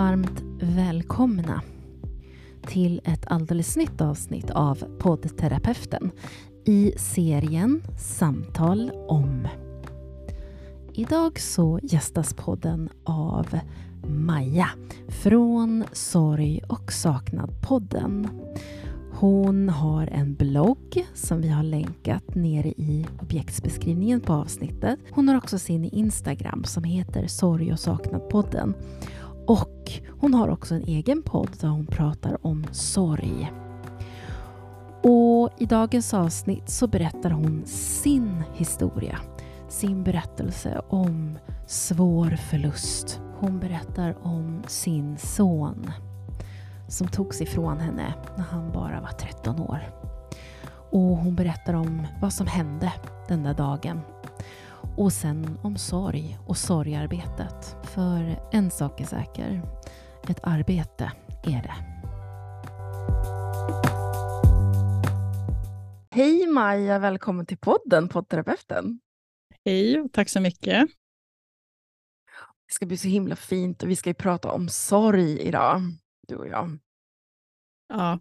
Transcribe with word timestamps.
varmt 0.00 0.42
välkomna 0.60 1.62
till 2.66 3.00
ett 3.04 3.26
alldeles 3.26 3.76
nytt 3.76 4.00
avsnitt 4.00 4.50
av 4.50 4.98
poddterapeuten 4.98 6.10
i 6.64 6.92
serien 6.96 7.82
Samtal 7.98 8.90
om. 9.08 9.48
Idag 10.92 11.40
så 11.40 11.80
gästas 11.82 12.34
podden 12.34 12.88
av 13.04 13.58
Maja 14.08 14.68
från 15.08 15.84
Sorg 15.92 16.60
och 16.68 16.92
saknad-podden. 16.92 18.28
Hon 19.12 19.68
har 19.68 20.06
en 20.06 20.34
blogg 20.34 21.06
som 21.14 21.40
vi 21.40 21.48
har 21.48 21.62
länkat 21.62 22.34
nere 22.34 22.68
i 22.68 23.06
objektsbeskrivningen 23.22 24.20
på 24.20 24.32
avsnittet. 24.32 24.98
Hon 25.10 25.28
har 25.28 25.36
också 25.36 25.58
sin 25.58 25.84
Instagram 25.84 26.64
som 26.64 26.84
heter 26.84 27.26
Sorg 27.26 27.72
och 27.72 27.78
saknad-podden. 27.78 28.74
Och 29.46 29.79
hon 30.20 30.34
har 30.34 30.48
också 30.48 30.74
en 30.74 30.84
egen 30.84 31.22
podd 31.22 31.50
där 31.60 31.68
hon 31.68 31.86
pratar 31.86 32.46
om 32.46 32.66
sorg. 32.72 33.52
Och 35.02 35.50
i 35.58 35.66
dagens 35.66 36.14
avsnitt 36.14 36.70
så 36.70 36.86
berättar 36.86 37.30
hon 37.30 37.62
sin 37.66 38.42
historia. 38.54 39.18
Sin 39.68 40.04
berättelse 40.04 40.80
om 40.88 41.38
svår 41.66 42.30
förlust. 42.30 43.20
Hon 43.38 43.60
berättar 43.60 44.16
om 44.22 44.62
sin 44.66 45.18
son 45.18 45.90
som 46.88 47.08
togs 47.08 47.40
ifrån 47.40 47.78
henne 47.80 48.14
när 48.36 48.44
han 48.44 48.72
bara 48.72 49.00
var 49.00 49.10
13 49.10 49.60
år. 49.60 49.80
Och 50.90 51.16
hon 51.16 51.34
berättar 51.34 51.74
om 51.74 52.06
vad 52.20 52.32
som 52.32 52.46
hände 52.46 52.92
den 53.28 53.42
där 53.42 53.54
dagen. 53.54 54.00
Och 55.00 55.12
sen 55.12 55.58
om 55.62 55.76
sorg 55.76 56.38
och 56.46 56.56
sorgarbetet. 56.56 57.76
För 57.94 58.48
en 58.52 58.70
sak 58.70 59.00
är 59.00 59.04
säker, 59.04 59.62
ett 60.28 60.40
arbete 60.42 61.12
är 61.44 61.62
det. 61.62 61.74
Hej 66.10 66.46
Maja, 66.46 66.98
välkommen 66.98 67.46
till 67.46 67.58
podden, 67.58 68.08
poddterapeuten. 68.08 69.00
Hej 69.64 70.00
och 70.00 70.12
tack 70.12 70.28
så 70.28 70.40
mycket. 70.40 70.88
Det 72.66 72.74
ska 72.74 72.86
bli 72.86 72.96
så 72.96 73.08
himla 73.08 73.36
fint 73.36 73.82
och 73.82 73.90
vi 73.90 73.96
ska 73.96 74.10
ju 74.10 74.14
prata 74.14 74.52
om 74.52 74.68
sorg 74.68 75.40
idag 75.40 75.80
du 76.28 76.36
och 76.36 76.48
jag. 76.48 76.78
Ja, 77.88 78.20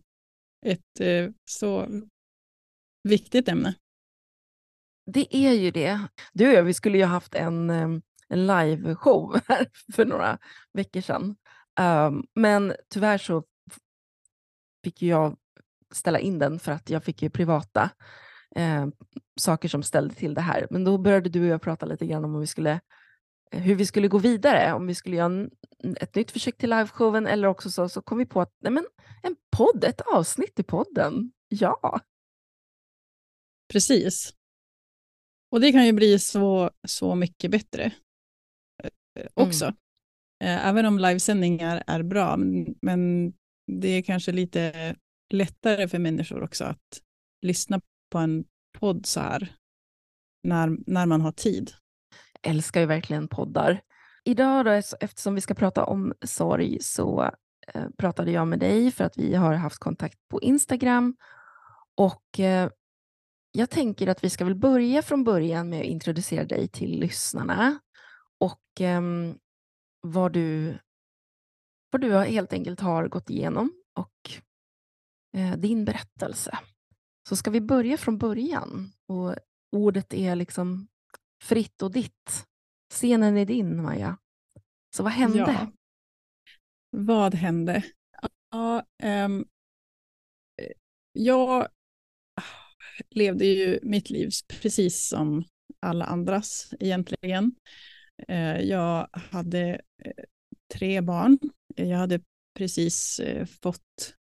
ett 0.66 0.99
eh, 0.99 1.31
så 1.45 1.88
viktigt 3.03 3.47
ämne. 3.47 3.75
Det 5.13 5.35
är 5.35 5.53
ju 5.53 5.71
det. 5.71 5.99
Du 6.33 6.47
och 6.47 6.53
jag, 6.53 6.63
vi 6.63 6.73
skulle 6.73 6.97
ju 6.97 7.03
haft 7.03 7.35
en, 7.35 7.69
ehm, 7.69 8.02
en 8.27 8.47
liveshow 8.47 9.39
här 9.47 9.67
för 9.95 10.05
några 10.05 10.38
veckor 10.73 11.02
sedan. 11.02 11.35
Um, 11.79 12.25
men 12.35 12.73
tyvärr 12.89 13.17
så 13.17 13.43
fick 14.83 15.02
jag 15.02 15.37
ställa 15.91 16.19
in 16.19 16.39
den 16.39 16.59
för 16.59 16.71
att 16.71 16.89
jag 16.89 17.03
fick 17.03 17.21
ju 17.21 17.30
privata 17.30 17.89
eh, 18.55 18.87
saker 19.39 19.69
som 19.69 19.83
ställde 19.83 20.15
till 20.15 20.33
det 20.33 20.41
här. 20.41 20.67
Men 20.69 20.83
då 20.83 20.97
började 20.97 21.30
du 21.30 21.41
och 21.41 21.47
jag 21.47 21.61
prata 21.61 21.85
lite 21.85 22.05
grann 22.05 22.25
om 22.25 22.33
hur 22.33 22.41
vi 22.41 22.47
skulle 22.47 22.80
eh, 23.52 23.61
hur 23.61 23.75
vi 23.75 23.85
skulle 23.85 24.07
gå 24.07 24.17
vidare, 24.17 24.73
om 24.73 24.87
vi 24.87 24.95
skulle 24.95 25.15
göra 25.15 25.25
en, 25.25 25.52
ett 25.99 26.15
nytt 26.15 26.31
försök 26.31 26.57
till 26.57 26.69
liveshowen 26.69 27.27
eller 27.27 27.47
också 27.47 27.71
så, 27.71 27.89
så 27.89 28.02
kom 28.02 28.17
vi 28.17 28.25
på 28.25 28.41
att 28.41 28.53
nej 28.61 28.71
men, 28.71 28.85
en 29.23 29.35
podd, 29.57 29.83
ett 29.83 30.02
avsnitt 30.02 30.59
i 30.59 30.63
podden, 30.63 31.31
ja. 31.47 31.99
Precis. 33.73 34.38
Och 35.52 35.61
det 35.61 35.72
kan 35.72 35.86
ju 35.86 35.94
bli 35.94 36.19
så, 36.19 36.72
så 36.88 37.16
mycket 37.16 37.52
bättre 37.52 37.92
eh, 38.83 39.28
också. 39.33 39.66
Mm. 39.66 39.75
Även 40.42 40.86
om 40.86 41.00
livesändningar 41.00 41.83
är 41.88 42.03
bra, 42.03 42.38
men, 42.81 43.33
det 43.67 43.88
är 43.88 44.02
kanske 44.02 44.31
lite 44.31 44.95
lättare 45.30 45.88
för 45.88 45.99
människor 45.99 46.43
också 46.43 46.64
att 46.64 47.02
lyssna 47.42 47.82
på 48.11 48.17
en 48.17 48.45
podd 48.80 49.05
så 49.05 49.20
här 49.20 49.55
när, 50.43 50.77
när 50.88 51.05
man 51.05 51.21
har 51.21 51.32
tid 51.32 51.71
älskar 52.42 52.82
ju 52.82 52.86
verkligen 52.86 53.27
poddar. 53.27 53.82
Idag 54.23 54.65
då, 54.65 54.71
eftersom 54.99 55.36
vi 55.36 55.42
ska 55.42 55.54
prata 55.54 55.83
om 55.83 56.14
sorg 56.26 56.77
så 56.82 57.32
eh, 57.73 57.89
pratade 57.98 58.32
jag 58.32 58.48
med 58.48 58.59
dig 58.59 58.92
för 58.92 59.04
att 59.04 59.17
vi 59.17 59.36
har 59.36 59.54
haft 59.54 59.80
kontakt 59.80 60.17
på 60.30 60.42
Instagram 60.42 61.15
och 61.95 62.39
jag 63.52 63.70
tänker 63.70 64.08
att 64.08 64.23
vi 64.23 64.30
ska 64.30 64.45
väl 64.45 64.55
börja 64.55 65.02
från 65.02 65.23
början 65.23 65.70
med 65.70 65.80
att 65.80 65.86
introducera 65.86 66.43
dig 66.43 66.67
till 66.67 66.99
lyssnarna 66.99 67.80
och 68.39 68.82
eh, 68.82 69.02
vad, 70.02 70.33
du, 70.33 70.77
vad 71.92 72.02
du 72.02 72.17
helt 72.17 72.54
enkelt 72.54 72.80
har 72.80 73.08
gått 73.08 73.30
igenom 73.30 73.73
och 73.93 74.32
eh, 75.38 75.58
din 75.58 75.86
berättelse. 75.86 76.59
Så 77.30 77.36
ska 77.36 77.52
vi 77.52 77.61
börja 77.61 77.98
från 77.98 78.17
början 78.17 78.92
och 79.08 79.36
ordet 79.71 80.14
är 80.14 80.36
liksom 80.36 80.88
fritt 81.43 81.82
och 81.82 81.92
ditt. 81.92 82.45
Scenen 82.93 83.38
är 83.38 83.45
din, 83.45 83.82
Maja. 83.82 84.17
Så 84.95 85.04
vad 85.04 85.11
hände? 85.11 85.38
Ja. 85.38 85.71
Vad 86.92 87.36
hände? 87.36 87.83
Ja, 88.52 88.86
um, 89.04 89.48
jag 91.11 91.67
levde 93.10 93.45
ju 93.45 93.80
mitt 93.83 94.10
liv 94.10 94.30
precis 94.61 95.08
som 95.08 95.43
alla 95.80 96.05
andras 96.05 96.73
egentligen. 96.80 97.55
Uh, 98.30 98.61
jag 98.61 99.10
hade 99.14 99.82
uh, 100.05 100.23
tre 100.73 101.02
barn. 101.02 101.39
Jag 101.76 101.98
hade 101.98 102.21
precis 102.58 103.21
uh, 103.23 103.45
fått 103.45 104.15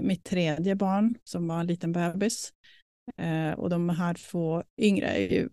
mitt 0.00 0.24
tredje 0.24 0.74
barn 0.74 1.14
som 1.24 1.48
var 1.48 1.60
en 1.60 1.66
liten 1.66 1.92
bebis. 1.92 2.52
och 3.56 3.70
de 3.70 3.88
här 3.88 4.14
två 4.14 4.62
yngre 4.78 5.06
är 5.06 5.32
ju 5.32 5.48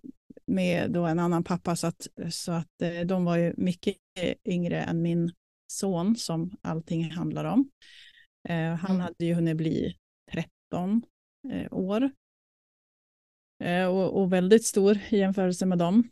med 0.51 0.91
då 0.91 1.06
en 1.06 1.19
annan 1.19 1.44
pappa 1.44 1.75
så 1.75 1.88
att, 1.88 2.07
så 2.30 2.51
att 2.51 2.81
eh, 2.81 3.01
de 3.01 3.25
var 3.25 3.38
ju 3.38 3.53
mycket 3.57 3.97
yngre 4.46 4.81
än 4.81 5.01
min 5.01 5.31
son 5.72 6.16
som 6.16 6.51
allting 6.62 7.12
handlar 7.12 7.46
om. 7.46 7.69
Eh, 8.50 8.75
han 8.75 8.91
mm. 8.91 9.01
hade 9.01 9.25
ju 9.25 9.34
hunnit 9.34 9.57
bli 9.57 9.96
13 10.31 11.01
eh, 11.51 11.74
år 11.74 12.03
eh, 12.03 12.09
och, 13.89 14.22
och, 14.22 14.33
väldigt 14.33 14.66
stor 14.66 14.97
i 15.09 15.17
jämförelse 15.17 15.66
med 15.66 15.77
dem. 15.77 16.09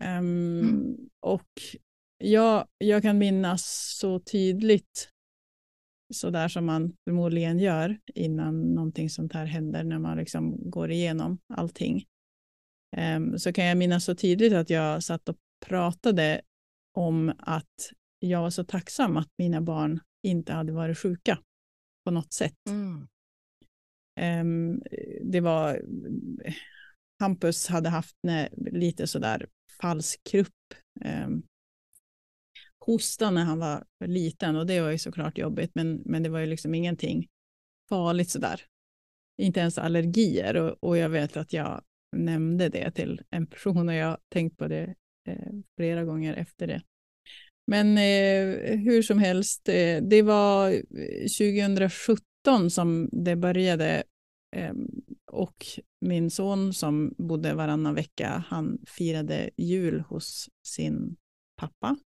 Um, 0.00 0.06
mm. 0.06 0.96
Och 1.20 1.48
jag, 2.18 2.68
jag 2.78 3.02
kan 3.02 3.18
minnas 3.18 3.94
så 3.98 4.20
tydligt 4.20 5.10
så 6.14 6.30
där 6.30 6.48
som 6.48 6.66
man 6.66 6.92
förmodligen 7.04 7.58
gör 7.58 7.98
innan 8.14 8.74
någonting 8.74 9.10
sånt 9.10 9.32
här 9.32 9.46
händer 9.46 9.84
när 9.84 9.98
man 9.98 10.16
liksom 10.16 10.70
går 10.70 10.90
igenom 10.90 11.38
allting. 11.54 12.04
Ehm, 12.96 13.38
så 13.38 13.52
kan 13.52 13.64
jag 13.64 13.78
minnas 13.78 14.04
så 14.04 14.14
tydligt 14.14 14.52
att 14.52 14.70
jag 14.70 15.02
satt 15.02 15.28
och 15.28 15.36
pratade 15.66 16.40
om 16.94 17.32
att 17.38 17.92
jag 18.18 18.40
var 18.40 18.50
så 18.50 18.64
tacksam 18.64 19.16
att 19.16 19.28
mina 19.38 19.60
barn 19.60 20.00
inte 20.22 20.52
hade 20.52 20.72
varit 20.72 20.98
sjuka 20.98 21.38
på 22.04 22.10
något 22.10 22.32
sätt. 22.32 22.56
Mm. 22.68 23.08
Ehm, 24.20 24.82
det 25.22 25.40
var, 25.40 25.82
Hampus 27.20 27.66
hade 27.66 27.88
haft 27.88 28.16
lite 28.72 29.06
sådär 29.06 29.46
falsk 29.80 30.20
krupp, 30.24 30.54
Eh, 31.04 31.28
hosta 32.78 33.30
när 33.30 33.44
han 33.44 33.58
var 33.58 33.84
liten 34.04 34.56
och 34.56 34.66
det 34.66 34.80
var 34.80 34.90
ju 34.90 34.98
såklart 34.98 35.38
jobbigt 35.38 35.70
men, 35.74 36.02
men 36.04 36.22
det 36.22 36.28
var 36.28 36.40
ju 36.40 36.46
liksom 36.46 36.74
ingenting 36.74 37.28
farligt 37.88 38.30
sådär. 38.30 38.62
Inte 39.38 39.60
ens 39.60 39.78
allergier 39.78 40.56
och, 40.56 40.76
och 40.80 40.96
jag 40.96 41.08
vet 41.08 41.36
att 41.36 41.52
jag 41.52 41.82
nämnde 42.16 42.68
det 42.68 42.90
till 42.90 43.22
en 43.30 43.46
person 43.46 43.88
och 43.88 43.94
jag 43.94 44.06
har 44.06 44.18
tänkt 44.28 44.56
på 44.56 44.68
det 44.68 44.94
eh, 45.28 45.52
flera 45.76 46.04
gånger 46.04 46.34
efter 46.34 46.66
det. 46.66 46.82
Men 47.66 47.98
eh, 47.98 48.78
hur 48.78 49.02
som 49.02 49.18
helst, 49.18 49.68
eh, 49.68 50.02
det 50.02 50.22
var 50.22 50.72
2017 51.38 52.70
som 52.70 53.08
det 53.12 53.36
började 53.36 54.02
och 55.26 55.66
min 56.00 56.30
son 56.30 56.72
som 56.74 57.14
bodde 57.18 57.54
varannan 57.54 57.94
vecka, 57.94 58.44
han 58.48 58.78
firade 58.86 59.50
jul 59.56 60.00
hos 60.00 60.50
sin 60.66 61.16
pappa. 61.56 61.96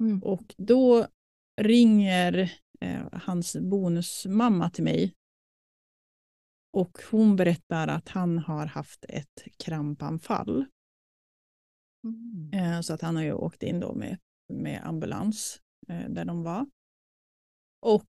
Mm. 0.00 0.22
Och 0.22 0.54
då 0.58 1.06
ringer 1.60 2.52
eh, 2.80 3.06
hans 3.12 3.56
bonusmamma 3.56 4.70
till 4.70 4.84
mig 4.84 5.14
och 6.72 6.98
hon 7.10 7.36
berättar 7.36 7.88
att 7.88 8.08
han 8.08 8.38
har 8.38 8.66
haft 8.66 9.04
ett 9.08 9.44
krampanfall. 9.56 10.66
Mm. 12.04 12.50
Eh, 12.52 12.80
så 12.80 12.94
att 12.94 13.00
han 13.00 13.16
har 13.16 13.22
ju 13.22 13.32
åkt 13.32 13.62
in 13.62 13.80
då 13.80 13.94
med, 13.94 14.18
med 14.52 14.86
ambulans 14.86 15.62
eh, 15.88 16.08
där 16.08 16.24
de 16.24 16.42
var. 16.42 16.66
Och 17.80 18.10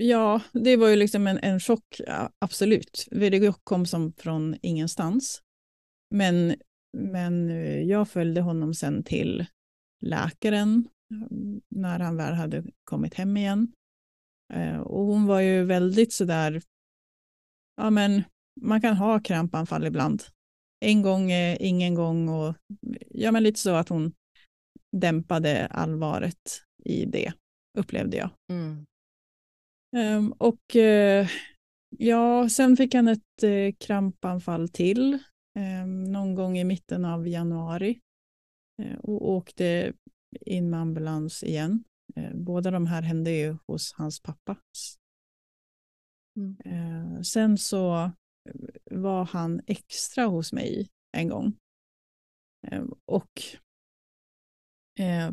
ja, 0.00 0.40
det 0.52 0.76
var 0.76 0.88
ju 0.88 0.96
liksom 0.96 1.26
en, 1.26 1.38
en 1.42 1.60
chock, 1.60 2.00
ja, 2.06 2.30
absolut. 2.38 3.08
Det 3.10 3.54
kom 3.64 3.86
som 3.86 4.12
från 4.12 4.56
ingenstans. 4.62 5.42
Men, 6.14 6.54
men 6.98 7.50
eh, 7.50 7.82
jag 7.82 8.08
följde 8.08 8.40
honom 8.40 8.74
sen 8.74 9.02
till 9.04 9.46
läkaren 10.00 10.88
eh, 11.14 11.36
när 11.68 11.98
han 11.98 12.16
väl 12.16 12.34
hade 12.34 12.64
kommit 12.84 13.14
hem 13.14 13.36
igen. 13.36 13.72
Eh, 14.52 14.80
och 14.80 15.04
hon 15.04 15.26
var 15.26 15.40
ju 15.40 15.64
väldigt 15.64 16.12
sådär, 16.12 16.62
ja 17.76 17.90
men 17.90 18.22
man 18.60 18.80
kan 18.80 18.96
ha 18.96 19.20
krampanfall 19.20 19.86
ibland. 19.86 20.22
En 20.84 21.02
gång 21.02 21.30
ingen 21.58 21.94
gång 21.94 22.28
och 22.28 22.54
ja 23.10 23.32
men 23.32 23.42
lite 23.42 23.60
så 23.60 23.74
att 23.74 23.88
hon 23.88 24.12
dämpade 24.96 25.66
allvaret 25.66 26.62
i 26.84 27.04
det, 27.04 27.32
upplevde 27.78 28.16
jag. 28.16 28.30
Mm. 28.52 28.86
Um, 29.96 30.32
och 30.32 30.76
uh, 30.76 31.28
ja, 31.98 32.48
sen 32.48 32.76
fick 32.76 32.94
han 32.94 33.08
ett 33.08 33.44
uh, 33.44 33.72
krampanfall 33.78 34.68
till 34.68 35.18
um, 35.58 36.04
någon 36.04 36.34
gång 36.34 36.58
i 36.58 36.64
mitten 36.64 37.04
av 37.04 37.28
januari 37.28 38.00
uh, 38.82 38.98
och 38.98 39.30
åkte 39.30 39.92
in 40.40 40.70
med 40.70 40.80
ambulans 40.80 41.42
igen. 41.42 41.84
båda 42.34 42.70
de 42.70 42.86
här 42.86 43.02
hände 43.02 43.30
ju 43.30 43.56
hos 43.66 43.92
hans 43.92 44.20
pappa. 44.20 44.56
Mm. 46.36 47.24
sen 47.24 47.58
så 47.58 48.10
var 48.90 49.24
han 49.24 49.60
extra 49.66 50.24
hos 50.24 50.52
mig 50.52 50.88
en 51.16 51.28
gång. 51.28 51.56
och 53.04 53.30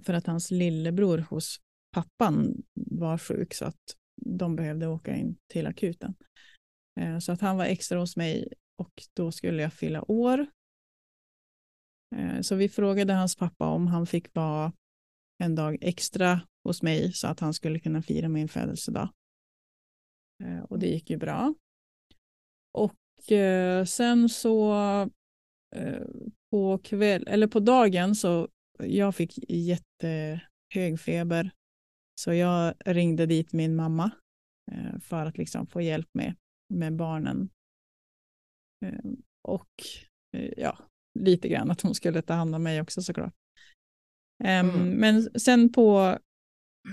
för 0.04 0.14
att 0.14 0.28
hans 0.28 0.52
lillebror 0.52 1.18
hos 1.18 1.58
pappan 1.96 2.64
var 2.74 3.18
sjuk 3.18 3.54
så 3.54 3.66
att 3.66 3.98
de 4.26 4.56
behövde 4.56 4.88
åka 4.88 5.16
in 5.16 5.38
till 5.48 5.68
akuten. 5.68 6.16
Eh, 7.00 7.20
så 7.20 7.32
att 7.32 7.42
han 7.42 7.58
var 7.58 7.66
extra 7.66 8.00
hos 8.00 8.18
mig 8.18 8.54
och 8.76 9.04
då 9.14 9.32
skulle 9.32 9.62
jag 9.62 9.74
fylla 9.74 10.12
år. 10.12 10.46
Eh, 12.16 12.42
så 12.42 12.56
vi 12.56 12.70
frågade 12.70 13.14
hans 13.14 13.36
pappa 13.36 13.68
om 13.68 13.88
han 13.88 14.08
fick 14.08 14.36
vara 14.36 14.74
en 15.44 15.56
dag 15.56 15.78
extra 15.82 16.42
hos 16.64 16.82
mig 16.82 17.14
så 17.14 17.28
att 17.28 17.40
han 17.40 17.54
skulle 17.54 17.80
kunna 17.80 18.02
fira 18.02 18.30
min 18.30 18.48
födelsedag. 18.48 19.10
Eh, 20.44 20.64
och 20.64 20.80
det 20.80 20.88
gick 20.88 21.10
ju 21.10 21.18
bra. 21.18 21.54
Och 22.74 22.96
sen 23.88 24.30
så 24.30 24.76
på 26.52 26.78
kväll, 26.78 27.28
eller 27.28 27.48
på 27.48 27.60
dagen 27.60 28.16
så 28.16 28.48
jag 28.80 29.16
fick 29.16 29.40
jättehög 29.50 31.00
feber 31.00 31.52
så 32.20 32.34
jag 32.34 32.74
ringde 32.86 33.26
dit 33.26 33.54
min 33.54 33.76
mamma 33.76 34.12
eh, 34.72 35.00
för 35.00 35.26
att 35.26 35.38
liksom 35.38 35.68
få 35.68 35.82
hjälp 35.82 36.10
med, 36.14 36.36
med 36.74 36.96
barnen. 36.96 37.50
Eh, 38.86 39.12
och 39.44 39.70
eh, 40.38 40.54
ja, 40.58 40.78
lite 41.20 41.48
grann 41.48 41.72
att 41.72 41.82
hon 41.82 41.96
skulle 41.96 42.22
ta 42.22 42.34
hand 42.34 42.56
om 42.56 42.64
mig 42.64 42.82
också 42.82 43.02
såklart. 43.02 43.34
Ehm, 44.44 44.70
mm. 44.70 44.90
Men 44.90 45.40
sen 45.40 45.72
på, 45.72 46.18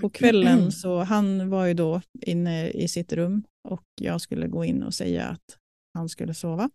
på 0.01 0.09
kvällen 0.09 0.71
så 0.71 0.99
han 0.99 1.49
var 1.49 1.65
ju 1.65 1.73
då 1.73 2.01
inne 2.21 2.69
i 2.69 2.87
sitt 2.87 3.13
rum 3.13 3.43
och 3.67 3.85
jag 4.01 4.21
skulle 4.21 4.47
gå 4.47 4.65
in 4.65 4.83
och 4.83 4.93
säga 4.93 5.27
att 5.27 5.59
han 5.93 6.09
skulle 6.09 6.33
sova. 6.33 6.69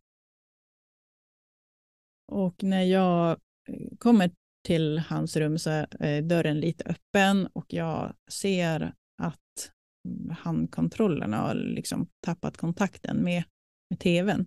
Och 2.33 2.63
när 2.63 2.83
jag 2.83 3.41
kommer 3.99 4.31
till 4.67 4.99
hans 4.99 5.37
rum 5.37 5.59
så 5.59 5.71
är 5.91 6.23
dörren 6.23 6.61
lite 6.61 6.85
öppen 6.85 7.47
och 7.47 7.73
jag 7.73 8.15
ser 8.31 8.95
att 9.23 9.73
handkontrollerna 10.39 11.37
har 11.37 11.55
liksom 11.55 12.07
tappat 12.27 12.57
kontakten 12.57 13.25
med, 13.25 13.45
med 13.91 14.01
tvn. 14.01 14.47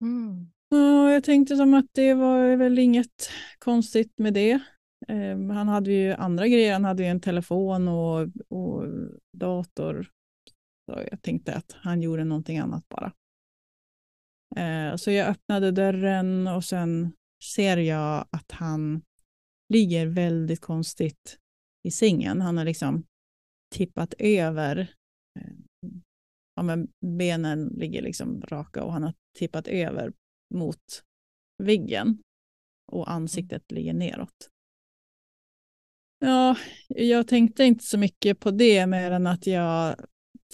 Mm. 0.00 0.50
Och 0.70 1.10
jag 1.10 1.24
tänkte 1.24 1.56
som 1.56 1.74
att 1.74 1.86
det 1.92 2.14
var 2.14 2.56
väl 2.56 2.78
inget 2.78 3.30
konstigt 3.58 4.18
med 4.18 4.34
det. 4.34 4.60
Um, 5.08 5.50
han 5.50 5.68
hade 5.68 5.92
ju 5.92 6.12
andra 6.12 6.48
grejer, 6.48 6.72
han 6.72 6.84
hade 6.84 7.02
ju 7.02 7.08
en 7.08 7.20
telefon 7.20 7.88
och, 7.88 8.20
och 8.48 8.84
dator. 9.32 10.10
Så 10.90 11.02
jag 11.10 11.22
tänkte 11.22 11.54
att 11.54 11.72
han 11.72 12.02
gjorde 12.02 12.24
någonting 12.24 12.58
annat 12.58 12.88
bara. 12.88 13.12
Uh, 14.58 14.96
så 14.96 15.10
jag 15.10 15.28
öppnade 15.28 15.70
dörren 15.70 16.46
och 16.46 16.64
sen 16.64 17.12
ser 17.44 17.76
jag 17.76 18.28
att 18.30 18.52
han 18.52 19.02
ligger 19.68 20.06
väldigt 20.06 20.60
konstigt 20.60 21.38
i 21.82 21.90
sängen. 21.90 22.40
Han 22.40 22.56
har 22.56 22.64
liksom 22.64 23.04
tippat 23.74 24.14
över. 24.18 24.78
Eh, 25.38 25.52
ja, 26.54 26.62
men 26.62 26.88
benen 27.00 27.66
ligger 27.66 28.02
liksom 28.02 28.42
raka 28.42 28.84
och 28.84 28.92
han 28.92 29.02
har 29.02 29.14
tippat 29.38 29.68
över 29.68 30.12
mot 30.54 31.04
väggen 31.62 32.22
och 32.92 33.10
ansiktet 33.10 33.72
ligger 33.72 33.92
neråt. 33.92 34.50
Ja, 36.18 36.56
jag 36.88 37.28
tänkte 37.28 37.64
inte 37.64 37.84
så 37.84 37.98
mycket 37.98 38.40
på 38.40 38.50
det 38.50 38.86
mer 38.86 39.10
än 39.10 39.26
att 39.26 39.46
jag 39.46 39.96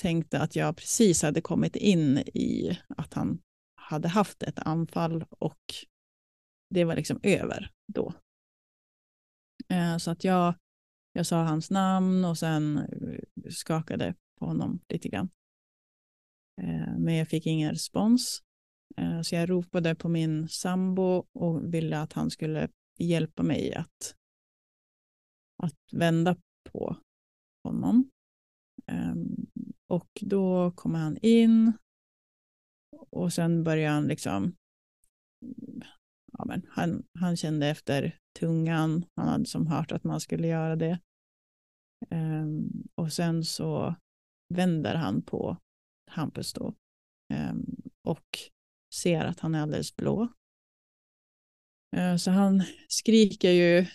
tänkte 0.00 0.40
att 0.40 0.56
jag 0.56 0.76
precis 0.76 1.22
hade 1.22 1.40
kommit 1.40 1.76
in 1.76 2.18
i 2.18 2.78
att 2.96 3.14
han 3.14 3.38
hade 3.74 4.08
haft 4.08 4.42
ett 4.42 4.58
anfall 4.58 5.24
och 5.38 5.74
det 6.72 6.84
var 6.84 6.96
liksom 6.96 7.20
över 7.22 7.70
då. 7.92 8.14
Eh, 9.68 9.96
så 9.96 10.10
att 10.10 10.24
jag, 10.24 10.54
jag 11.12 11.26
sa 11.26 11.42
hans 11.42 11.70
namn 11.70 12.24
och 12.24 12.38
sen 12.38 12.78
eh, 12.78 13.50
skakade 13.50 14.14
på 14.38 14.46
honom 14.46 14.80
lite 14.88 15.08
grann. 15.08 15.28
Eh, 16.62 16.98
men 16.98 17.14
jag 17.14 17.28
fick 17.28 17.46
ingen 17.46 17.70
respons. 17.70 18.42
Så 19.24 19.34
jag 19.34 19.50
ropade 19.50 19.94
på 19.94 20.08
min 20.08 20.48
sambo 20.48 21.26
och 21.32 21.74
ville 21.74 21.98
att 21.98 22.12
han 22.12 22.30
skulle 22.30 22.68
hjälpa 22.98 23.42
mig 23.42 23.74
att, 23.74 24.16
att 25.62 25.92
vända 25.92 26.36
på 26.72 26.96
honom. 27.64 28.10
Ehm, 28.86 29.46
och 29.86 30.08
då 30.20 30.70
kommer 30.70 30.98
han 30.98 31.16
in 31.22 31.72
och 33.10 33.32
sen 33.32 33.64
börjar 33.64 33.90
han 33.90 34.06
liksom 34.06 34.56
ja, 36.42 36.46
men 36.46 36.66
han, 36.68 37.06
han 37.18 37.36
kände 37.36 37.66
efter 37.66 38.18
tungan, 38.38 39.04
han 39.16 39.28
hade 39.28 39.46
som 39.46 39.66
hört 39.66 39.92
att 39.92 40.04
man 40.04 40.20
skulle 40.20 40.48
göra 40.48 40.76
det. 40.76 41.00
Um, 42.10 42.88
och 42.94 43.12
sen 43.12 43.44
så 43.44 43.94
vänder 44.54 44.94
han 44.94 45.22
på 45.22 45.56
Hampus 46.10 46.52
då 46.52 46.74
um, 47.34 47.76
och 48.08 48.26
ser 48.94 49.24
att 49.24 49.40
han 49.40 49.54
är 49.54 49.62
alldeles 49.62 49.96
blå. 49.96 50.28
Uh, 51.96 52.16
så 52.16 52.30
han 52.30 52.62
skriker 52.88 53.50
ju 53.50 53.86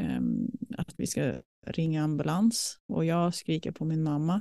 um, 0.00 0.50
att 0.78 1.00
vi 1.00 1.06
ska 1.06 1.42
ringa 1.66 2.04
ambulans 2.04 2.78
och 2.92 3.04
jag 3.04 3.34
skriker 3.34 3.72
på 3.72 3.84
min 3.84 4.02
mamma. 4.02 4.40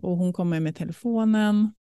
och 0.00 0.16
hon 0.16 0.32
kommer 0.32 0.60
med 0.60 0.76
telefonen 0.76 1.72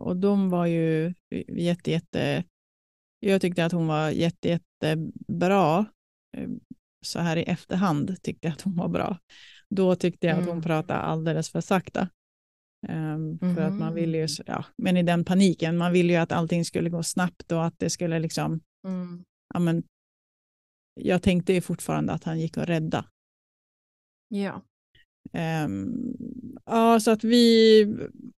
och 0.00 0.16
de 0.16 0.50
var 0.50 0.66
ju 0.66 1.14
jätte, 1.48 1.90
jätte... 1.90 2.44
Jag 3.20 3.40
tyckte 3.40 3.64
att 3.64 3.72
hon 3.72 3.86
var 3.86 4.10
jätte, 4.10 4.48
jättebra. 4.48 5.86
Eh, 6.36 6.48
så 7.04 7.18
här 7.18 7.36
i 7.36 7.42
efterhand 7.42 8.22
tyckte 8.22 8.48
jag 8.48 8.52
att 8.52 8.60
hon 8.60 8.76
var 8.76 8.88
bra. 8.88 9.18
Då 9.68 9.94
tyckte 9.94 10.26
jag 10.26 10.34
mm. 10.34 10.42
att 10.42 10.48
hon 10.48 10.58
mm. 10.58 10.64
pratade 10.64 11.00
alldeles 11.00 11.50
för 11.50 11.60
sakta. 11.60 12.08
Um, 12.88 13.38
för 13.38 13.46
mm. 13.46 13.66
att 13.66 13.74
man 13.74 13.94
ville 13.94 14.18
ju, 14.18 14.22
mm. 14.22 14.44
ja, 14.46 14.64
men 14.76 14.96
i 14.96 15.02
den 15.02 15.24
paniken, 15.24 15.76
man 15.76 15.92
ville 15.92 16.12
ju 16.12 16.18
att 16.18 16.32
allting 16.32 16.64
skulle 16.64 16.90
gå 16.90 17.02
snabbt 17.02 17.52
och 17.52 17.64
att 17.64 17.78
det 17.78 17.90
skulle 17.90 18.18
liksom, 18.18 18.60
mm. 18.86 19.24
ja 19.54 19.60
men, 19.60 19.82
jag 21.00 21.22
tänkte 21.22 21.52
ju 21.52 21.60
fortfarande 21.60 22.12
att 22.12 22.24
han 22.24 22.40
gick 22.40 22.58
att 22.58 22.68
rädda. 22.68 23.04
Ja. 24.28 24.62
Um, 25.64 26.55
ja, 26.66 27.00
så 27.00 27.10
att 27.10 27.24
vi, 27.24 27.86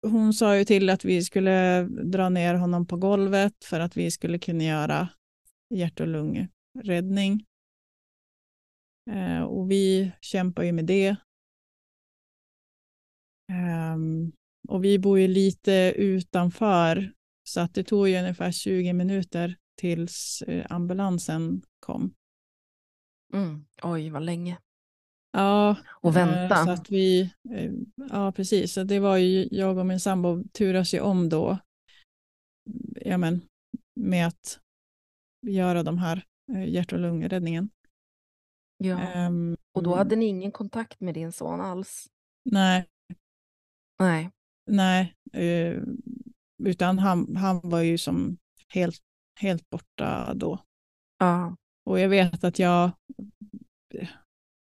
hon 0.01 0.33
sa 0.33 0.57
ju 0.57 0.65
till 0.65 0.89
att 0.89 1.05
vi 1.05 1.23
skulle 1.23 1.83
dra 1.83 2.29
ner 2.29 2.53
honom 2.53 2.85
på 2.87 2.97
golvet 2.97 3.65
för 3.65 3.79
att 3.79 3.97
vi 3.97 4.11
skulle 4.11 4.39
kunna 4.39 4.63
göra 4.63 5.09
hjärt 5.69 5.99
och 5.99 6.07
lungräddning. 6.07 7.45
Eh, 9.09 9.41
och 9.41 9.71
vi 9.71 10.11
kämpar 10.21 10.63
ju 10.63 10.71
med 10.71 10.85
det. 10.85 11.07
Eh, 13.51 13.97
och 14.67 14.83
vi 14.83 14.99
bor 14.99 15.19
ju 15.19 15.27
lite 15.27 15.93
utanför 15.97 17.13
så 17.43 17.61
att 17.61 17.73
det 17.73 17.83
tog 17.83 18.09
ju 18.09 18.17
ungefär 18.19 18.51
20 18.51 18.93
minuter 18.93 19.55
tills 19.75 20.41
eh, 20.41 20.65
ambulansen 20.69 21.61
kom. 21.79 22.13
Mm. 23.33 23.65
Oj, 23.83 24.09
vad 24.09 24.23
länge. 24.23 24.57
Ja, 25.31 25.75
och 25.89 26.15
vänta. 26.15 26.65
Så 26.65 26.71
att 26.71 26.91
vi, 26.91 27.21
eh, 27.51 27.71
ja, 28.11 28.31
precis. 28.31 28.73
Så 28.73 28.83
det 28.83 28.99
var 28.99 29.17
ju 29.17 29.47
jag 29.51 29.77
och 29.77 29.85
min 29.85 29.99
sambo 29.99 30.43
turas 30.43 30.93
ju 30.93 30.99
om 30.99 31.29
då 31.29 31.57
ja, 32.95 33.17
men, 33.17 33.41
med 33.95 34.27
att 34.27 34.59
göra 35.47 35.83
de 35.83 35.97
här 35.97 36.25
eh, 36.51 36.69
hjärt 36.69 36.93
och 36.93 36.99
lungräddningen. 36.99 37.69
Ja, 38.77 39.27
um, 39.27 39.57
och 39.71 39.83
då 39.83 39.95
hade 39.95 40.15
ni 40.15 40.25
ingen 40.25 40.51
kontakt 40.51 40.99
med 40.99 41.13
din 41.13 41.31
son 41.31 41.61
alls? 41.61 42.07
Nej. 42.45 42.85
Nej. 43.99 44.29
Nej, 44.69 45.15
utan 46.63 46.99
han, 46.99 47.35
han 47.35 47.61
var 47.63 47.81
ju 47.81 47.97
som 47.97 48.37
helt, 48.67 49.01
helt 49.39 49.69
borta 49.69 50.33
då. 50.33 50.59
Ja. 51.19 51.55
Och 51.85 51.99
jag 51.99 52.09
vet 52.09 52.43
att 52.43 52.59
jag 52.59 52.91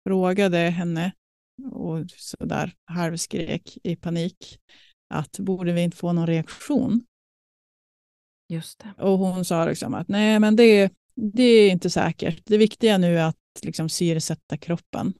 frågade 0.08 0.58
henne 0.58 1.12
och 1.72 2.10
sådär 2.10 2.74
halvskrek 2.84 3.78
i 3.82 3.96
panik 3.96 4.58
att 5.14 5.38
borde 5.38 5.72
vi 5.72 5.82
inte 5.82 5.96
få 5.96 6.12
någon 6.12 6.26
reaktion? 6.26 7.04
Just 8.48 8.78
det. 8.78 9.02
Och 9.02 9.18
hon 9.18 9.44
sa 9.44 9.64
liksom 9.64 9.94
att 9.94 10.08
nej, 10.08 10.40
men 10.40 10.56
det, 10.56 10.92
det 11.14 11.42
är 11.42 11.70
inte 11.70 11.90
säkert. 11.90 12.42
Det 12.44 12.58
viktiga 12.58 12.98
nu 12.98 13.18
är 13.18 13.24
att 13.24 13.36
liksom 13.62 13.88
syresätta 13.88 14.56
kroppen 14.56 15.14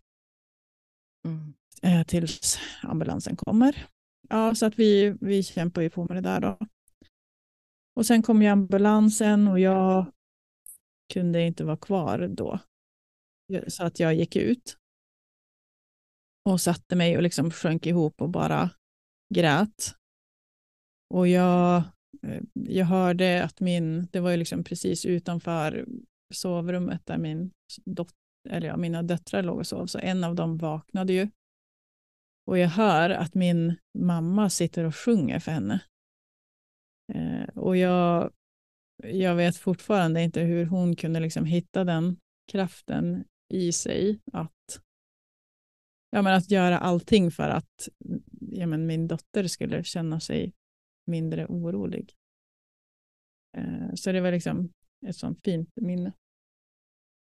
Mm. 1.25 1.55
eh, 1.83 2.07
tills 2.07 2.59
ambulansen 2.83 3.37
kommer. 3.37 3.87
Ja, 4.29 4.55
så 4.55 4.67
att 4.67 4.79
vi, 4.79 5.17
vi 5.21 5.43
kämpar 5.43 5.83
ju 5.83 5.91
på 5.91 6.05
med 6.05 6.17
det 6.17 6.21
där 6.21 6.41
då. 6.41 6.59
Och 7.97 8.07
sen 8.07 8.23
kom 8.23 8.43
ju 8.43 8.49
ambulansen 8.49 9.49
och 9.49 9.61
jag 9.61 10.07
kunde 11.13 11.43
inte 11.43 11.65
vara 11.65 11.77
kvar 11.77 12.29
då. 12.29 12.59
Så 13.69 13.85
att 13.85 14.01
jag 14.01 14.15
gick 14.15 14.37
ut 14.37 14.77
och 16.45 16.61
satte 16.61 16.97
mig 16.97 17.17
och 17.17 17.23
liksom 17.23 17.51
sjönk 17.51 17.87
ihop 17.87 18.23
och 18.23 18.31
bara 18.31 18.71
grät. 19.35 19.95
Och 21.15 21.29
jag, 21.29 21.77
eh, 22.23 22.43
jag 22.53 22.87
hörde 22.87 23.45
att 23.45 23.61
min, 23.61 24.07
det 24.13 24.21
var 24.21 24.31
ju 24.31 24.37
liksom 24.37 24.65
precis 24.65 25.05
utanför 25.07 25.87
sovrummet 26.35 27.07
där 27.07 27.19
min 27.19 27.51
dot, 27.85 28.15
eller 28.49 28.69
ja, 28.69 28.77
mina 28.77 29.03
döttrar 29.03 29.43
låg 29.43 29.59
och 29.59 29.67
sov, 29.67 29.87
så 29.87 29.99
en 29.99 30.25
av 30.25 30.35
dem 30.35 30.59
vaknade 30.59 31.13
ju. 31.13 31.29
Och 32.47 32.59
jag 32.59 32.69
hör 32.69 33.11
att 33.11 33.35
min 33.35 33.77
mamma 33.99 34.51
sitter 34.51 34.85
och 34.85 34.97
sjunger 34.97 35.39
för 35.39 35.53
henne. 35.53 35.81
Eh, 37.15 37.59
och 37.59 37.77
jag, 37.77 38.33
jag 39.03 39.35
vet 39.35 39.57
fortfarande 39.57 40.23
inte 40.23 40.41
hur 40.41 40.67
hon 40.67 40.97
kunde 40.97 41.21
liksom 41.21 41.45
hitta 41.45 41.85
den 41.85 42.17
kraften 42.53 43.25
i 43.53 43.73
sig 43.73 44.21
att, 44.33 44.81
ja, 46.11 46.23
men 46.23 46.35
att 46.35 46.51
göra 46.51 46.79
allting 46.79 47.31
för 47.31 47.49
att 47.49 47.89
ja, 48.41 48.67
men 48.67 48.87
min 48.87 49.09
dotter 49.09 49.47
skulle 49.47 49.85
känna 49.85 50.21
sig 50.21 50.53
mindre 51.07 51.47
orolig. 51.47 52.15
Eh, 53.57 53.95
så 53.95 54.13
det 54.13 54.21
var 54.21 54.33
liksom 54.33 54.73
ett 55.07 55.17
sånt 55.17 55.41
fint 55.45 55.71
minne. 55.75 56.13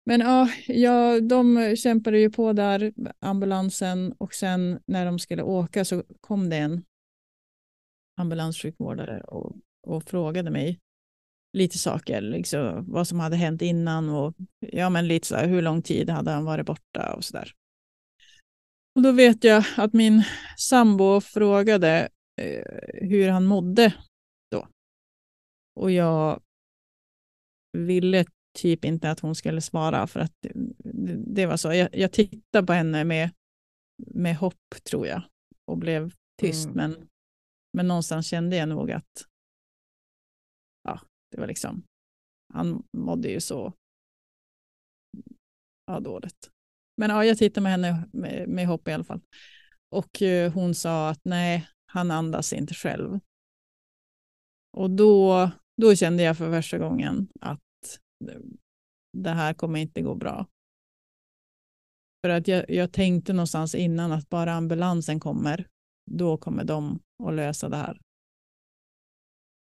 Men 0.07 0.21
ja, 0.21 0.49
ja, 0.67 1.21
de 1.21 1.77
kämpade 1.77 2.19
ju 2.19 2.31
på 2.31 2.53
där, 2.53 2.93
ambulansen, 3.19 4.13
och 4.13 4.35
sen 4.35 4.81
när 4.87 5.07
de 5.07 5.19
skulle 5.19 5.43
åka 5.43 5.85
så 5.85 6.05
kom 6.21 6.51
det 6.51 6.57
en 6.57 6.85
ambulanssjukvårdare 8.17 9.21
och, 9.21 9.57
och 9.87 10.05
frågade 10.05 10.51
mig 10.51 10.81
lite 11.53 11.79
saker, 11.79 12.21
liksom, 12.21 12.85
vad 12.93 13.09
som 13.09 13.21
hade 13.21 13.37
hänt 13.37 13.63
innan 13.63 14.09
och 14.09 14.35
ja, 14.61 14.91
men 14.91 15.09
lite 15.09 15.27
så 15.27 15.37
här, 15.37 15.49
hur 15.49 15.63
lång 15.63 15.83
tid 15.83 16.11
hade 16.11 16.31
han 16.31 16.45
varit 16.45 16.67
borta 16.67 17.15
och 17.15 17.25
så 17.25 17.37
där. 17.37 17.53
Och 18.97 19.03
då 19.03 19.13
vet 19.13 19.45
jag 19.45 19.65
att 19.77 19.93
min 19.93 20.23
sambo 20.59 21.21
frågade 21.21 22.09
eh, 22.41 23.09
hur 23.09 23.29
han 23.29 23.47
mådde 23.47 23.95
då. 24.51 24.69
Och 25.81 25.91
jag 25.91 26.41
ville 27.79 28.25
typ 28.59 28.85
inte 28.85 29.11
att 29.11 29.21
hon 29.21 29.35
skulle 29.35 29.61
svara 29.61 30.07
för 30.07 30.21
att 30.21 30.33
det, 30.43 31.15
det 31.35 31.47
var 31.47 31.57
så. 31.57 31.73
Jag, 31.73 31.89
jag 31.93 32.13
tittade 32.13 32.67
på 32.67 32.73
henne 32.73 33.05
med, 33.05 33.31
med 34.07 34.37
hopp 34.37 34.85
tror 34.91 35.07
jag 35.07 35.23
och 35.67 35.79
blev 35.79 36.13
tyst. 36.41 36.67
Mm. 36.67 36.77
Men, 36.77 37.09
men 37.77 37.89
någonstans 37.89 38.27
kände 38.27 38.57
jag 38.57 38.69
nog 38.69 38.91
att 38.91 39.30
det 41.31 41.41
var 41.41 41.47
liksom, 41.47 41.83
han 42.53 42.83
mådde 42.97 43.29
ju 43.29 43.41
så 43.41 43.73
ja, 45.87 46.01
dåligt. 46.01 46.51
Men 46.97 47.11
ja, 47.11 47.25
jag 47.25 47.39
tittade 47.39 47.63
med 47.63 47.73
henne 47.73 48.09
med, 48.13 48.49
med 48.49 48.67
hopp 48.67 48.89
i 48.89 48.93
alla 48.93 49.05
fall. 49.05 49.21
Och 49.95 50.23
eh, 50.23 50.53
hon 50.53 50.75
sa 50.75 51.09
att 51.09 51.21
nej, 51.25 51.69
han 51.87 52.11
andas 52.11 52.53
inte 52.53 52.75
själv. 52.75 53.21
Och 54.77 54.91
då, 54.91 55.51
då 55.83 55.95
kände 55.95 56.23
jag 56.23 56.39
för 56.39 56.51
första 56.51 56.79
gången 56.79 57.29
att 57.41 57.61
det 59.19 59.31
här 59.31 59.55
kommer 59.55 59.81
inte 59.81 60.03
gå 60.03 60.15
bra. 60.15 60.47
För 62.25 62.31
att 62.31 62.49
jag, 62.49 62.71
jag 62.71 62.93
tänkte 62.93 63.33
någonstans 63.33 63.75
innan 63.75 64.13
att 64.13 64.29
bara 64.29 64.53
ambulansen 64.53 65.21
kommer, 65.21 65.67
då 66.11 66.37
kommer 66.37 66.65
de 66.65 66.99
att 67.25 67.35
lösa 67.35 67.69
det 67.69 67.77
här. 67.77 68.01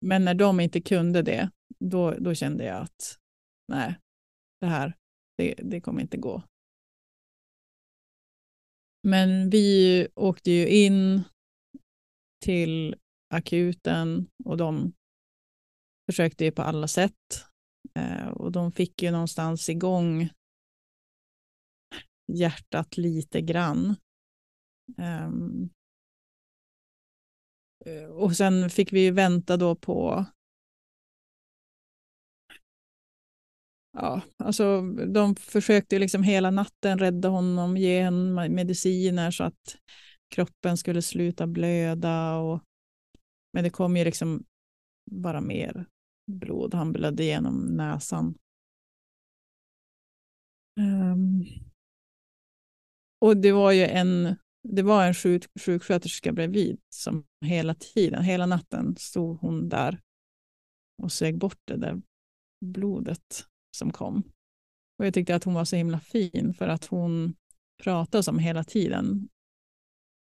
Men 0.02 0.26
när 0.26 0.34
de 0.34 0.60
inte 0.60 0.82
kunde 0.82 1.22
det, 1.22 1.52
då, 1.80 2.12
då 2.12 2.34
kände 2.34 2.64
jag 2.64 2.82
att 2.82 3.18
nej, 3.68 3.96
det 4.62 4.68
här, 4.68 4.98
det, 5.38 5.54
det 5.54 5.82
kommer 5.82 6.02
inte 6.02 6.18
gå. 6.18 6.44
Men 9.04 9.50
vi 9.50 10.08
åkte 10.16 10.52
ju 10.52 10.68
in 10.68 11.24
till 12.46 12.96
akuten 13.34 14.28
och 14.44 14.58
de 14.58 14.94
försökte 16.12 16.46
ju 16.46 16.52
på 16.52 16.62
alla 16.62 16.88
sätt. 16.88 17.46
Eh, 17.96 18.28
och 18.28 18.52
de 18.52 18.72
fick 18.72 19.04
ju 19.04 19.12
någonstans 19.12 19.70
igång 19.70 20.30
hjärtat 22.28 22.98
lite 22.98 23.42
grann. 23.42 23.96
Um, 24.98 25.70
Eh, 27.86 28.04
och 28.04 28.36
sen 28.36 28.70
fick 28.70 28.94
vi 28.94 29.12
vänta 29.12 29.58
då 29.58 29.76
på 29.76 30.26
Ja, 33.94 34.22
alltså 34.38 34.82
de 35.08 35.36
försökte 35.36 36.00
liksom 36.00 36.24
hela 36.24 36.52
natten 36.52 37.00
rädda 37.00 37.30
honom, 37.30 37.78
ge 37.78 38.06
honom 38.06 38.34
mediciner 38.56 39.32
så 39.32 39.44
att 39.44 39.78
kroppen 40.36 40.78
skulle 40.78 41.02
sluta 41.02 41.48
blöda. 41.48 42.36
Och, 42.38 42.62
men 43.54 43.64
det 43.64 43.70
kom 43.70 43.98
ju 43.98 44.04
liksom 44.04 44.44
bara 45.12 45.42
mer 45.42 45.86
blod. 46.32 46.74
Han 46.74 46.94
blödde 46.94 47.24
genom 47.24 47.66
näsan. 47.66 48.36
Um, 50.80 51.46
och 53.20 53.38
det 53.38 53.52
var 53.52 53.72
ju 53.72 53.84
en, 53.86 54.36
det 54.64 54.84
var 54.84 55.06
en 55.06 55.14
sjuk, 55.14 55.46
sjuksköterska 55.60 56.32
bredvid 56.32 56.80
som 56.90 57.26
hela 57.46 57.74
tiden, 57.76 58.24
hela 58.24 58.46
natten 58.46 58.96
stod 58.98 59.40
hon 59.40 59.70
där 59.70 60.02
och 61.04 61.12
sög 61.12 61.38
bort 61.38 61.60
det 61.66 61.78
där 61.78 62.02
blodet 62.66 63.46
som 63.78 63.92
kom. 63.92 64.24
Och 65.00 65.06
jag 65.06 65.14
tyckte 65.14 65.36
att 65.36 65.44
hon 65.44 65.54
var 65.54 65.66
så 65.66 65.76
himla 65.76 66.00
fin 66.00 66.54
för 66.54 66.68
att 66.68 66.86
hon 66.86 67.36
pratade 67.84 68.24
som 68.24 68.40
hela 68.40 68.64
tiden 68.64 69.30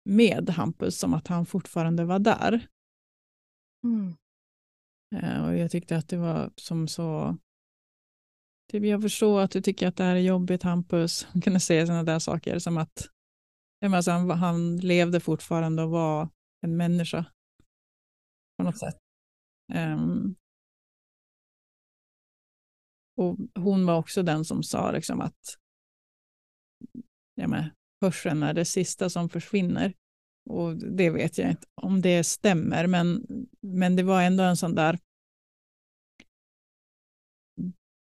med 0.05 0.49
Hampus 0.49 0.99
som 0.99 1.13
att 1.13 1.27
han 1.27 1.45
fortfarande 1.45 2.05
var 2.05 2.19
där. 2.19 2.67
Mm. 3.83 4.13
Eh, 5.15 5.45
och 5.45 5.57
jag 5.57 5.71
tyckte 5.71 5.97
att 5.97 6.09
det 6.09 6.17
var 6.17 6.51
som 6.55 6.87
så... 6.87 7.37
Typ 8.71 8.83
jag 8.83 9.01
förstår 9.01 9.41
att 9.41 9.51
du 9.51 9.61
tycker 9.61 9.87
att 9.87 9.95
det 9.95 10.03
här 10.03 10.15
är 10.15 10.19
jobbigt 10.19 10.63
Hampus. 10.63 11.27
Kunde 11.43 11.59
säga 11.59 11.85
sådana 11.85 12.03
där 12.03 12.19
saker 12.19 12.59
som 12.59 12.77
att 12.77 13.09
alltså, 13.81 14.11
han, 14.11 14.29
han 14.29 14.77
levde 14.77 15.19
fortfarande 15.19 15.83
och 15.83 15.89
var 15.89 16.29
en 16.61 16.77
människa. 16.77 17.25
På 18.57 18.63
något 18.63 18.77
sätt. 18.77 18.97
Um, 19.73 20.35
och 23.17 23.37
hon 23.55 23.85
var 23.85 23.97
också 23.97 24.23
den 24.23 24.45
som 24.45 24.63
sa 24.63 24.91
liksom 24.91 25.21
att 25.21 25.57
ja, 27.35 27.47
men, 27.47 27.69
hörseln 28.01 28.43
är 28.43 28.53
det 28.53 28.65
sista 28.65 29.09
som 29.09 29.29
försvinner. 29.29 29.93
Och 30.49 30.77
det 30.77 31.09
vet 31.09 31.37
jag 31.37 31.49
inte 31.49 31.67
om 31.81 32.01
det 32.01 32.23
stämmer, 32.23 32.87
men, 32.87 33.25
men 33.61 33.95
det 33.95 34.03
var 34.03 34.21
ändå 34.21 34.43
en 34.43 34.57
sån 34.57 34.75
där 34.75 34.99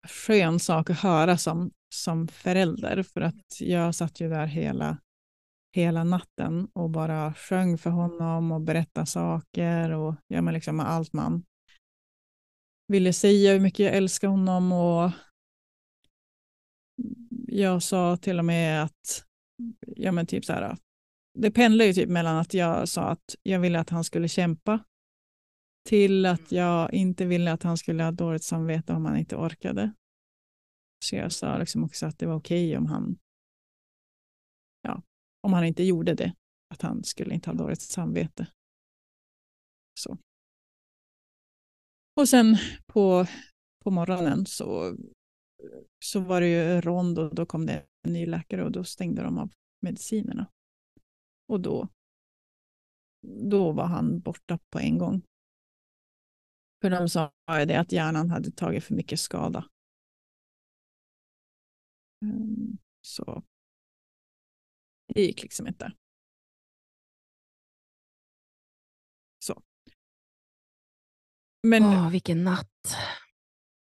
skön 0.09 0.61
sak 0.61 0.90
att 0.90 0.99
höra 0.99 1.38
som, 1.38 1.71
som 1.94 2.28
förälder, 2.28 3.02
för 3.02 3.21
att 3.21 3.61
jag 3.61 3.94
satt 3.94 4.21
ju 4.21 4.28
där 4.28 4.47
hela, 4.47 4.99
hela 5.75 6.04
natten 6.04 6.69
och 6.73 6.90
bara 6.90 7.35
sjöng 7.35 7.78
för 7.78 7.90
honom 7.90 8.52
och 8.52 8.61
berättade 8.61 9.07
saker 9.07 9.90
och 9.90 10.14
ja, 10.26 10.43
men 10.43 10.54
liksom 10.54 10.81
allt 10.81 11.12
man 11.12 11.45
ville 12.88 13.12
säga 13.12 13.52
hur 13.52 13.61
mycket 13.61 13.87
jag 13.87 13.95
älskar 13.95 14.28
honom 14.28 14.73
och 14.73 15.11
jag 17.47 17.83
sa 17.83 18.16
till 18.16 18.38
och 18.38 18.45
med 18.45 18.83
att 18.83 19.25
ja, 19.87 20.12
men 20.12 20.26
typ 20.26 20.45
så 20.45 20.52
här, 20.52 20.76
det 21.38 21.50
pendlar 21.50 21.85
ju 21.85 21.93
typ 21.93 22.09
mellan 22.09 22.37
att 22.37 22.54
jag 22.54 22.88
sa 22.88 23.02
att 23.02 23.37
jag 23.43 23.61
ville 23.61 23.81
att 23.81 23.90
han 23.90 24.04
skulle 24.04 24.28
kämpa 24.28 24.85
till 25.88 26.26
att 26.26 26.52
jag 26.52 26.95
inte 26.95 27.25
ville 27.25 27.52
att 27.52 27.62
han 27.62 27.78
skulle 27.78 28.04
ha 28.04 28.11
dåligt 28.11 28.45
samvete 28.45 28.93
om 28.93 29.04
han 29.04 29.16
inte 29.16 29.37
orkade. 29.37 29.93
Så 31.04 31.16
jag 31.16 31.33
sa 31.33 31.59
liksom 31.59 31.85
också 31.85 32.07
att 32.07 32.19
det 32.19 32.26
var 32.26 32.35
okej 32.35 32.69
okay 32.69 32.76
om 32.76 32.87
han 32.87 33.19
om 35.44 35.52
han 35.52 35.64
inte 35.64 35.82
gjorde 35.82 36.14
det, 36.14 36.34
att 36.74 36.82
han 36.82 37.04
skulle 37.04 37.34
inte 37.34 37.50
ha 37.50 37.54
dåligt 37.54 37.82
samvete. 37.82 38.46
Så. 40.00 40.18
Och 42.16 42.28
sen 42.28 42.56
på, 42.86 43.26
på 43.84 43.90
morgonen 43.90 44.46
så 44.46 44.96
så 46.04 46.20
var 46.20 46.40
det 46.40 46.48
ju 46.48 46.80
rond 46.80 47.18
och 47.18 47.34
då 47.34 47.46
kom 47.46 47.66
det 47.66 47.86
en 48.02 48.12
ny 48.12 48.26
läkare 48.26 48.64
och 48.64 48.72
då 48.72 48.84
stängde 48.84 49.22
de 49.22 49.38
av 49.38 49.52
medicinerna. 49.80 50.46
Och 51.48 51.60
då, 51.60 51.88
då 53.50 53.72
var 53.72 53.86
han 53.86 54.20
borta 54.20 54.58
på 54.70 54.78
en 54.78 54.98
gång. 54.98 55.22
För 56.82 56.90
de 56.90 57.08
sa 57.08 57.32
det 57.46 57.80
att 57.80 57.92
hjärnan 57.92 58.30
hade 58.30 58.50
tagit 58.50 58.84
för 58.84 58.94
mycket 58.94 59.20
skada. 59.20 59.68
Ehm, 62.22 62.78
så 63.00 63.42
det 65.14 65.23
gick 65.23 65.42
liksom 65.42 65.66
inte. 65.66 65.92
Så. 69.38 69.62
Men 71.62 71.83
Åh, 71.85 72.11
vilken 72.11 72.44
natt. 72.44 72.97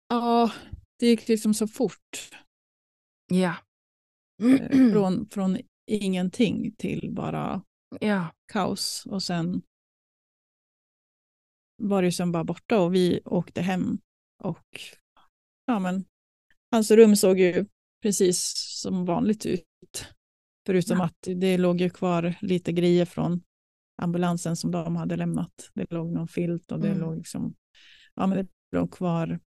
ja, 0.07 0.51
det 0.99 1.07
gick 1.07 1.27
liksom 1.27 1.53
så 1.53 1.67
fort. 1.67 2.29
Ja. 3.27 3.55
Eh, 4.43 4.91
Från, 4.93 5.29
från 5.29 5.57
ingenting 5.87 6.75
till 6.75 7.11
bara 7.13 7.63
ja. 7.99 8.33
kaos. 8.51 9.05
Och 9.05 9.23
sen 9.23 9.61
var 11.77 12.01
det 12.03 12.11
som 12.11 12.31
bara 12.31 12.43
borta 12.43 12.79
och 12.79 12.93
vi 12.95 13.21
åkte 13.25 13.61
hem. 13.61 13.99
Och 14.43 14.81
ja, 15.65 15.79
men 15.79 16.05
hans 16.71 16.91
rum 16.91 17.15
såg 17.15 17.39
ju 17.39 17.65
precis 18.01 18.53
som 18.81 19.05
vanligt 19.05 19.45
ut. 19.45 20.05
Förutom 20.65 20.97
Ja. 20.97 21.05
att 21.05 21.17
det 21.21 21.57
låg 21.57 21.81
ju 21.81 21.89
kvar 21.89 22.35
lite 22.41 22.71
grejer 22.71 23.05
från 23.05 23.43
ambulansen 24.01 24.55
som 24.55 24.71
de 24.71 24.95
hade 24.95 25.15
lämnat. 25.15 25.71
Det 25.73 25.91
låg 25.91 26.11
någon 26.11 26.27
filt 26.27 26.71
och 26.71 26.79
det 26.79 26.87
Mm. 26.87 26.99
låg 27.01 27.17
liksom, 27.17 27.55
ja 28.15 28.27
men 28.27 28.37
det 28.37 28.51
låg 28.77 28.91
kvar 28.93 29.39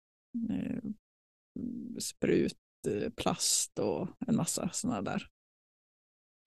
eh, 0.50 0.82
sprut, 1.98 2.58
eh, 2.88 3.10
plast 3.10 3.78
och 3.78 4.08
en 4.26 4.36
massa 4.36 4.68
sådana 4.72 5.02
där 5.02 5.28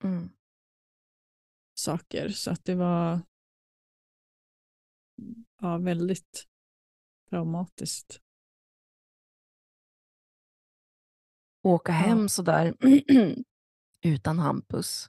Mm. 0.04 0.28
saker. 1.74 2.28
Så 2.28 2.50
att 2.50 2.64
det 2.64 2.74
var 2.74 3.20
ja, 5.60 5.78
väldigt 5.78 6.46
traumatiskt. 7.30 8.20
Åka 11.62 11.92
Ja. 11.92 11.98
hem 11.98 12.28
sådär 12.28 12.74
utan 14.04 14.38
Hampus. 14.38 15.06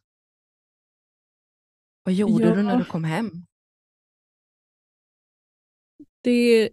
Vad 2.03 2.13
gjorde 2.13 2.43
Ja. 2.43 2.55
du 2.55 2.63
när 2.63 2.77
du 2.77 2.85
kom 2.85 3.03
hem? 3.03 3.31
Det, 6.23 6.69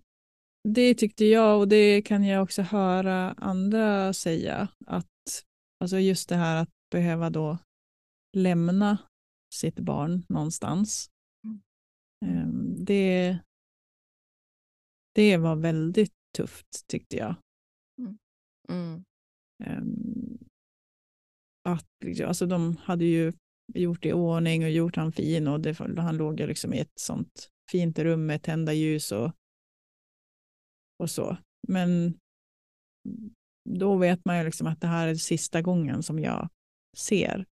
det 0.69 0.95
tyckte 0.95 1.25
jag 1.25 1.59
och 1.61 1.69
det 1.69 2.03
kan 2.03 2.25
jag 2.25 2.43
också 2.43 2.63
höra 2.63 3.33
andra 3.33 4.13
säga. 4.13 4.69
Att 4.87 5.07
alltså 5.81 5.99
just 5.99 6.29
det 6.29 6.37
här 6.37 6.63
att 6.63 6.71
behöva 6.91 7.31
då 7.31 7.59
lämna 8.37 8.99
sitt 9.55 9.79
barn 9.79 10.25
någonstans. 10.29 11.11
Mm. 11.45 11.61
Ehm, 12.25 12.85
Det, 12.85 13.39
det 15.15 15.37
var 15.37 15.57
väldigt 15.57 16.15
tufft 16.37 16.87
tyckte 16.87 17.17
jag. 17.17 17.35
Mm. 18.69 19.05
Ehm, 19.65 20.39
att, 21.69 21.87
liksom- 22.05 22.29
alltså 22.29 22.47
de 22.47 22.77
hade 22.77 23.05
ju 23.05 23.33
gjort 23.75 24.03
det 24.03 24.09
i 24.09 24.13
ordning 24.13 24.65
och 24.65 24.71
gjort 24.71 24.97
han 24.97 25.13
fin 25.13 25.49
och 25.49 25.61
det, 25.61 25.79
han 25.79 26.17
låg 26.17 26.41
ju 26.41 26.47
liksom 26.47 26.75
i 26.75 26.81
ett 26.81 26.99
sånt 27.01 27.51
fint 27.71 27.99
rum 27.99 28.27
med 28.27 28.43
tända 28.43 28.73
ljus 28.73 29.13
och, 29.13 29.33
och 30.99 31.11
så. 31.11 31.37
Men 31.69 32.19
då 33.71 33.97
vet 33.97 34.25
man 34.25 34.39
ju 34.39 34.45
liksom 34.45 34.67
att 34.67 34.81
det 34.81 34.87
här 34.87 35.09
är 35.09 35.15
sista 35.15 35.63
gången 35.63 36.03
som 36.03 36.19
jag 36.19 36.49
ser 36.97 37.47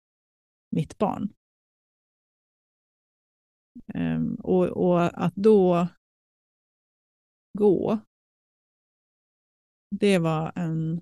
mitt 0.76 0.98
barn. 0.98 1.32
Um, 3.94 4.35
och, 4.35 4.66
och 4.66 5.24
att 5.24 5.35
då 5.35 5.88
gå, 7.59 7.98
det 9.90 10.18
var 10.18 10.52
en 10.54 11.00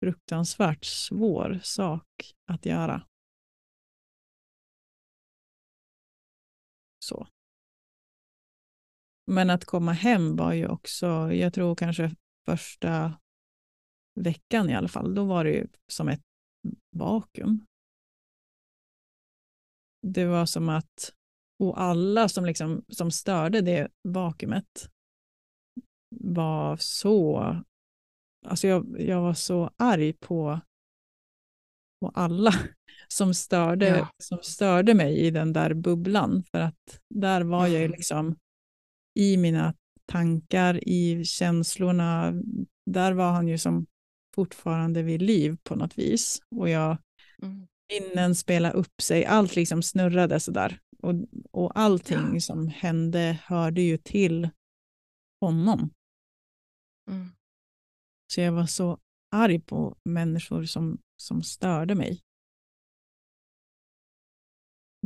fruktansvärt 0.00 0.84
svår 0.84 1.60
sak 1.62 2.34
att 2.52 2.66
göra. 2.66 3.06
Så. 7.04 7.26
Men 9.26 9.50
att 9.50 9.64
komma 9.64 9.92
hem 9.92 10.36
var 10.36 10.52
ju 10.52 10.68
också, 10.68 11.32
jag 11.32 11.54
tror 11.54 11.74
kanske 11.74 12.16
första 12.46 13.20
veckan 14.20 14.70
i 14.70 14.74
alla 14.74 14.88
fall, 14.88 15.14
då 15.14 15.24
var 15.24 15.44
det 15.44 15.50
ju 15.50 15.66
som 15.86 16.08
ett 16.08 16.22
vakuum. 16.96 17.66
Det 20.06 20.26
var 20.26 20.46
som 20.46 20.68
att, 20.68 21.14
och 21.58 21.80
alla 21.80 22.28
som, 22.28 22.44
liksom, 22.44 22.84
som 22.88 23.10
störde 23.10 23.60
det 23.60 23.88
vakuumet 24.08 24.90
var 26.16 26.76
så, 26.76 27.56
alltså 28.46 28.66
jag, 28.66 28.96
jag 29.00 29.20
var 29.20 29.34
så 29.34 29.70
arg 29.76 30.12
på, 30.12 30.60
på 32.00 32.08
alla 32.14 32.52
som 33.08 33.34
störde, 33.34 33.86
Ja. 33.88 34.08
som 34.18 34.38
störde 34.42 34.94
mig 34.94 35.18
i 35.18 35.30
den 35.30 35.52
där 35.52 35.74
bubblan. 35.74 36.42
För 36.42 36.58
att 36.58 37.00
där 37.14 37.40
var 37.40 37.66
jag 37.66 37.82
ju 37.82 37.88
liksom 37.88 38.36
i 39.18 39.36
mina 39.36 39.74
tankar, 40.06 40.88
i 40.88 41.24
känslorna. 41.24 42.32
Där 42.90 43.12
var 43.12 43.32
han 43.32 43.48
ju 43.48 43.58
som 43.58 43.86
fortfarande 44.34 45.02
vid 45.02 45.22
liv 45.22 45.56
på 45.62 45.74
något 45.76 45.98
vis. 45.98 46.42
Och 46.56 46.68
jag, 46.68 46.96
Mm. 47.42 47.66
minnen 47.92 48.34
spelade 48.34 48.74
upp 48.74 49.00
sig, 49.02 49.24
allt 49.24 49.56
liksom 49.56 49.82
snurrade 49.82 50.40
sådär. 50.40 50.78
Och, 51.02 51.14
och 51.50 51.78
allting 51.78 52.34
Ja. 52.34 52.40
som 52.40 52.68
hände 52.68 53.38
hörde 53.44 53.80
ju 53.82 53.96
till 53.96 54.48
honom. 55.40 55.90
Mm. 57.10 57.28
Så 58.32 58.40
jag 58.40 58.52
var 58.52 58.66
så 58.66 58.98
arg 59.30 59.60
på 59.60 59.96
människor 60.04 60.64
som, 60.64 60.98
som 61.16 61.42
störde 61.42 61.94
mig. 61.94 62.20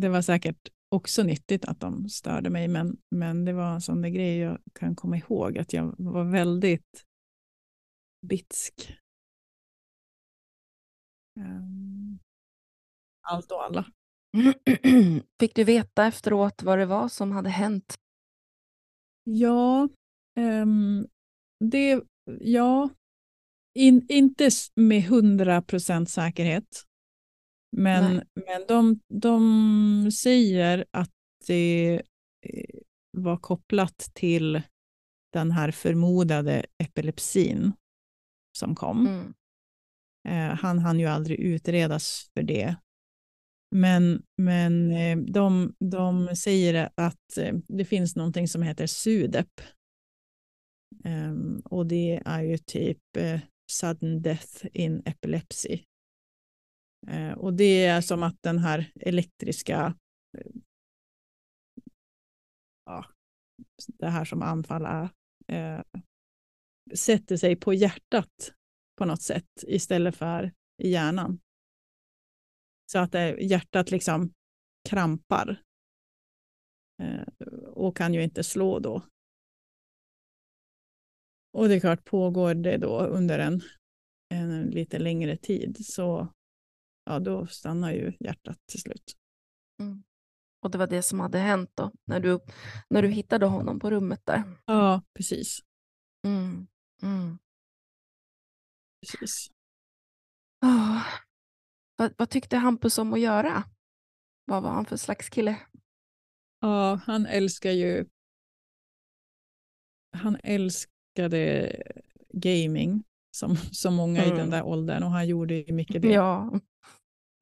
Det 0.01 0.09
var 0.09 0.23
säkert 0.23 0.69
också 0.89 1.23
nyttigt 1.23 1.65
att 1.65 1.81
de 1.81 2.09
störde 2.09 2.51
mig, 2.51 2.69
men, 2.69 2.97
men 3.11 3.45
det 3.45 3.53
var 3.53 3.75
en 3.75 3.81
sån 3.81 4.03
där 4.03 4.09
grej 4.09 4.39
jag 4.39 4.59
kan 4.73 4.97
komma 4.97 5.17
ihåg, 5.17 5.59
att 5.59 5.73
jag 5.73 5.95
var 5.99 6.25
väldigt 6.25 7.05
bitsk. 8.27 8.99
Ehm, 11.41 12.19
allt 13.23 13.53
och 13.53 13.65
alla. 13.65 13.87
Fick 15.41 15.55
du 15.55 15.65
veta 15.65 16.07
efteråt 16.07 16.63
vad 16.63 16.79
det 16.79 16.87
var 16.87 17.09
som 17.09 17.33
hade 17.33 17.51
hänt? 17.51 17.95
Ja, 19.25 19.89
ehm, 20.37 21.07
det, 21.61 22.05
ja 22.41 22.91
in, 23.75 24.07
inte 24.09 24.51
med 24.75 25.03
hundra 25.03 25.63
procent 25.63 26.11
säkerhet. 26.11 26.85
Men, 27.77 28.17
Nej. 28.17 28.25
men 28.35 28.67
de, 28.69 29.01
de 29.09 30.11
säger 30.13 30.85
att 30.91 31.11
det 31.47 32.03
eh, 32.47 32.81
var 33.13 33.37
kopplat 33.37 34.11
till 34.15 34.63
den 35.33 35.51
här 35.51 35.71
förmodade 35.71 36.67
epilepsin 36.79 37.73
som 38.59 38.75
kom. 38.75 39.07
Mm. 39.07 39.35
Eh, 40.29 40.59
han 40.59 40.79
hann 40.79 41.01
ju 41.01 41.07
aldrig 41.07 41.41
utredas 41.41 42.31
för 42.35 42.43
det. 42.43 42.77
Men, 43.75 44.23
men 44.37 44.91
eh, 44.91 45.19
de, 45.19 45.75
de 45.79 46.37
säger 46.37 46.91
att 46.95 47.39
eh, 47.39 47.55
det 47.69 47.85
finns 47.85 48.17
någonting 48.17 48.49
som 48.49 48.63
heter 48.63 48.87
SUDEP. 48.87 49.61
Ehm, 51.05 51.61
och 51.65 51.87
det 51.87 52.23
är 52.25 52.43
ju 52.43 52.59
typ 52.59 52.99
sudden 53.71 54.23
death 54.23 54.67
in 54.73 55.03
epilepsy. 55.07 55.85
Eh, 57.07 57.33
och 57.33 57.55
det 57.55 57.85
är 57.85 58.01
som 58.01 58.23
att 58.23 58.43
den 58.43 58.59
här 58.59 58.93
elektriska, 59.01 59.95
eh, 60.39 60.53
ja, 62.85 63.05
det 63.89 64.09
här 64.09 64.25
som 64.25 64.43
anfall 64.43 64.85
är, 64.85 65.09
eh, 65.49 65.85
sätter 66.95 67.37
sig 67.37 67.57
på 67.57 67.75
hjärtat 67.75 68.55
på 68.97 69.05
något 69.05 69.23
sätt 69.23 69.65
istället 69.67 70.17
för 70.17 70.53
i 70.83 70.91
hjärnan. 70.91 71.41
Så 72.93 72.99
att 72.99 73.15
eh, 73.15 73.35
hjärtat 73.39 73.91
liksom 73.91 74.33
krampar 74.89 75.63
eh, 77.03 77.47
och 77.67 77.97
kan 77.97 78.15
ju 78.15 78.23
inte 78.23 78.45
slå 78.45 78.79
då. 78.79 79.03
Och 81.55 81.69
det 81.69 81.75
är 81.75 81.81
klart, 81.81 82.05
pågår 82.05 82.55
det 82.55 82.77
då 82.77 83.01
under 83.01 83.39
en, 83.39 83.61
en 84.29 84.67
lite 84.67 84.99
längre 84.99 85.37
tid 85.37 85.87
så 85.87 86.29
ja, 87.05 87.19
då 87.19 87.47
stannar 87.47 87.93
ju 87.93 88.13
hjärtat 88.21 88.59
till 88.67 88.81
slut. 88.81 89.17
Mm. 89.81 90.03
Och 90.63 90.71
det 90.71 90.79
var 90.79 90.87
det 90.87 91.03
som 91.03 91.21
hade 91.21 91.39
hänt 91.39 91.71
då, 91.75 91.93
när 92.05 92.21
du, 92.21 92.41
när 92.91 93.03
du 93.03 93.09
hittade 93.09 93.47
honom 93.47 93.81
på 93.81 93.91
rummet 93.91 94.21
där. 94.25 94.43
Ja, 94.65 95.03
precis. 95.15 95.59
Mm. 96.27 96.67
Mm. 97.03 97.39
Precis. 99.01 99.51
Oh. 100.63 101.03
Vad, 101.97 102.15
vad 102.19 102.31
tyckte 102.31 102.57
Hampus 102.57 102.99
om 102.99 103.13
att 103.13 103.21
göra? 103.21 103.65
Vad 104.45 104.63
var 104.63 104.71
han 104.71 104.87
för 104.87 104.97
slags 104.97 105.29
kille? 105.29 105.61
Ja, 106.61 107.01
han 107.07 107.27
älskar 107.27 107.71
ju... 107.71 108.07
Han 110.13 110.37
älskade 111.15 111.73
gaming 112.33 113.05
som 113.37 113.57
så 113.57 113.91
många 113.91 114.25
mm. 114.25 114.35
i 114.35 114.39
den 114.39 114.51
där 114.51 114.63
åldern 114.63 115.03
och 115.03 115.11
han 115.11 115.29
gjorde 115.29 115.55
ju 115.55 115.73
mycket 115.73 116.03
det. 116.03 116.09
Ja. 116.13 116.61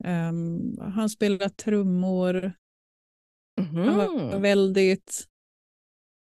Um, 0.04 0.78
han 0.80 1.08
spelade 1.08 1.50
trummor. 1.50 2.52
Mm. 3.60 3.88
Han 3.88 3.96
var 3.96 4.32
mhm. 4.32 4.42
väldigt 4.42 5.28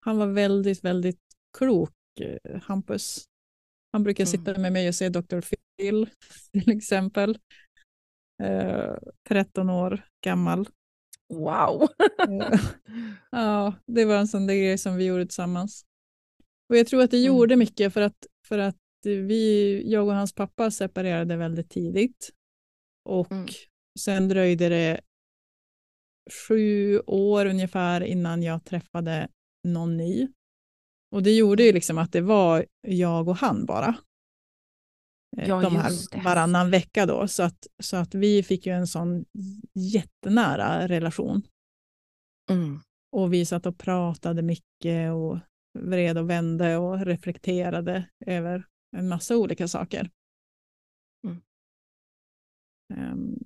han 0.00 0.18
var 0.18 0.26
väldigt, 0.26 0.84
väldigt 0.84 1.20
klok, 1.58 1.94
eh, 2.20 2.60
Hampus. 2.62 3.24
Han 3.92 4.02
brukar 4.02 4.24
sitta 4.24 4.50
mm. 4.50 4.62
med 4.62 4.72
mig 4.72 4.88
och 4.88 4.94
se 4.94 5.08
Dr. 5.08 5.40
Phil 5.40 6.10
till 6.52 6.70
exempel. 6.76 7.38
Uh, 8.42 8.96
13 9.28 9.70
år 9.70 10.04
gammal. 10.24 10.68
Wow! 11.34 11.82
uh, 12.28 12.60
ja, 13.30 13.74
det 13.86 14.04
var 14.04 14.16
en 14.16 14.28
sån 14.28 14.46
där 14.46 14.54
grej 14.54 14.78
som 14.78 14.96
vi 14.96 15.04
gjorde 15.04 15.26
tillsammans. 15.26 15.84
Och 16.68 16.76
jag 16.76 16.86
tror 16.86 17.02
att 17.02 17.10
det 17.10 17.16
mm. 17.16 17.26
gjorde 17.26 17.56
mycket 17.56 17.92
för 17.92 18.00
att, 18.00 18.26
för 18.46 18.58
att 18.58 18.76
vi, 19.04 19.82
jag 19.86 20.06
och 20.06 20.14
hans 20.14 20.32
pappa 20.32 20.70
separerade 20.70 21.36
väldigt 21.36 21.70
tidigt. 21.70 22.30
Och 23.04 23.32
mm. 23.32 23.48
sen 24.00 24.28
dröjde 24.28 24.68
det 24.68 25.00
sju 26.48 26.98
år 27.00 27.46
ungefär 27.46 28.00
innan 28.00 28.42
jag 28.42 28.64
träffade 28.64 29.28
någon 29.68 29.96
ny. 29.96 30.28
Och 31.10 31.22
det 31.22 31.36
gjorde 31.36 31.62
ju 31.62 31.72
liksom 31.72 31.98
att 31.98 32.12
det 32.12 32.20
var 32.20 32.66
jag 32.80 33.28
och 33.28 33.36
han 33.36 33.66
bara. 33.66 33.96
Eh, 35.36 35.48
ja, 35.48 35.60
de 35.60 35.76
här 35.76 36.24
varannan 36.24 36.70
vecka 36.70 37.06
då. 37.06 37.28
Så 37.28 37.42
att, 37.42 37.66
så 37.82 37.96
att 37.96 38.14
vi 38.14 38.42
fick 38.42 38.66
ju 38.66 38.72
en 38.72 38.86
sån 38.86 39.24
jättenära 39.74 40.88
relation. 40.88 41.42
Mm. 42.50 42.80
Och 43.12 43.32
vi 43.32 43.46
satt 43.46 43.66
och 43.66 43.78
pratade 43.78 44.42
mycket 44.42 45.12
och 45.12 45.38
vred 45.78 46.18
och 46.18 46.30
vände 46.30 46.76
och 46.76 47.06
reflekterade 47.06 48.08
över 48.26 48.66
en 48.96 49.08
massa 49.08 49.36
olika 49.36 49.68
saker. 49.68 50.10
Mm. 51.26 51.42
Um, 52.94 53.38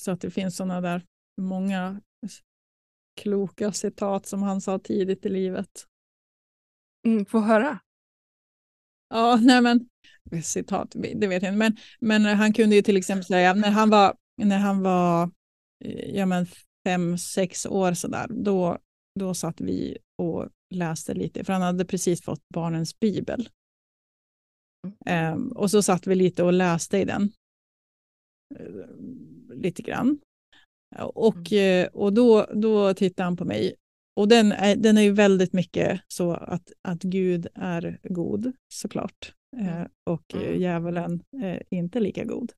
så 0.00 0.10
att 0.10 0.20
det 0.20 0.30
finns 0.30 0.56
sådana 0.56 0.80
där 0.80 1.06
många 1.40 2.00
kloka 3.20 3.72
citat 3.72 4.26
som 4.26 4.42
han 4.42 4.60
sa 4.60 4.78
tidigt 4.78 5.26
i 5.26 5.28
livet. 5.28 5.86
Mm, 7.06 7.26
få 7.26 7.40
höra. 7.40 7.78
Ja, 9.08 9.38
nej 9.42 9.62
men 9.62 9.88
citat, 10.42 10.92
det 10.94 11.26
vet 11.26 11.42
jag 11.42 11.52
inte, 11.52 11.52
men, 11.52 11.76
men 12.00 12.24
han 12.24 12.52
kunde 12.52 12.76
ju 12.76 12.82
till 12.82 12.96
exempel 12.96 13.24
säga 13.24 13.54
när 13.54 13.70
han 13.70 13.90
var, 13.90 14.16
när 14.42 14.58
han 14.58 14.82
var 14.82 15.30
ja, 16.06 16.26
men 16.26 16.46
fem, 16.86 17.18
sex 17.18 17.66
år 17.66 17.92
sådär, 17.92 18.26
då, 18.30 18.78
då 19.20 19.34
satt 19.34 19.60
vi 19.60 19.98
och 20.18 20.48
läste 20.74 21.14
lite, 21.14 21.44
för 21.44 21.52
han 21.52 21.62
hade 21.62 21.84
precis 21.84 22.22
fått 22.22 22.48
barnens 22.54 23.00
bibel. 23.00 23.48
Um, 25.34 25.52
och 25.52 25.70
så 25.70 25.82
satt 25.82 26.06
vi 26.06 26.14
lite 26.14 26.42
och 26.42 26.52
läste 26.52 26.98
i 26.98 27.04
den. 27.04 27.32
Uh, 28.60 28.86
lite 29.54 29.82
grann. 29.82 30.18
Och. 31.14 31.52
Eh, 31.52 31.86
och 31.86 32.12
då, 32.12 32.46
då 32.54 32.94
tittade 32.94 33.24
han 33.24 33.36
på 33.36 33.44
mig. 33.44 33.74
Och 34.16 34.28
den 34.28 34.52
är, 34.52 34.76
den 34.76 34.98
är 34.98 35.02
ju 35.02 35.12
väldigt 35.12 35.52
mycket 35.52 36.00
så 36.08 36.32
att, 36.32 36.72
att 36.82 37.02
Gud 37.02 37.46
är 37.54 37.98
god, 38.02 38.52
såklart. 38.72 39.34
Eh, 39.56 39.86
och 40.10 40.34
mm. 40.34 40.60
djävulen 40.60 41.22
är 41.32 41.62
inte 41.70 42.00
lika 42.00 42.24
god. 42.24 42.52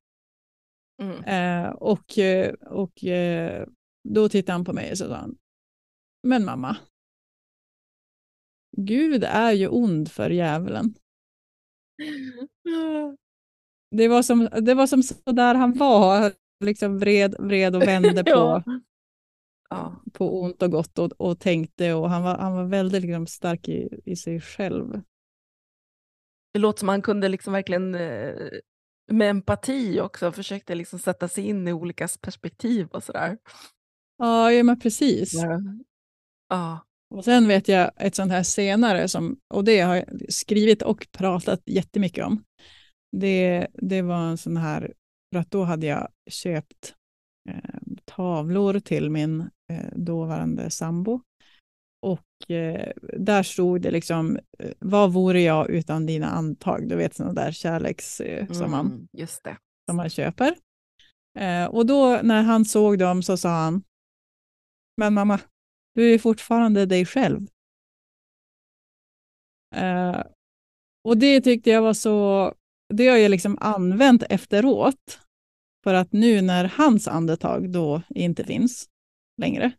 Mm. 1.01 1.75
Och 1.75 2.17
och 2.65 3.03
då 4.09 4.29
tittade 4.29 4.51
han 4.51 4.65
på 4.65 4.73
mig 4.73 4.91
och 4.91 4.97
sa 4.97 5.29
men 6.27 6.45
mamma, 6.45 6.77
Gud 8.77 9.23
är 9.23 9.51
ju 9.51 9.67
ond 9.67 10.11
för 10.11 10.29
djävulen. 10.29 10.93
Det 13.91 14.07
var 14.07 14.23
som, 14.23 14.49
det 14.61 14.73
var 14.73 14.87
som 14.87 15.03
så 15.03 15.31
där 15.31 15.55
han 15.55 15.73
var 15.73 16.33
liksom 16.65 16.99
vred, 16.99 17.35
vred 17.39 17.75
och 17.75 17.81
vände 17.81 18.23
på, 18.33 18.63
ja. 19.69 20.03
på 20.13 20.41
ont 20.41 20.61
och 20.61 20.71
gott 20.71 20.99
och, 20.99 21.11
och 21.11 21.39
tänkte 21.39 21.93
och 21.93 22.09
han 22.09 22.23
var, 22.23 22.37
han 22.37 22.53
var 22.53 22.63
väldigt 22.63 23.01
liksom, 23.01 23.27
stark 23.27 23.67
i, 23.69 24.01
i 24.05 24.15
sig 24.15 24.41
själv. 24.41 25.01
Det 26.53 26.59
låter 26.59 26.79
som 26.79 26.89
han 26.89 27.01
kunde 27.01 27.29
liksom 27.29 27.53
verkligen 27.53 27.95
eh, 27.95 28.33
med 29.11 29.29
empati 29.29 29.99
också 29.99 30.31
försökte 30.31 30.75
liksom 30.75 30.99
sätta 30.99 31.27
sig 31.27 31.47
in 31.47 31.67
i 31.67 31.73
olika 31.73 32.07
perspektiv 32.21 32.87
och 32.87 33.03
sådär. 33.03 33.37
Ja, 34.17 34.51
ja 34.51 34.63
men 34.63 34.79
precis. 34.79 35.33
Ja. 35.33 35.61
ja. 36.49 36.85
Och 37.15 37.25
sen 37.25 37.47
vet 37.47 37.67
jag 37.67 37.91
ett 37.95 38.15
sånt 38.15 38.31
här 38.31 38.43
senare, 38.43 39.07
som, 39.07 39.39
och 39.53 39.63
det 39.63 39.79
har 39.79 39.95
jag 39.95 40.05
skrivit 40.29 40.81
och 40.81 41.07
pratat 41.11 41.61
jättemycket 41.65 42.25
om. 42.25 42.43
Det, 43.17 43.67
det 43.73 44.01
var 44.01 44.27
en 44.29 44.37
sån 44.37 44.57
här 44.57 44.93
för 45.33 45.39
att 45.39 45.51
då 45.51 45.63
hade 45.63 45.87
jag 45.87 46.07
köpt 46.29 46.95
eh, 47.49 47.79
tavlor 48.05 48.79
till 48.79 49.09
min 49.09 49.41
eh, 49.71 49.91
dåvarande 49.95 50.69
sambo. 50.69 51.21
Och 52.01 52.51
eh, 52.51 52.91
där 53.17 53.43
stod 53.43 53.81
det 53.81 53.91
liksom, 53.91 54.39
eh, 54.59 54.71
vad 54.79 55.13
vore 55.13 55.41
jag 55.41 55.69
utan 55.69 56.05
dina 56.05 56.27
antag? 56.27 56.89
Du 56.89 56.95
vet 56.95 57.15
sådana 57.15 57.33
där 57.33 57.51
kärleks 57.51 58.21
eh, 58.21 58.47
som, 58.51 58.71
man, 58.71 58.85
mm, 58.85 59.07
just 59.13 59.43
det. 59.43 59.57
som 59.89 59.97
man 59.97 60.09
köper. 60.09 60.55
Eh, 61.39 61.65
och 61.65 61.85
då 61.85 62.19
när 62.23 62.41
han 62.41 62.65
såg 62.65 62.99
dem 62.99 63.23
så 63.23 63.37
sa 63.37 63.49
han, 63.49 63.83
men 64.97 65.13
mamma, 65.13 65.39
du 65.95 66.13
är 66.13 66.19
fortfarande 66.19 66.85
dig 66.85 67.05
själv. 67.05 67.47
och 71.03 71.17
det 71.17 71.41
tyckte 71.41 71.69
jag 71.69 71.81
var 71.81 71.93
så 71.93 72.53
det 72.93 73.07
har 73.07 73.17
jag 73.17 73.31
liksom 73.31 73.57
använt 73.61 74.23
efteråt. 74.23 75.19
För 75.83 75.93
att 75.93 76.11
nu 76.11 76.41
när 76.41 76.65
hans 76.65 77.07
andetag 77.07 77.69
då 77.69 78.01
inte 78.09 78.43
finns 78.43 78.89
längre, 79.41 79.71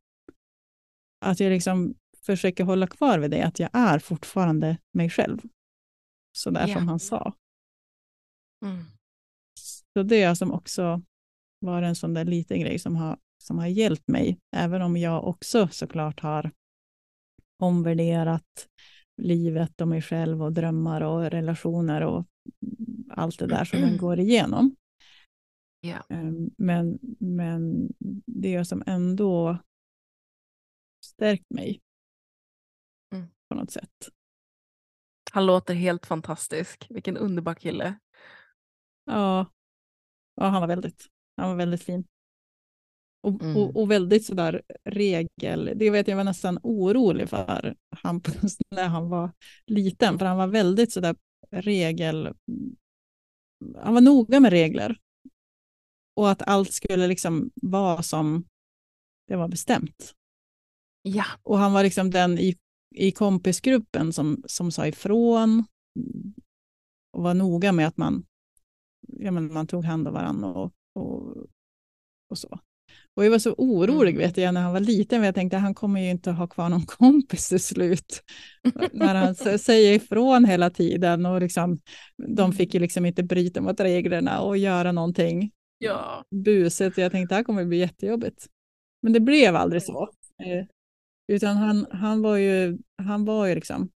att 1.24 1.40
jag 1.40 1.50
liksom 1.50 1.94
försöker 2.22 2.64
hålla 2.64 2.86
kvar 2.86 3.18
vid 3.18 3.30
det, 3.30 3.42
att 3.42 3.58
jag 3.58 3.70
är 3.72 3.98
fortfarande 3.98 4.78
mig 4.94 5.10
själv. 5.10 5.40
Så 6.38 6.50
där 6.50 6.68
yeah. 6.68 6.78
som 6.78 6.88
han 6.88 7.00
sa. 7.00 7.34
Mm. 8.64 8.84
Så 9.94 10.02
det 10.02 10.22
är 10.22 10.34
som 10.34 10.52
också 10.52 11.02
var 11.58 11.82
en 11.82 11.96
sån 11.96 12.14
där 12.14 12.24
liten 12.24 12.60
grej 12.60 12.78
som 12.78 12.96
har, 12.96 13.18
som 13.42 13.58
har 13.58 13.66
hjälpt 13.66 14.08
mig, 14.08 14.38
även 14.56 14.82
om 14.82 14.96
jag 14.96 15.24
också 15.24 15.68
såklart 15.68 16.20
har 16.20 16.50
omvärderat 17.62 18.68
livet 19.22 19.80
och 19.80 19.88
mig 19.88 20.02
själv 20.02 20.42
och 20.42 20.52
drömmar 20.52 21.00
och 21.00 21.30
relationer 21.30 22.02
och 22.02 22.26
allt 23.10 23.38
det 23.38 23.46
där 23.46 23.64
som 23.64 23.80
man 23.80 23.96
går 23.98 24.18
igenom. 24.18 24.76
Yeah. 25.86 26.04
Men, 26.56 26.98
men 27.18 27.92
det 28.26 28.54
är 28.54 28.64
som 28.64 28.82
ändå 28.86 29.58
stärkt 31.04 31.50
mig 31.50 31.80
mm. 33.14 33.28
på 33.48 33.54
något 33.54 33.70
sätt. 33.70 34.08
Han 35.32 35.46
låter 35.46 35.74
helt 35.74 36.06
fantastisk. 36.06 36.86
Vilken 36.90 37.16
underbar 37.16 37.54
kille. 37.54 37.98
Ja, 39.04 39.46
ja 40.34 40.46
han 40.46 40.60
var 40.60 40.68
väldigt, 40.68 41.06
han 41.36 41.48
var 41.48 41.56
väldigt 41.56 41.82
fin. 41.82 42.04
Och, 43.22 43.42
mm. 43.42 43.56
och, 43.56 43.76
och, 43.76 43.90
väldigt 43.90 44.24
sådär 44.24 44.62
regel. 44.84 45.72
Det 45.76 45.90
vet 45.90 46.08
jag 46.08 46.16
var 46.16 46.24
nästan 46.24 46.58
orolig 46.62 47.28
för 47.28 47.76
Hampus 47.96 48.56
när 48.70 48.88
han 48.88 49.08
var 49.08 49.30
liten, 49.66 50.18
för 50.18 50.26
han 50.26 50.36
var 50.36 50.46
väldigt 50.46 50.92
sådär 50.92 51.16
regel... 51.50 52.34
Han 53.76 53.94
var 53.94 54.00
noga 54.00 54.40
med 54.40 54.50
regler. 54.50 54.98
Och 56.16 56.30
att 56.30 56.42
allt 56.42 56.72
skulle 56.72 57.06
liksom 57.06 57.50
vara 57.54 58.02
som 58.02 58.44
det 59.28 59.36
var 59.36 59.48
bestämt. 59.48 60.14
Ja. 61.02 61.24
Och 61.42 61.58
han 61.58 61.72
var 61.72 61.82
liksom 61.82 62.10
den 62.10 62.38
i, 62.38 62.56
i 62.94 63.12
kompisgruppen 63.12 64.12
som, 64.12 64.42
som 64.46 64.72
sa 64.72 64.86
ifrån 64.86 65.64
och 67.12 67.22
var 67.22 67.34
noga 67.34 67.72
med 67.72 67.86
att 67.86 67.96
man, 67.96 68.26
ja, 69.00 69.30
men 69.30 69.52
man 69.52 69.66
tog 69.66 69.84
hand 69.84 70.08
om 70.08 70.14
varandra 70.14 70.48
och, 70.48 70.72
och, 70.94 71.36
och 72.30 72.38
så. 72.38 72.58
Och 73.16 73.24
jag 73.24 73.30
var 73.30 73.38
så 73.38 73.54
orolig 73.58 74.14
mm. 74.14 74.26
vet 74.26 74.36
jag, 74.36 74.54
när 74.54 74.60
han 74.60 74.72
var 74.72 74.80
liten, 74.80 75.22
jag 75.22 75.34
tänkte 75.34 75.56
att 75.56 75.62
han 75.62 75.74
kommer 75.74 76.00
ju 76.00 76.10
inte 76.10 76.30
ha 76.30 76.46
kvar 76.46 76.68
någon 76.68 76.86
kompis 76.86 77.48
till 77.48 77.60
slut. 77.60 78.22
när 78.92 79.14
han 79.14 79.34
säger 79.58 79.94
ifrån 79.94 80.44
hela 80.44 80.70
tiden 80.70 81.26
och 81.26 81.40
liksom, 81.40 81.80
de 82.16 82.42
mm. 82.42 82.52
fick 82.52 82.74
ju 82.74 82.80
liksom 82.80 83.06
inte 83.06 83.22
bryta 83.22 83.60
mot 83.60 83.80
reglerna 83.80 84.40
och 84.40 84.56
göra 84.56 84.92
någonting 84.92 85.50
ja. 85.78 86.24
busigt. 86.30 86.98
Jag 86.98 87.12
tänkte 87.12 87.22
att 87.22 87.28
det 87.28 87.34
här 87.34 87.44
kommer 87.44 87.64
bli 87.64 87.78
jättejobbigt. 87.78 88.46
Men 89.02 89.12
det 89.12 89.20
blev 89.20 89.56
aldrig 89.56 89.82
så. 89.82 90.02
Eh, 90.42 90.66
utan 91.28 91.56
han, 91.56 91.86
han 91.90 92.22
var 92.22 92.36
ju, 92.36 92.78
han 92.96 93.24
var 93.24 93.46
ju 93.46 93.54
liksom 93.54 93.90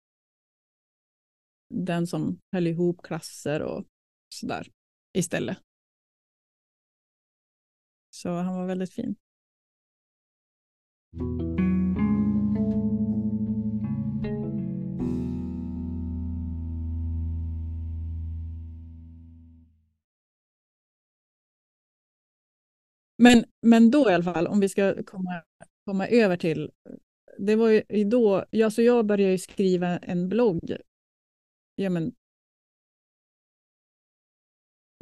den 1.75 2.07
som 2.07 2.41
höll 2.53 2.67
ihop 2.67 3.03
klasser 3.03 3.63
och 3.63 3.85
sådär 4.29 4.69
istället. 5.13 5.59
Så 8.15 8.31
han 8.31 8.57
var 8.57 8.67
väldigt 8.67 8.93
fin. 8.93 9.17
Men, 23.17 23.45
men 23.63 23.91
då 23.91 24.11
i 24.11 24.15
alla 24.15 24.25
fall, 24.25 24.47
om 24.47 24.61
vi 24.61 24.69
ska 24.69 25.03
komma, 25.03 25.43
komma 25.85 26.09
över 26.09 26.37
till... 26.37 26.71
Det 27.39 27.57
var 27.57 27.69
ju 27.69 28.05
då, 28.05 28.45
alltså 28.65 28.83
jag 28.83 29.07
började 29.07 29.39
skriva 29.39 29.99
en 29.99 30.29
blogg 30.29 30.77
ja, 31.75 31.91
men, 31.91 32.15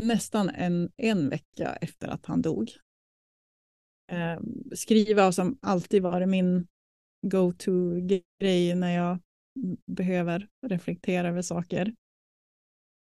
nästan 0.02 0.48
en, 0.48 0.92
en 0.96 1.28
vecka 1.28 1.78
efter 1.80 2.08
att 2.08 2.26
han 2.26 2.42
dog. 2.42 2.70
Eh, 4.12 4.40
skriva 4.74 5.26
och 5.26 5.34
som 5.34 5.58
alltid 5.62 6.02
varit 6.02 6.28
min 6.28 6.66
go-to-grej 7.26 8.74
när 8.74 8.96
jag 8.96 9.18
behöver 9.86 10.48
reflektera 10.66 11.28
över 11.28 11.42
saker. 11.42 11.94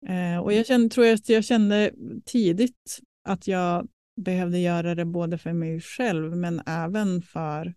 Eh, 0.07 0.37
och 0.37 0.53
jag 0.53 0.65
kände, 0.65 0.89
tror 0.89 1.05
jag, 1.05 1.19
jag 1.25 1.45
kände 1.45 1.91
tidigt 2.25 2.99
att 3.23 3.47
jag 3.47 3.87
behövde 4.15 4.59
göra 4.59 4.95
det 4.95 5.05
både 5.05 5.37
för 5.37 5.53
mig 5.53 5.81
själv 5.81 6.37
men 6.37 6.61
även 6.65 7.21
för 7.21 7.73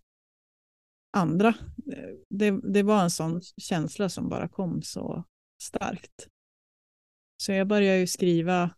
andra. 1.17 1.47
Eh, 1.93 2.09
det, 2.29 2.51
det 2.73 2.83
var 2.83 3.03
en 3.03 3.11
sån 3.11 3.41
känsla 3.57 4.09
som 4.09 4.29
bara 4.29 4.47
kom 4.47 4.81
så 4.81 5.23
starkt. 5.61 6.27
Så 7.37 7.51
jag 7.51 7.67
började 7.67 7.99
ju 7.99 8.07
skriva 8.07 8.69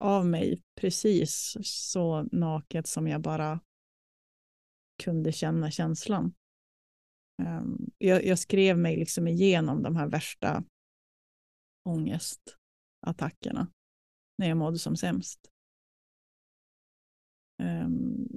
av 0.00 0.26
mig 0.26 0.62
precis 0.80 1.56
så 1.62 2.28
naket 2.32 2.86
som 2.86 3.08
jag 3.08 3.20
bara 3.20 3.60
kunde 5.00 5.32
känna 5.32 5.70
känslan. 5.70 6.34
Ehm, 7.42 7.90
jag, 7.98 8.24
jag 8.24 8.38
skrev 8.38 8.78
mig 8.78 8.96
liksom 8.96 9.28
igenom 9.28 9.82
de 9.82 9.96
här 9.96 10.08
värsta 10.08 10.64
ångestattackerna 11.88 13.72
när 14.38 14.48
jag 14.48 14.56
mådde 14.56 14.78
som 14.78 14.96
sämst. 14.96 15.50
Ehm, 17.62 18.28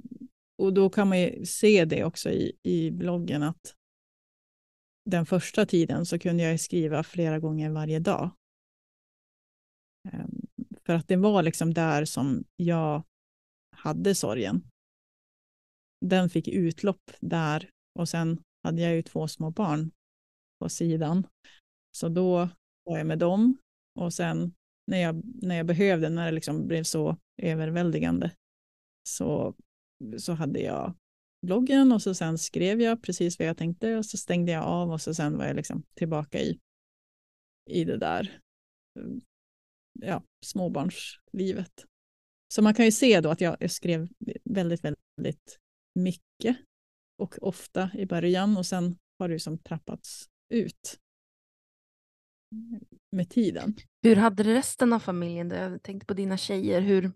och 0.58 0.74
då 0.74 0.90
kan 0.90 1.08
man 1.08 1.20
ju 1.20 1.46
se 1.46 1.84
det 1.84 2.04
också 2.04 2.30
i, 2.30 2.58
i 2.62 2.90
bloggen 2.90 3.42
att 3.42 3.76
den 5.10 5.26
första 5.26 5.66
tiden 5.66 6.06
så 6.06 6.18
kunde 6.18 6.42
jag 6.42 6.60
skriva 6.60 7.02
flera 7.02 7.38
gånger 7.38 7.70
varje 7.70 7.98
dag. 7.98 8.30
Ehm, 10.12 10.40
för 10.86 10.92
att 10.92 11.08
det 11.08 11.16
var 11.16 11.42
liksom 11.42 11.74
där 11.74 12.04
som 12.04 12.44
jag 12.56 13.02
hade 13.76 14.14
sorgen. 14.14 14.70
Den 16.04 16.30
fick 16.30 16.48
utlopp 16.48 17.10
där 17.20 17.70
och 17.98 18.08
sen 18.08 18.42
hade 18.62 18.82
jag 18.82 18.94
ju 18.94 19.02
två 19.02 19.28
små 19.28 19.50
barn 19.50 19.90
på 20.60 20.68
sidan. 20.68 21.26
Så 21.96 22.08
då 22.08 22.48
var 22.84 22.98
jag 22.98 23.06
med 23.06 23.18
dem 23.18 23.56
och 24.00 24.14
sen 24.14 24.54
när 24.86 24.98
jag, 24.98 25.22
när 25.42 25.56
jag 25.56 25.66
behövde, 25.66 26.08
när 26.08 26.26
det 26.26 26.32
liksom 26.32 26.66
blev 26.66 26.82
så 26.82 27.16
överväldigande, 27.42 28.30
så, 29.08 29.54
så 30.18 30.32
hade 30.32 30.60
jag 30.60 30.94
bloggen 31.46 31.92
och 31.92 32.02
så 32.02 32.14
sen 32.14 32.38
skrev 32.38 32.80
jag 32.80 33.02
precis 33.02 33.38
vad 33.38 33.48
jag 33.48 33.56
tänkte 33.56 33.96
och 33.96 34.06
så 34.06 34.16
stängde 34.16 34.52
jag 34.52 34.64
av 34.64 34.90
och 34.90 35.00
så 35.00 35.14
sen 35.14 35.38
var 35.38 35.44
jag 35.44 35.56
liksom 35.56 35.82
tillbaka 35.94 36.40
i, 36.40 36.58
i 37.70 37.84
det 37.84 37.96
där 37.96 38.40
mm, 38.98 39.20
ja, 40.00 40.22
småbarnslivet. 40.44 41.84
Så 42.54 42.62
man 42.62 42.74
kan 42.74 42.84
ju 42.84 42.92
se 42.92 43.20
då 43.20 43.30
att 43.30 43.40
jag 43.40 43.70
skrev 43.70 44.08
väldigt, 44.44 44.84
väldigt 44.84 45.58
mycket 45.94 46.56
och 47.18 47.34
ofta 47.40 47.90
i 47.94 48.06
början 48.06 48.56
och 48.56 48.66
sen 48.66 48.98
har 49.18 49.28
det 49.28 49.38
som 49.38 49.58
trappats 49.58 50.28
ut 50.48 51.00
med 53.12 53.30
tiden. 53.30 53.76
Hur 54.02 54.16
hade 54.16 54.42
resten 54.42 54.92
av 54.92 54.98
familjen 54.98 55.48
det? 55.48 55.58
Jag 55.58 55.82
tänkte 55.82 56.06
på 56.06 56.14
dina 56.14 56.36
tjejer. 56.36 56.80
Hur, 56.80 57.12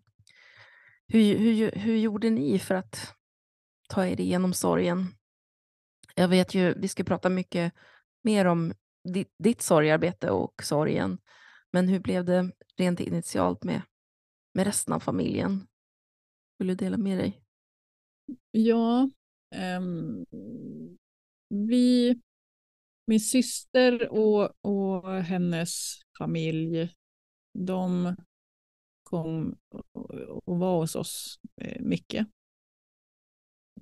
hur, 1.09 1.39
hur, 1.39 1.71
hur 1.71 1.97
gjorde 1.97 2.31
ni 2.31 2.59
för 2.59 2.75
att 2.75 3.15
ta 3.89 4.07
er 4.07 4.21
igenom 4.21 4.53
sorgen? 4.53 5.15
Jag 6.15 6.29
vet 6.29 6.55
ju, 6.55 6.75
vi 6.79 6.89
ska 6.89 7.05
prata 7.05 7.29
mycket 7.29 7.73
mer 8.23 8.45
om 8.45 8.73
ditt, 9.05 9.35
ditt 9.39 9.63
sorgarbete 9.63 10.31
och 10.31 10.63
sorgen. 10.63 11.19
Men 11.73 11.89
hur 11.89 12.01
blev 12.01 12.25
det 12.25 12.53
rent 12.77 13.01
initialt 13.01 13.65
med, 13.65 13.83
med 14.55 14.67
resten 14.67 14.95
av 14.95 15.01
familjen? 15.01 15.67
Vill 16.59 16.69
du 16.69 16.75
dela 16.75 16.97
med 16.97 17.19
dig? 17.19 17.43
Ja, 18.51 19.11
um, 19.79 20.27
vi, 21.49 22.21
min 23.07 23.21
syster 23.21 24.09
och, 24.09 24.53
och 24.61 25.13
hennes 25.13 26.01
familj, 26.19 26.95
de 27.59 28.17
kom 29.03 29.57
och 30.45 30.59
var 30.59 30.81
hos 30.81 30.97
oss 30.97 31.41
eh, 31.61 31.83
mycket. 31.83 32.27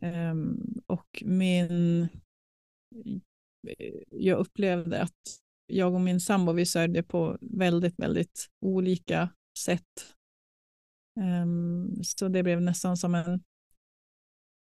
Um, 0.02 0.82
och 0.86 1.22
min... 1.26 2.02
Eh, 3.68 3.92
jag 4.10 4.38
upplevde 4.38 5.02
att 5.02 5.40
jag 5.66 5.94
och 5.94 6.00
min 6.00 6.20
sambo 6.20 6.52
vi 6.52 6.66
sörjde 6.66 7.02
på 7.02 7.38
väldigt, 7.40 7.98
väldigt 7.98 8.46
olika 8.60 9.30
sätt. 9.58 10.16
Um, 11.20 12.04
så 12.04 12.28
det 12.28 12.42
blev 12.42 12.60
nästan 12.62 12.96
som 12.96 13.14
en 13.14 13.44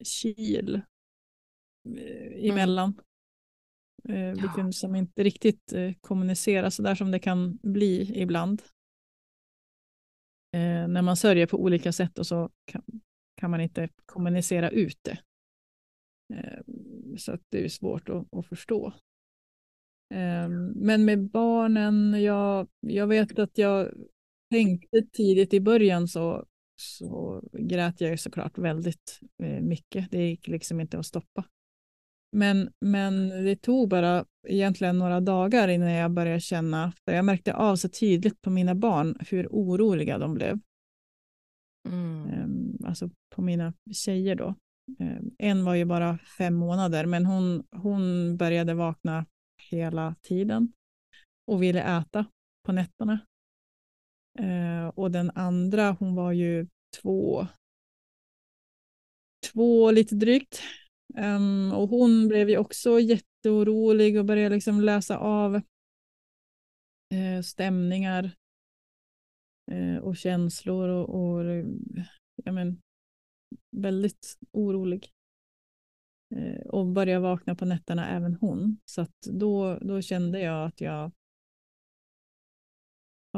kil 0.04 0.80
uh, 1.88 2.48
emellan. 2.48 3.00
Uh, 4.08 4.42
Vi 4.42 4.48
kunde 4.54 4.72
som 4.72 4.94
inte 4.94 5.22
riktigt 5.22 5.72
uh, 5.74 5.92
kommunicera 6.00 6.70
så 6.70 6.82
där 6.82 6.94
som 6.94 7.10
det 7.10 7.18
kan 7.18 7.58
bli 7.62 8.20
ibland. 8.20 8.62
Uh, 10.56 10.88
när 10.88 11.02
man 11.02 11.16
sörjer 11.16 11.46
på 11.46 11.56
olika 11.62 11.92
sätt 11.92 12.18
och 12.18 12.26
så 12.26 12.50
kan, 12.64 12.82
kan 13.36 13.50
man 13.50 13.60
inte 13.60 13.88
kommunicera 14.06 14.70
ut 14.70 14.98
det. 15.02 15.18
Så 17.18 17.38
det 17.48 17.64
är 17.64 17.68
svårt 17.68 18.08
att, 18.08 18.34
att 18.34 18.46
förstå. 18.46 18.92
Ehm, 20.14 20.66
men 20.66 21.04
med 21.04 21.30
barnen, 21.30 22.22
jag, 22.22 22.68
jag 22.80 23.06
vet 23.06 23.38
att 23.38 23.58
jag 23.58 23.92
tänkte 24.50 25.02
tidigt 25.12 25.54
i 25.54 25.60
början 25.60 26.08
så, 26.08 26.46
så 26.76 27.42
grät 27.52 28.00
jag 28.00 28.20
såklart 28.20 28.58
väldigt 28.58 29.20
eh, 29.42 29.60
mycket. 29.60 30.10
Det 30.10 30.28
gick 30.28 30.48
liksom 30.48 30.80
inte 30.80 30.98
att 30.98 31.06
stoppa. 31.06 31.44
Men, 32.36 32.72
men 32.80 33.28
det 33.28 33.56
tog 33.56 33.88
bara 33.88 34.24
egentligen 34.48 34.98
några 34.98 35.20
dagar 35.20 35.68
innan 35.68 35.92
jag 35.92 36.10
började 36.10 36.40
känna, 36.40 36.92
för 37.04 37.14
jag 37.14 37.24
märkte 37.24 37.54
av 37.54 37.76
så 37.76 37.88
tydligt 37.88 38.42
på 38.42 38.50
mina 38.50 38.74
barn 38.74 39.16
hur 39.30 39.48
oroliga 39.50 40.18
de 40.18 40.34
blev. 40.34 40.58
Mm. 41.88 42.30
Ehm, 42.30 42.76
alltså 42.84 43.10
på 43.34 43.42
mina 43.42 43.72
tjejer 43.92 44.34
då. 44.34 44.54
Ehm, 44.98 45.30
en 45.38 45.64
var 45.64 45.74
ju 45.74 45.84
bara 45.84 46.18
fem 46.38 46.54
månader, 46.54 47.06
men 47.06 47.26
hon, 47.26 47.64
hon 47.76 48.36
började 48.36 48.74
vakna 48.74 49.26
hela 49.70 50.14
tiden 50.22 50.72
och 51.46 51.62
ville 51.62 51.98
äta 51.98 52.26
på 52.66 52.72
nätterna. 52.72 53.18
Eh, 54.38 54.88
och 54.88 55.10
den 55.10 55.30
andra, 55.34 55.96
hon 56.00 56.14
var 56.14 56.32
ju 56.32 56.66
två, 57.02 57.46
två 59.52 59.90
lite 59.90 60.14
drygt. 60.14 60.62
Um, 61.18 61.72
och 61.72 61.88
hon 61.88 62.28
blev 62.28 62.50
ju 62.50 62.58
också 62.58 63.00
jätteorolig 63.00 64.18
och 64.18 64.24
började 64.24 64.54
liksom 64.54 64.80
läsa 64.80 65.18
av 65.18 65.54
eh, 67.14 67.42
stämningar 67.44 68.30
eh, 69.72 69.96
och 69.96 70.16
känslor 70.16 70.88
och, 70.88 71.08
och 71.08 71.44
ja, 72.44 72.52
men, 72.52 72.80
väldigt 73.70 74.38
orolig. 74.52 75.10
Eh, 76.34 76.66
och 76.66 76.86
började 76.86 77.20
vakna 77.20 77.54
på 77.54 77.64
nätterna 77.64 78.08
även 78.08 78.34
hon. 78.34 78.78
Så 78.84 79.00
att 79.00 79.20
då, 79.20 79.78
då 79.78 80.02
kände 80.02 80.40
jag 80.40 80.66
att 80.66 80.80
jag, 80.80 81.12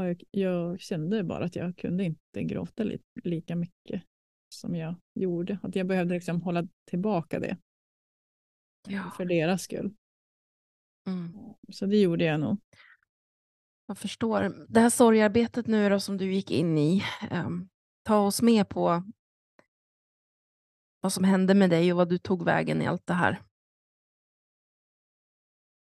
jag, 0.04 0.22
jag 0.30 0.80
kände 0.80 1.24
bara 1.24 1.44
att 1.44 1.56
jag 1.56 1.76
kunde 1.76 2.04
inte 2.04 2.42
gråta 2.42 2.84
li, 2.84 2.98
lika 3.24 3.56
mycket 3.56 4.02
som 4.48 4.76
jag 4.76 4.94
gjorde. 5.14 5.58
Att 5.62 5.76
jag 5.76 5.86
behövde 5.86 6.14
liksom 6.14 6.42
hålla 6.42 6.68
tillbaka 6.84 7.40
det. 7.40 7.56
Ja. 8.88 9.12
För 9.16 9.24
deras 9.24 9.62
skull. 9.62 9.94
Mm. 11.06 11.32
Så 11.72 11.86
det 11.86 12.00
gjorde 12.00 12.24
jag 12.24 12.40
nog. 12.40 12.60
Jag 13.86 13.98
förstår. 13.98 14.66
Det 14.68 14.80
här 14.80 14.90
sorgarbetet 14.90 15.66
nu 15.66 15.88
då 15.88 16.00
som 16.00 16.16
du 16.16 16.32
gick 16.32 16.50
in 16.50 16.78
i, 16.78 17.02
um, 17.30 17.68
ta 18.02 18.18
oss 18.18 18.42
med 18.42 18.68
på 18.68 19.02
vad 21.00 21.12
som 21.12 21.24
hände 21.24 21.54
med 21.54 21.70
dig 21.70 21.92
och 21.92 21.96
vad 21.96 22.08
du 22.08 22.18
tog 22.18 22.44
vägen 22.44 22.82
i 22.82 22.86
allt 22.86 23.06
det 23.06 23.14
här? 23.14 23.42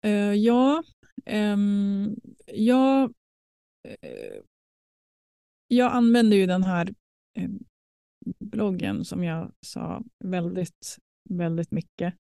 Uh, 0.04 0.34
ja, 0.34 0.82
um, 1.26 2.16
jag 2.46 3.10
uh, 3.10 3.14
jag 5.68 5.92
använder 5.92 6.36
ju 6.36 6.46
den 6.46 6.62
här 6.62 6.94
eh, 7.38 7.50
bloggen 8.38 9.04
som 9.04 9.24
jag 9.24 9.52
sa 9.66 10.02
väldigt, 10.24 10.98
väldigt 11.30 11.70
mycket. 11.70 12.14
Eh, 12.14 12.16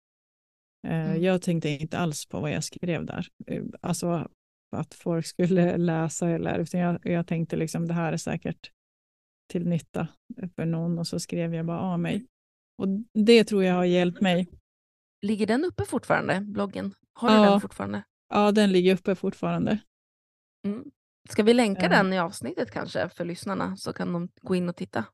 Mm. 0.87 1.23
Jag 1.23 1.43
tänkte 1.43 1.69
inte 1.69 1.99
alls 1.99 2.27
på 2.27 2.41
vad 2.41 2.51
jag 2.53 2.65
skrev 2.65 3.07
där. 3.07 3.29
Eh, 3.47 3.65
Alltså 3.81 4.29
att 4.77 4.95
folk 4.95 5.27
skulle 5.27 5.77
läsa 5.77 6.29
eller 6.29 6.59
utan 6.59 6.81
jag, 6.81 7.07
jag 7.07 7.27
tänkte 7.27 7.57
liksom 7.57 7.87
det 7.89 7.95
här 7.95 8.13
är 8.13 8.17
säkert 8.17 8.71
till 9.53 9.67
nytta 9.69 10.09
för 10.57 10.65
någon 10.65 10.99
och 10.99 11.07
så 11.07 11.21
skrev 11.21 11.55
jag 11.55 11.67
bara 11.67 11.81
av 11.81 12.01
mig. 12.01 12.27
Och 12.83 12.89
det 13.15 13.45
tror 13.45 13.65
jag 13.65 13.75
har 13.75 13.85
hjälpt 13.85 14.21
mig. 14.21 14.49
Ligger 15.27 15.47
den 15.47 15.65
uppe 15.65 15.85
fortfarande, 15.85 16.41
bloggen? 16.41 16.95
Har 17.13 17.29
du 17.29 17.35
Ja. 17.35 17.51
den 17.51 17.61
fortfarande? 17.61 18.03
Ja, 18.29 18.53
den 18.53 18.73
ligger 18.73 18.95
uppe 18.95 19.15
fortfarande. 19.15 19.79
Mm. 20.67 20.91
Ska 21.31 21.43
vi 21.43 21.55
länka 21.55 21.83
Ja. 21.83 21.89
den 21.89 22.13
i 22.13 22.19
avsnittet 22.19 22.71
kanske 22.71 23.09
för 23.09 23.25
lyssnarna 23.25 23.77
så 23.77 23.93
kan 23.93 24.13
de 24.13 24.29
gå 24.43 24.55
in 24.55 24.69
och 24.69 24.77
titta? 24.77 25.05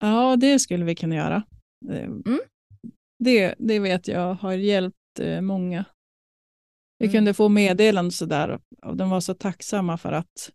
Ja, 0.00 0.36
det 0.36 0.58
skulle 0.58 0.84
vi 0.84 0.94
kunna 0.94 1.14
göra. 1.14 1.42
Eh, 1.90 2.02
Mm. 2.04 2.40
Det, 3.24 3.54
det 3.58 3.78
vet 3.80 4.08
jag 4.08 4.34
har 4.34 4.52
hjälpt 4.52 5.20
eh, 5.20 5.40
många. 5.40 5.84
Vi 6.98 7.06
Mm. 7.06 7.12
kunde 7.12 7.34
få 7.34 7.48
meddelanden 7.48 8.12
sådär 8.12 8.60
och 8.82 8.96
de 8.96 9.10
var 9.10 9.20
så 9.20 9.34
tacksamma 9.34 9.98
för 9.98 10.12
att 10.12 10.50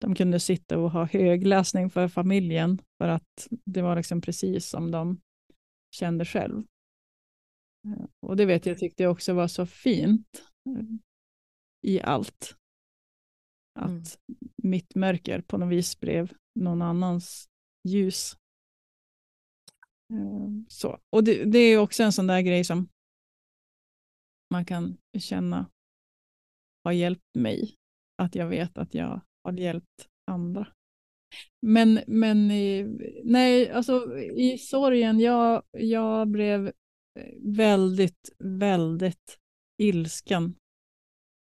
de 0.00 0.14
kunde 0.14 0.40
sitta 0.40 0.78
och 0.78 0.90
ha 0.90 1.04
högläsning 1.04 1.90
för 1.90 2.08
familjen 2.08 2.82
för 2.98 3.08
att 3.08 3.48
det 3.50 3.82
var 3.82 3.96
liksom 3.96 4.20
precis 4.20 4.68
som 4.68 4.90
de 4.90 5.20
kände 5.96 6.24
själv. 6.24 6.64
Eh, 7.88 8.04
Och 8.26 8.36
det 8.36 8.46
vet 8.46 8.66
jag 8.66 8.78
tyckte 8.78 9.02
jag 9.02 9.12
också 9.12 9.32
var 9.32 9.48
så 9.48 9.66
fint 9.66 10.42
eh, 10.68 10.84
i 11.86 12.00
allt. 12.02 12.56
Att 13.78 13.88
Mm. 13.88 14.02
mitt 14.62 14.94
mörker 14.94 15.40
på 15.40 15.58
något 15.58 15.68
vis 15.72 16.00
blev 16.00 16.32
någon 16.60 16.82
annans 16.82 17.48
ljus. 17.88 18.36
Eh, 20.12 20.48
Så. 20.68 20.98
Och 21.10 21.24
det, 21.24 21.44
det 21.44 21.58
är 21.58 21.78
också 21.78 22.02
en 22.02 22.12
sån 22.12 22.26
där 22.26 22.40
grej 22.40 22.64
som 22.64 22.88
man 24.52 24.64
kan 24.64 24.96
känna 25.18 25.70
har 26.84 26.92
hjälpt 26.92 27.34
mig. 27.34 27.74
Att 28.22 28.34
jag 28.34 28.46
vet 28.48 28.78
att 28.78 28.94
jag 28.94 29.20
har 29.44 29.52
hjälpt 29.52 30.08
andra. 30.30 30.66
Men, 31.66 32.00
men 32.06 32.50
i, 32.50 32.84
nej, 33.24 33.70
alltså 33.70 34.18
i 34.18 34.58
sorgen, 34.58 35.20
jag, 35.20 35.62
jag 35.72 36.28
blev 36.28 36.72
väldigt, 37.40 38.34
väldigt 38.38 39.38
ilsken. 39.82 40.54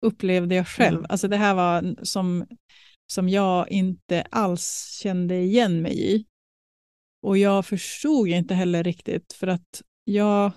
Upplevde 0.02 0.56
jag 0.56 0.68
själv. 0.68 0.98
Mm. 0.98 1.06
Alltså 1.10 1.28
det 1.28 1.38
här 1.38 1.56
var 1.56 1.96
som, 2.04 2.46
som 3.14 3.30
jag 3.30 3.72
inte 3.72 4.22
alls 4.22 4.98
kände 5.02 5.36
igen 5.36 5.82
mig 5.82 6.16
i. 6.16 6.26
Och 7.22 7.38
jag 7.38 7.66
förstod 7.66 8.28
inte 8.28 8.54
heller 8.54 8.84
riktigt 8.84 9.34
för 9.34 9.48
att 9.48 9.82
jag, 10.04 10.52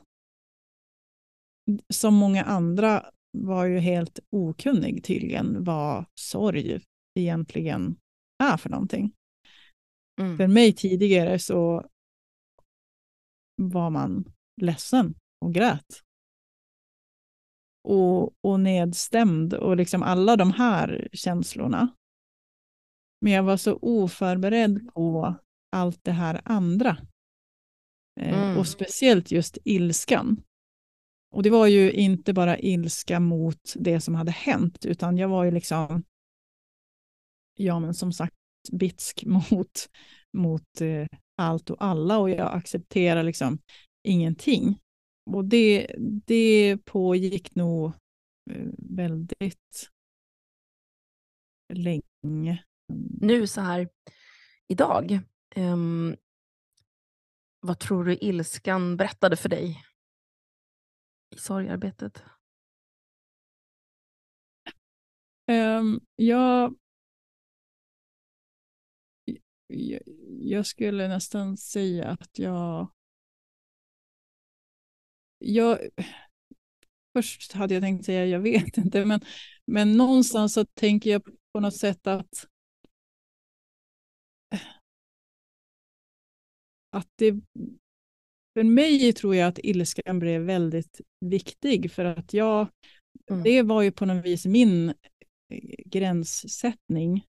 som 1.94 2.14
många 2.14 2.44
andra, 2.44 3.10
var 3.38 3.64
ju 3.64 3.78
helt 3.78 4.18
okunnig 4.30 5.04
tydligen 5.04 5.64
vad 5.64 6.04
sorg 6.14 6.80
egentligen 7.18 7.96
är 8.42 8.56
för 8.56 8.70
någonting. 8.70 9.12
Mm. 10.20 10.36
För 10.36 10.46
mig 10.46 10.72
tidigare 10.72 11.38
så 11.38 11.88
var 13.62 13.90
man 13.90 14.32
ledsen 14.60 15.14
och 15.44 15.54
grät. 15.54 16.02
Och, 17.88 18.34
och 18.44 18.60
nedstämd 18.60 19.54
och 19.54 19.76
liksom 19.76 20.02
alla 20.02 20.36
de 20.36 20.52
här 20.52 21.08
känslorna. 21.12 21.88
Men 23.20 23.32
jag 23.32 23.42
var 23.42 23.56
så 23.56 23.78
oförberedd 23.82 24.88
på 24.94 25.34
allt 25.76 26.04
det 26.04 26.12
här 26.12 26.40
andra. 26.44 26.96
Eh, 28.20 28.42
Mm. 28.42 28.58
Och 28.58 28.68
speciellt 28.68 29.30
just 29.30 29.58
ilskan. 29.64 30.42
Och 31.34 31.42
det 31.42 31.50
var 31.50 31.66
ju 31.66 31.92
inte 31.92 32.32
bara 32.32 32.58
ilska 32.58 33.20
mot 33.20 33.74
det 33.74 34.00
som 34.00 34.14
hade 34.14 34.30
hänt, 34.30 34.86
utan 34.86 35.16
jag 35.16 35.28
var 35.28 35.44
ju 35.44 35.50
liksom, 35.50 36.04
ja 37.54 37.80
men 37.80 37.94
som 37.94 38.12
sagt, 38.12 38.34
bitsk 38.72 39.24
mot, 39.50 39.88
mot 40.32 40.80
eh, 40.80 41.06
allt 41.36 41.70
och 41.70 41.84
alla 41.84 42.18
och 42.18 42.30
jag 42.30 42.54
accepterar 42.54 43.22
liksom 43.22 43.58
ingenting. 44.08 44.78
Och 45.32 45.44
det, 45.44 45.94
det 46.26 46.78
pågick 46.84 47.54
nog 47.54 47.92
eh, 48.50 48.68
väldigt 48.78 49.90
länge. 51.74 52.64
Nu 53.20 53.46
så 53.46 53.60
här 53.60 53.88
idag, 54.66 55.20
ehm, 55.54 56.16
vad 57.60 57.78
tror 57.78 58.04
du 58.04 58.16
ilskan 58.20 58.96
berättade 58.96 59.36
för 59.36 59.48
dig 59.48 59.84
i 61.30 61.38
sorgarbetet? 61.38 62.22
Um, 65.50 66.00
jag, 66.16 66.76
jag, 69.66 70.02
jag 70.40 70.66
skulle 70.66 71.08
nästan 71.08 71.56
säga 71.56 72.08
att 72.08 72.38
jag, 72.38 72.92
jag... 75.38 75.78
Först 77.12 77.52
hade 77.52 77.74
jag 77.74 77.82
tänkt 77.82 78.04
säga 78.04 78.26
jag 78.26 78.40
vet 78.40 78.78
inte, 78.78 79.04
men, 79.04 79.20
men 79.66 79.96
någonstans 79.96 80.54
så 80.54 80.64
tänker 80.64 81.10
jag 81.10 81.22
på 81.52 81.60
något 81.60 81.76
sätt 81.76 82.06
att 82.06 82.46
att 86.90 87.08
det 87.16 87.32
för 88.54 88.64
mig 88.64 89.12
tror 89.12 89.34
jag 89.34 89.48
att 89.48 89.58
ilskan 89.58 90.18
blev 90.18 90.42
väldigt 90.42 91.00
viktig 91.20 91.92
för 91.92 92.04
att 92.04 92.32
jag, 92.32 92.68
Mm. 93.30 93.42
det 93.42 93.62
var 93.62 93.82
ju 93.82 93.92
på 93.92 94.06
något 94.06 94.24
vis 94.24 94.46
min 94.46 94.88
eh, 94.88 94.94
gränssättning 95.84 97.26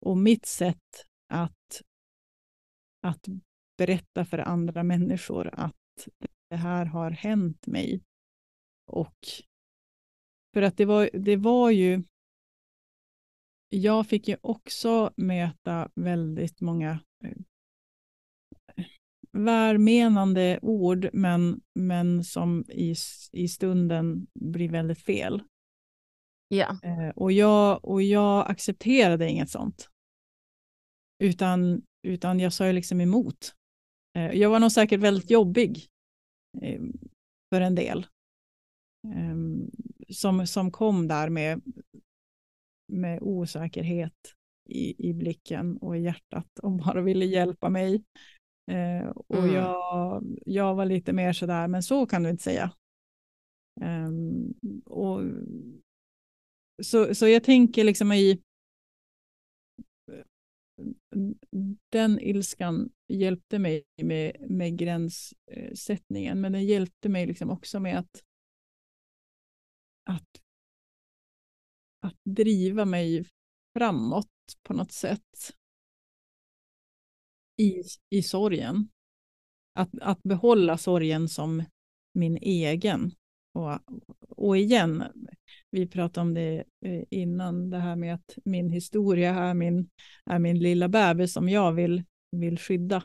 och 0.00 0.18
mitt 0.18 0.46
sätt 0.46 1.06
att, 1.28 1.82
att 3.02 3.26
berätta 3.78 4.24
för 4.24 4.38
andra 4.38 4.82
människor 4.82 5.50
att 5.52 6.08
det 6.50 6.56
här 6.56 6.86
har 6.86 7.10
hänt 7.10 7.66
mig. 7.66 8.02
Och 8.86 9.16
för 10.54 10.62
att 10.62 10.76
det 10.76 10.84
var, 10.84 11.10
det 11.12 11.36
var 11.36 11.70
ju, 11.70 12.02
jag 13.68 14.06
fick 14.06 14.28
ju 14.28 14.36
också 14.40 15.12
möta 15.16 15.90
väldigt 15.94 16.60
många 16.60 17.00
eh, 17.24 17.36
välmenande 19.32 20.58
ord, 20.62 21.08
men, 21.12 21.60
men 21.74 22.24
som 22.24 22.64
i, 22.68 22.94
i 23.32 23.48
stunden 23.48 24.26
blir 24.34 24.68
väldigt 24.68 25.02
fel. 25.02 25.42
Ja. 26.48 26.78
Eh, 26.82 27.08
och, 27.08 27.32
jag, 27.32 27.84
och 27.84 28.02
jag 28.02 28.50
accepterade 28.50 29.30
inget 29.30 29.50
sånt. 29.50 29.90
Utan, 31.22 31.82
utan 32.02 32.40
jag 32.40 32.52
sa 32.52 32.66
ju 32.66 32.72
liksom 32.72 33.00
emot. 33.00 33.54
Eh, 34.16 34.30
jag 34.30 34.50
var 34.50 34.60
nog 34.60 34.72
säkert 34.72 35.00
väldigt 35.00 35.30
jobbig 35.30 35.90
för 37.54 37.60
en 37.60 37.74
del. 37.74 38.06
Eh, 39.06 39.36
som, 40.08 40.46
som 40.46 40.70
kom 40.70 41.08
där 41.08 41.28
med, 41.28 41.62
med 42.92 43.18
osäkerhet 43.22 44.34
i, 44.68 45.08
i 45.08 45.14
blicken 45.14 45.76
och 45.76 45.96
i 45.96 46.00
hjärtat 46.00 46.58
och 46.62 46.72
bara 46.72 47.00
ville 47.00 47.24
hjälpa 47.24 47.68
mig. 47.68 48.04
Eh, 48.70 49.08
och 49.08 49.36
Mm. 49.36 49.54
jag, 49.54 50.24
jag 50.46 50.74
var 50.74 50.84
lite 50.84 51.12
mer 51.12 51.32
sådär, 51.32 51.68
men 51.68 51.82
så 51.82 52.06
kan 52.06 52.22
du 52.22 52.30
inte 52.30 52.42
säga. 52.42 52.72
Ehm, 53.80 54.54
och, 54.84 55.20
så, 56.82 57.14
så 57.14 57.28
jag 57.28 57.44
tänker 57.44 57.84
liksom 57.84 58.12
i 58.12 58.42
den 61.92 62.20
ilskan 62.20 62.90
hjälpte 63.08 63.58
mig 63.58 63.84
med, 64.02 64.36
med 64.50 64.78
gränssättningen, 64.78 66.40
men 66.40 66.52
den 66.52 66.64
hjälpte 66.64 67.08
mig 67.08 67.26
liksom 67.26 67.50
också 67.50 67.80
med 67.80 67.98
att, 67.98 68.24
att, 70.10 70.42
att 72.06 72.18
driva 72.24 72.84
mig 72.84 73.24
framåt 73.78 74.28
på 74.62 74.74
något 74.74 74.92
sätt 74.92 75.54
i, 77.56 77.82
i 78.10 78.22
sorgen. 78.22 78.88
Att, 79.74 79.90
att 80.00 80.22
behålla 80.22 80.78
sorgen 80.78 81.28
som 81.28 81.64
min 82.14 82.36
egen. 82.36 83.14
Och, 83.52 83.78
och 84.28 84.56
igen, 84.56 85.04
vi 85.70 85.86
pratade 85.86 86.26
om 86.26 86.34
det 86.34 86.64
eh, 86.84 87.04
innan, 87.10 87.70
det 87.70 87.78
här 87.78 87.96
med 87.96 88.14
att 88.14 88.38
min 88.44 88.70
historia 88.70 89.34
är 89.34 89.54
min, 89.54 89.90
är 90.24 90.38
min 90.38 90.58
lilla 90.58 90.88
bebis 90.88 91.32
som 91.32 91.48
jag 91.48 91.72
vill, 91.72 92.04
vill 92.30 92.58
skydda. 92.58 93.04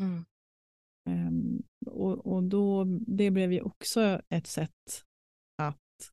Mm. 0.00 0.24
Ehm, 1.08 1.62
och, 1.86 2.26
och 2.26 2.42
då, 2.42 2.84
det 3.06 3.30
blev 3.30 3.52
ju 3.52 3.60
också 3.60 4.20
ett 4.28 4.46
sätt 4.46 5.04
att 5.56 6.12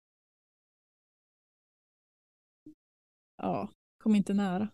ja, 3.37 3.69
kom 3.97 4.15
inte 4.15 4.33
nära. 4.33 4.69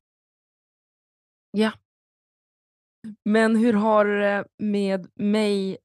Ja. 1.52 1.72
Men 3.24 3.56
hur 3.56 3.74
har 3.74 4.06
det 4.06 4.46
med 4.58 5.08
mig 5.16 5.78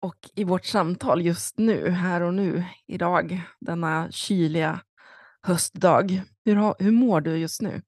och 0.00 0.30
i 0.34 0.44
vårt 0.44 0.64
samtal 0.64 1.22
just 1.22 1.58
nu, 1.58 1.90
här 1.90 2.20
och 2.20 2.34
nu, 2.34 2.64
idag, 2.86 3.40
denna 3.60 4.10
kyliga 4.10 4.80
höstdag. 5.42 6.22
Hur, 6.44 6.82
hur 6.84 6.92
mår 6.92 7.20
du 7.20 7.36
just 7.36 7.62
nu? 7.62 7.82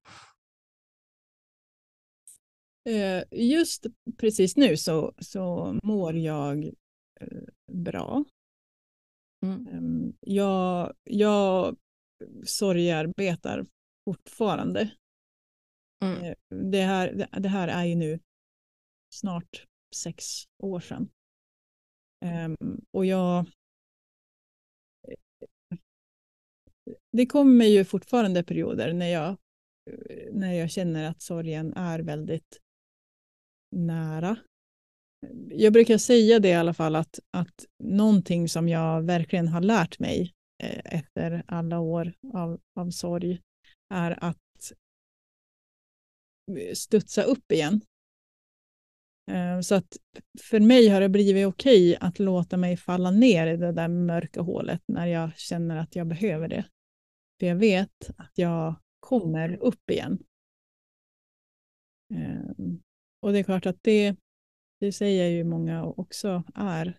Eh, 2.84 3.24
just 3.30 3.86
precis 4.18 4.56
nu 4.56 4.76
så, 4.76 5.14
så 5.18 5.74
mår 5.82 6.16
jag 6.16 6.64
eh, 7.20 7.42
bra. 7.72 8.24
Mm. 9.42 9.66
Ehm, 9.66 10.12
jag, 10.20 10.92
jag 11.04 11.76
sorgearbetar 12.44 13.66
fortfarande. 14.04 14.90
Mm. 16.04 16.24
Eh, 16.24 16.34
det, 16.70 16.82
här, 16.82 17.26
det 17.40 17.48
här 17.48 17.68
är 17.68 17.84
ju 17.84 17.94
nu 17.94 18.20
snart 19.12 19.66
sex 19.94 20.24
år 20.58 20.80
sedan. 20.80 21.08
Um, 22.24 22.80
och 22.90 23.06
jag... 23.06 23.46
Det 27.12 27.26
kommer 27.26 27.64
ju 27.64 27.84
fortfarande 27.84 28.42
perioder 28.42 28.92
när 28.92 29.08
jag, 29.08 29.36
när 30.32 30.52
jag 30.52 30.70
känner 30.70 31.10
att 31.10 31.22
sorgen 31.22 31.74
är 31.74 31.98
väldigt 31.98 32.60
nära. 33.76 34.36
Jag 35.48 35.72
brukar 35.72 35.98
säga 35.98 36.38
det 36.38 36.48
i 36.48 36.54
alla 36.54 36.74
fall 36.74 36.96
att, 36.96 37.18
att 37.30 37.66
någonting 37.84 38.48
som 38.48 38.68
jag 38.68 39.02
verkligen 39.02 39.48
har 39.48 39.60
lärt 39.60 39.98
mig 39.98 40.34
eh, 40.62 40.96
efter 40.96 41.42
alla 41.46 41.78
år 41.78 42.12
av, 42.32 42.60
av 42.74 42.90
sorg 42.90 43.40
är 43.94 44.24
att 44.24 44.72
eh, 46.58 46.74
studsa 46.74 47.22
upp 47.22 47.52
igen. 47.52 47.80
Eh, 49.30 49.60
så 49.60 49.74
att 49.74 49.96
för 50.40 50.60
mig 50.60 50.88
har 50.88 51.00
det 51.00 51.08
blivit 51.08 51.46
okej 51.46 51.96
att 52.00 52.18
låta 52.18 52.56
mig 52.56 52.76
falla 52.76 53.10
ner 53.10 53.46
i 53.46 53.56
det 53.56 53.72
där 53.72 53.88
mörka 53.88 54.40
hålet 54.40 54.82
när 54.86 55.06
jag 55.06 55.38
känner 55.38 55.76
att 55.76 55.96
jag 55.96 56.06
behöver 56.06 56.48
det. 56.48 56.64
För 57.40 57.46
jag 57.46 57.56
vet 57.56 58.10
att 58.16 58.32
jag 58.34 58.80
kommer 59.00 59.56
upp 59.56 59.90
igen. 59.90 60.18
Ehm, 62.14 62.82
och 63.20 63.32
det 63.32 63.38
är 63.38 63.42
klart 63.42 63.66
att 63.66 63.82
det, 63.82 64.16
det 64.80 64.92
säger 64.92 65.26
ju 65.26 65.44
många 65.44 65.84
också 65.84 66.44
är 66.54 66.98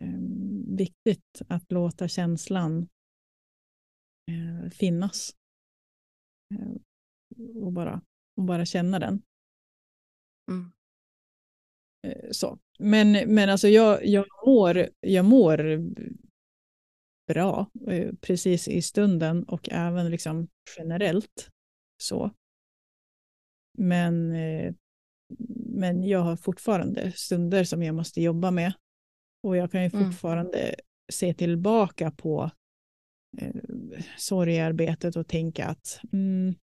ehm, 0.00 0.76
viktigt 0.76 1.42
att 1.48 1.72
låta 1.72 2.08
känslan 2.08 2.88
eh, 4.30 4.70
finnas. 4.70 5.36
Ehm, 6.54 6.82
och 7.62 7.72
bara, 7.72 8.02
och 8.36 8.44
bara 8.44 8.66
känna 8.66 8.98
den. 8.98 9.22
Mm. 10.50 10.72
Eh, 12.04 12.30
så. 12.30 12.58
Men, 12.78 13.34
men 13.34 13.48
alltså 13.48 13.68
jag, 13.68 14.06
jag, 14.06 14.26
mår, 14.46 14.88
jag 15.00 15.24
mår 15.24 15.80
bra 17.26 17.70
eh, 17.86 18.14
precis 18.20 18.68
i 18.68 18.82
stunden 18.82 19.44
och 19.44 19.68
även 19.72 20.10
liksom 20.10 20.48
generellt 20.78 21.50
så. 22.02 22.30
Men, 23.78 24.32
eh, 24.32 24.74
men 25.66 26.04
jag 26.04 26.20
har 26.20 26.36
fortfarande 26.36 27.12
stunder 27.12 27.64
som 27.64 27.82
jag 27.82 27.94
måste 27.94 28.22
jobba 28.22 28.50
med. 28.50 28.72
Och 29.42 29.56
jag 29.56 29.72
kan 29.72 29.82
ju 29.82 29.90
mm. 29.94 30.04
fortfarande 30.04 30.58
mm. 30.58 30.74
se 31.12 31.34
tillbaka 31.34 32.10
på 32.10 32.50
eh, 33.38 33.54
sorgearbetet 34.18 35.16
och 35.16 35.28
tänka 35.28 35.66
att 35.66 36.00
mm, 36.12 36.54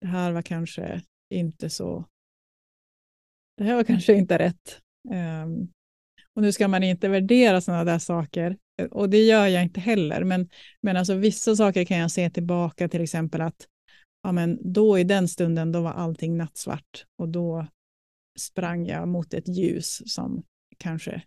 det 0.00 0.06
här 0.06 0.32
var 0.32 0.42
kanske 0.42 1.02
inte 1.30 1.70
så 1.70 2.04
det 3.56 3.64
här 3.64 3.74
var 3.74 3.84
kanske 3.84 4.14
inte 4.14 4.38
rätt. 4.38 4.80
Um, 5.10 5.72
och 6.34 6.42
nu 6.42 6.52
ska 6.52 6.68
man 6.68 6.82
inte 6.82 7.08
värdera 7.08 7.60
sådana 7.60 7.84
där 7.84 7.98
saker, 7.98 8.56
eh, 8.80 8.86
och 8.86 9.10
det 9.10 9.24
gör 9.24 9.46
jag 9.46 9.62
inte 9.62 9.80
heller, 9.80 10.24
men, 10.24 10.48
men 10.80 10.96
alltså 10.96 11.14
vissa 11.14 11.56
saker 11.56 11.84
kan 11.84 11.98
jag 11.98 12.10
se 12.10 12.30
tillbaka, 12.30 12.88
till 12.88 13.02
exempel 13.02 13.40
att 13.40 13.68
ja, 14.22 14.32
men 14.32 14.72
då 14.72 14.98
i 14.98 15.04
den 15.04 15.28
stunden 15.28 15.72
då 15.72 15.80
var 15.80 15.92
allting 15.92 16.36
nattsvart 16.36 17.06
och 17.18 17.28
då 17.28 17.66
sprang 18.38 18.86
jag 18.86 19.08
mot 19.08 19.34
ett 19.34 19.48
ljus 19.48 20.14
som 20.14 20.42
kanske 20.78 21.22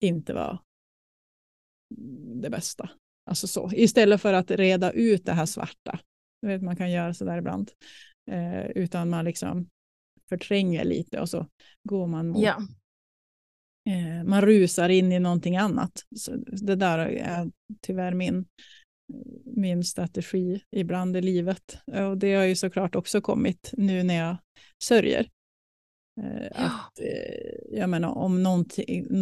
inte 0.00 0.34
var 0.34 0.58
det 2.42 2.50
bästa. 2.50 2.90
Alltså 3.26 3.46
så. 3.46 3.70
Istället 3.72 4.20
för 4.20 4.32
att 4.32 4.50
reda 4.50 4.90
ut 4.90 5.24
det 5.24 5.32
här 5.32 5.46
svarta, 5.46 5.98
vet, 6.46 6.62
man 6.62 6.76
kan 6.76 6.90
göra 6.90 7.14
så 7.14 7.24
där 7.24 7.38
ibland, 7.38 7.70
eh, 8.30 8.66
utan 8.66 9.10
man 9.10 9.24
liksom 9.24 9.68
förtränger 10.28 10.84
lite 10.84 11.20
och 11.20 11.28
så 11.28 11.46
går 11.88 12.06
man 12.06 12.28
mot, 12.28 12.42
ja. 12.42 12.56
eh, 13.90 14.24
man 14.24 14.42
rusar 14.42 14.88
in 14.88 15.12
i 15.12 15.18
någonting 15.20 15.56
annat. 15.56 16.04
Så 16.16 16.36
det 16.46 16.76
där 16.76 16.98
är 16.98 17.50
tyvärr 17.80 18.14
min, 18.14 18.46
min 19.44 19.84
strategi 19.84 20.62
ibland 20.70 21.16
i 21.16 21.22
livet. 21.22 21.78
Och 21.86 22.18
det 22.18 22.34
har 22.34 22.44
ju 22.44 22.56
såklart 22.56 22.94
också 22.94 23.20
kommit 23.20 23.70
nu 23.72 24.02
när 24.02 24.14
jag 24.14 24.36
sörjer. 24.84 25.28
Eh, 26.20 26.42
ja. 26.42 26.50
Att, 26.54 27.00
eh, 27.00 27.78
jag 27.78 27.90
menar, 27.90 28.08
om, 28.08 28.66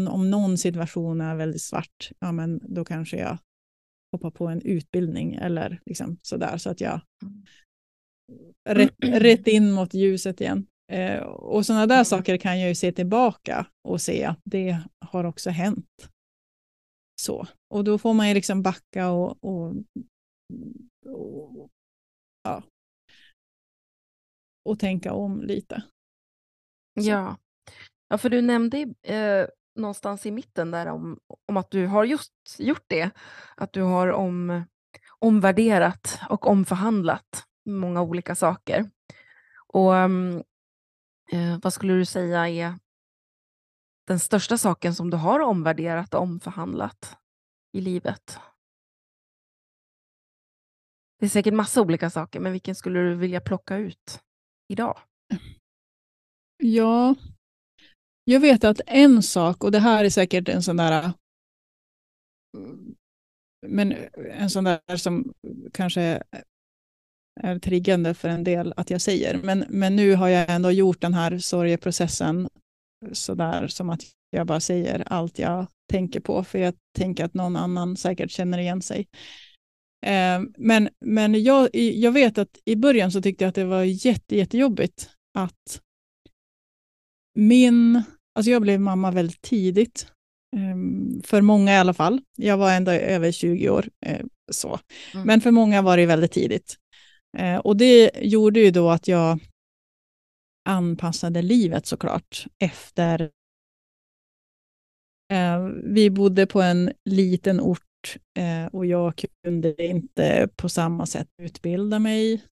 om 0.08 0.30
någon 0.30 0.58
situation 0.58 1.20
är 1.20 1.36
väldigt 1.36 1.62
svart, 1.62 2.10
ja, 2.18 2.32
men 2.32 2.60
då 2.74 2.84
kanske 2.84 3.16
jag 3.16 3.38
hoppar 4.12 4.30
på 4.30 4.46
en 4.46 4.62
utbildning 4.62 5.34
eller 5.34 5.80
liksom 5.86 6.18
sådär 6.22 6.58
så 6.58 6.70
att 6.70 6.80
jag 6.80 7.00
mm. 7.22 7.42
rätt, 8.68 8.94
rätt 8.98 9.46
in 9.46 9.72
mot 9.72 9.94
ljuset 9.94 10.40
igen. 10.40 10.66
Eh, 10.92 11.22
och 11.22 11.66
sådana 11.66 11.86
där 11.86 11.94
mm. 11.94 12.04
saker 12.04 12.36
kan 12.36 12.60
jag 12.60 12.68
ju 12.68 12.74
se 12.74 12.92
tillbaka 12.92 13.66
och 13.88 14.00
se 14.00 14.24
att 14.24 14.40
det 14.44 14.78
har 15.00 15.24
också 15.24 15.50
hänt. 15.50 16.08
Så. 17.20 17.46
Och 17.74 17.84
då 17.84 17.98
får 17.98 18.14
man 18.14 18.28
ju 18.28 18.34
liksom 18.34 18.62
backa 18.62 19.10
och, 19.10 19.44
och, 19.44 19.74
och 21.06 21.70
ja. 22.42 22.62
och 24.64 24.78
tänka 24.78 25.12
om 25.12 25.42
lite. 25.42 25.82
Ja. 26.94 27.36
ja, 28.08 28.18
för 28.18 28.30
du 28.30 28.42
nämnde 28.42 28.94
eh, 29.02 29.46
någonstans 29.78 30.26
i 30.26 30.30
mitten 30.30 30.70
där 30.70 30.86
om, 30.86 31.18
om 31.48 31.56
att 31.56 31.70
du 31.70 31.86
har 31.86 32.04
just 32.04 32.32
gjort 32.58 32.84
det. 32.86 33.10
Att 33.56 33.72
du 33.72 33.82
har 33.82 34.08
om, 34.08 34.64
omvärderat 35.18 36.20
och 36.30 36.46
omförhandlat 36.46 37.46
många 37.68 38.02
olika 38.02 38.34
saker. 38.34 38.90
Och 39.66 39.92
um, 39.92 40.42
Eh, 41.32 41.58
vad 41.62 41.72
skulle 41.72 41.92
du 41.92 42.04
säga 42.04 42.48
är 42.48 42.78
den 44.06 44.18
största 44.18 44.58
saken 44.58 44.94
som 44.94 45.10
du 45.10 45.16
har 45.16 45.40
omvärderat 45.40 46.14
och 46.14 46.20
omförhandlat 46.20 47.16
i 47.72 47.80
livet? 47.80 48.38
Det 51.18 51.26
är 51.26 51.30
säkert 51.30 51.54
massa 51.54 51.82
olika 51.82 52.10
saker, 52.10 52.40
men 52.40 52.52
vilken 52.52 52.74
skulle 52.74 53.00
du 53.00 53.14
vilja 53.14 53.40
plocka 53.40 53.76
ut 53.76 54.20
idag? 54.68 54.98
Ja, 56.56 57.14
jag 58.24 58.40
vet 58.40 58.64
att 58.64 58.80
en 58.86 59.22
sak, 59.22 59.64
och 59.64 59.72
det 59.72 59.78
här 59.78 60.04
är 60.04 60.10
säkert 60.10 60.48
en 60.48 60.62
sån 60.62 60.76
där 60.76 61.12
mm, 62.56 62.94
men 63.66 63.92
en 64.30 64.50
sån 64.50 64.64
där 64.64 64.96
som 64.96 65.32
kanske 65.72 66.22
är 67.40 67.58
triggande 67.58 68.14
för 68.14 68.28
en 68.28 68.44
del 68.44 68.74
att 68.76 68.90
jag 68.90 69.00
säger. 69.00 69.40
Men, 69.42 69.64
men 69.68 69.96
nu 69.96 70.14
har 70.14 70.28
jag 70.28 70.50
ändå 70.50 70.70
gjort 70.70 71.00
den 71.00 71.14
här 71.14 71.38
sorgeprocessen 71.38 72.48
sådär 73.12 73.66
som 73.66 73.90
att 73.90 74.02
jag 74.30 74.46
bara 74.46 74.60
säger 74.60 75.04
allt 75.06 75.38
jag 75.38 75.66
tänker 75.92 76.20
på, 76.20 76.44
för 76.44 76.58
jag 76.58 76.74
tänker 76.98 77.24
att 77.24 77.34
någon 77.34 77.56
annan 77.56 77.96
säkert 77.96 78.30
känner 78.30 78.58
igen 78.58 78.82
sig. 78.82 79.06
Eh, 80.06 80.40
men 80.58 80.88
men 81.00 81.42
jag, 81.42 81.74
jag 81.74 82.12
vet 82.12 82.38
att 82.38 82.58
i 82.64 82.76
början 82.76 83.12
så 83.12 83.22
tyckte 83.22 83.44
jag 83.44 83.48
att 83.48 83.54
det 83.54 83.64
var 83.64 83.82
jätte, 83.82 84.36
jättejobbigt 84.36 85.10
att 85.38 85.80
min, 87.34 88.02
alltså 88.34 88.50
jag 88.50 88.62
blev 88.62 88.80
mamma 88.80 89.10
väldigt 89.10 89.42
tidigt, 89.42 90.06
eh, 90.56 91.22
för 91.24 91.40
många 91.40 91.72
i 91.72 91.78
alla 91.78 91.94
fall. 91.94 92.20
Jag 92.36 92.56
var 92.56 92.72
ändå 92.72 92.90
över 92.90 93.32
20 93.32 93.70
år, 93.70 93.88
eh, 94.06 94.26
så. 94.52 94.78
Mm. 95.14 95.26
Men 95.26 95.40
för 95.40 95.50
många 95.50 95.82
var 95.82 95.96
det 95.96 96.06
väldigt 96.06 96.32
tidigt. 96.32 96.76
Eh, 97.38 97.58
och 97.58 97.76
det 97.76 98.10
gjorde 98.22 98.60
ju 98.60 98.70
då 98.70 98.90
att 98.90 99.08
jag 99.08 99.38
anpassade 100.68 101.42
livet 101.42 101.86
såklart 101.86 102.46
efter... 102.58 103.30
Eh, 105.32 105.64
vi 105.84 106.10
bodde 106.10 106.46
på 106.46 106.62
en 106.62 106.92
liten 107.04 107.60
ort 107.60 108.16
eh, 108.38 108.66
och 108.66 108.86
jag 108.86 109.24
kunde 109.44 109.86
inte 109.86 110.48
på 110.56 110.68
samma 110.68 111.06
sätt 111.06 111.28
utbilda 111.42 111.98
mig. 111.98 112.44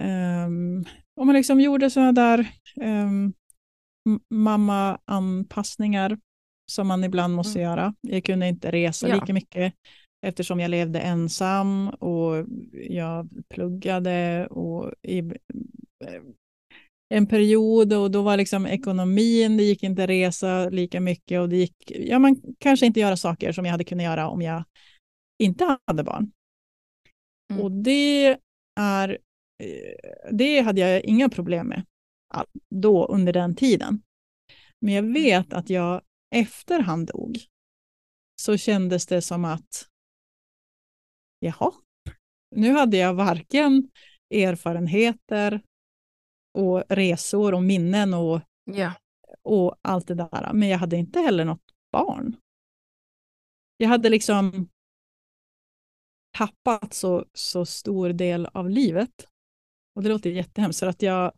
Um, 0.00 0.84
och 1.16 1.26
man 1.26 1.34
liksom 1.34 1.60
gjorde 1.60 1.90
sådana 1.90 2.12
där 2.12 2.52
um, 2.80 3.32
mamma-anpassningar 4.30 6.18
som 6.72 6.88
man 6.88 7.04
ibland 7.04 7.34
måste 7.34 7.60
mm. 7.60 7.70
göra. 7.70 7.94
Jag 8.00 8.24
kunde 8.24 8.48
inte 8.48 8.70
resa 8.70 9.08
ja. 9.08 9.14
lika 9.14 9.32
mycket 9.32 9.74
eftersom 10.24 10.60
jag 10.60 10.70
levde 10.70 11.00
ensam 11.00 11.88
och 11.88 12.46
jag 12.72 13.28
pluggade 13.48 14.46
och 14.46 14.92
i, 15.02 15.22
en 17.08 17.26
period 17.26 17.92
och 17.92 18.10
då 18.10 18.22
var 18.22 18.36
liksom 18.36 18.66
ekonomin, 18.66 19.56
det 19.56 19.62
gick 19.62 19.82
inte 19.82 20.06
resa 20.06 20.68
lika 20.68 21.00
mycket 21.00 21.40
och 21.40 21.48
det 21.48 21.56
gick, 21.56 21.90
ja 21.90 22.18
man 22.18 22.36
kanske 22.58 22.86
inte 22.86 23.00
göra 23.00 23.16
saker 23.16 23.52
som 23.52 23.64
jag 23.64 23.72
hade 23.72 23.84
kunnat 23.84 24.04
göra 24.04 24.28
om 24.28 24.42
jag 24.42 24.64
inte 25.38 25.78
hade 25.86 26.04
barn. 26.04 26.32
Mm. 27.52 27.62
Och 27.62 27.72
det 27.72 28.38
är, 28.80 29.08
eh, 29.62 30.32
det 30.32 30.60
hade 30.60 30.80
jag 30.80 31.04
inga 31.04 31.28
problem 31.28 31.66
med 31.66 31.82
då 32.70 33.06
under 33.06 33.32
den 33.32 33.56
tiden. 33.56 34.02
Men 34.80 34.94
jag 34.94 35.02
vet 35.02 35.52
att 35.52 35.70
jag 35.70 36.00
efter 36.34 36.80
han 36.80 37.06
dog 37.06 37.38
så 38.40 38.56
kändes 38.56 39.06
det 39.06 39.22
som 39.22 39.44
att 39.44 39.88
jaha, 41.38 41.72
nu 42.50 42.72
hade 42.72 42.96
jag 42.96 43.14
varken 43.14 43.90
erfarenheter 44.30 45.60
och 46.54 46.84
resor 46.88 47.54
och 47.54 47.62
minnen 47.62 48.14
och, 48.14 48.40
ja. 48.64 48.92
och 49.42 49.76
allt 49.82 50.06
det 50.06 50.14
där. 50.14 50.52
Men 50.52 50.68
jag 50.68 50.78
hade 50.78 50.96
inte 50.96 51.20
heller 51.20 51.44
något 51.44 51.64
barn. 51.92 52.36
Jag 53.76 53.88
hade 53.88 54.08
liksom 54.08 54.68
tappat 56.38 56.94
så, 56.94 57.24
så 57.32 57.66
stor 57.66 58.08
del 58.08 58.46
av 58.46 58.70
livet. 58.70 59.26
Och 59.94 60.02
det 60.02 60.08
låter 60.08 60.30
jättehemskt 60.30 60.80
för 60.80 60.86
att 60.86 61.02
jag 61.02 61.32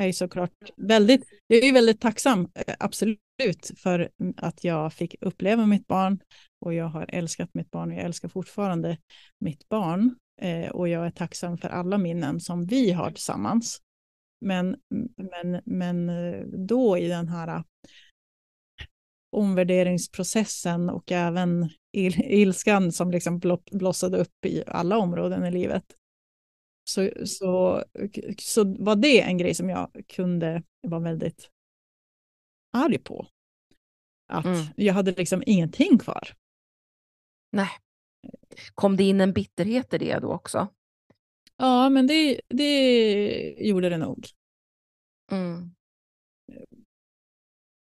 är 0.00 0.12
såklart 0.12 0.70
väldigt, 0.76 1.24
jag 1.46 1.64
är 1.64 1.72
väldigt 1.72 2.00
tacksam, 2.00 2.48
eh, 2.54 2.74
absolut, 2.78 3.70
för 3.76 4.10
att 4.36 4.64
jag 4.64 4.92
fick 4.92 5.14
uppleva 5.20 5.66
mitt 5.66 5.86
barn 5.86 6.18
och 6.62 6.74
jag 6.74 6.84
har 6.84 7.06
älskat 7.08 7.50
mitt 7.54 7.70
barn 7.70 7.90
och 7.90 7.96
jag 7.96 8.04
älskar 8.04 8.28
fortfarande 8.28 8.98
mitt 9.40 9.68
barn. 9.68 10.16
Eh, 10.40 10.70
och 10.70 10.88
jag 10.88 11.06
är 11.06 11.10
tacksam 11.10 11.58
för 11.58 11.68
alla 11.68 11.98
minnen 11.98 12.40
som 12.40 12.66
vi 12.66 12.90
har 12.92 13.10
tillsammans. 13.10 13.82
Men, 14.40 14.76
men, 15.16 15.60
men 15.64 16.08
eh, 16.08 16.46
då 16.46 16.98
i 16.98 17.08
den 17.08 17.28
här 17.28 17.64
omvärderingsprocessen 19.36 20.90
och 20.90 21.12
även 21.12 21.70
il 21.92 22.20
ilskan 22.20 22.92
som 22.92 23.10
liksom 23.10 23.40
blossade 23.72 24.18
upp 24.18 24.46
i 24.46 24.64
alla 24.66 24.98
områden 24.98 25.44
i 25.44 25.50
livet. 25.50 25.84
Så, 26.90 27.10
så, 27.24 27.84
så 28.38 28.76
var 28.78 28.96
det 28.96 29.20
en 29.20 29.38
grej 29.38 29.54
som 29.54 29.70
jag 29.70 29.90
kunde 30.08 30.62
vara 30.88 31.00
väldigt 31.00 31.50
arg 32.76 32.98
på. 32.98 33.26
Att 34.32 34.44
mm. 34.44 34.66
jag 34.76 34.94
hade 34.94 35.12
liksom 35.12 35.42
ingenting 35.46 35.98
kvar. 35.98 36.28
Nej. 37.52 37.70
Kom 38.74 38.96
det 38.96 39.04
in 39.04 39.20
en 39.20 39.32
bitterhet 39.32 39.94
i 39.94 39.98
det 39.98 40.18
då 40.18 40.32
också? 40.32 40.68
Ja, 41.56 41.88
men 41.88 42.06
det, 42.06 42.40
det 42.48 43.66
gjorde 43.68 43.88
det 43.88 43.98
nog. 43.98 44.26
Mm. 45.32 45.74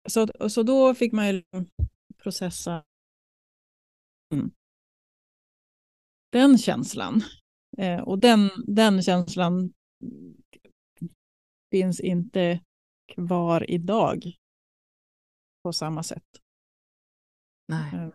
Så, 0.09 0.49
så 0.49 0.63
då 0.63 0.95
fick 0.95 1.13
man 1.13 1.27
ju 1.27 1.43
processa 2.17 2.83
mm. 4.33 4.51
den 6.31 6.57
känslan. 6.57 7.21
Eh, 7.77 8.01
och 8.01 8.19
den, 8.19 8.49
den 8.67 9.01
känslan 9.01 9.73
finns 11.71 11.99
inte 11.99 12.63
kvar 13.07 13.71
idag 13.71 14.37
på 15.63 15.73
samma 15.73 16.03
sätt. 16.03 16.41
Nej. 17.67 18.11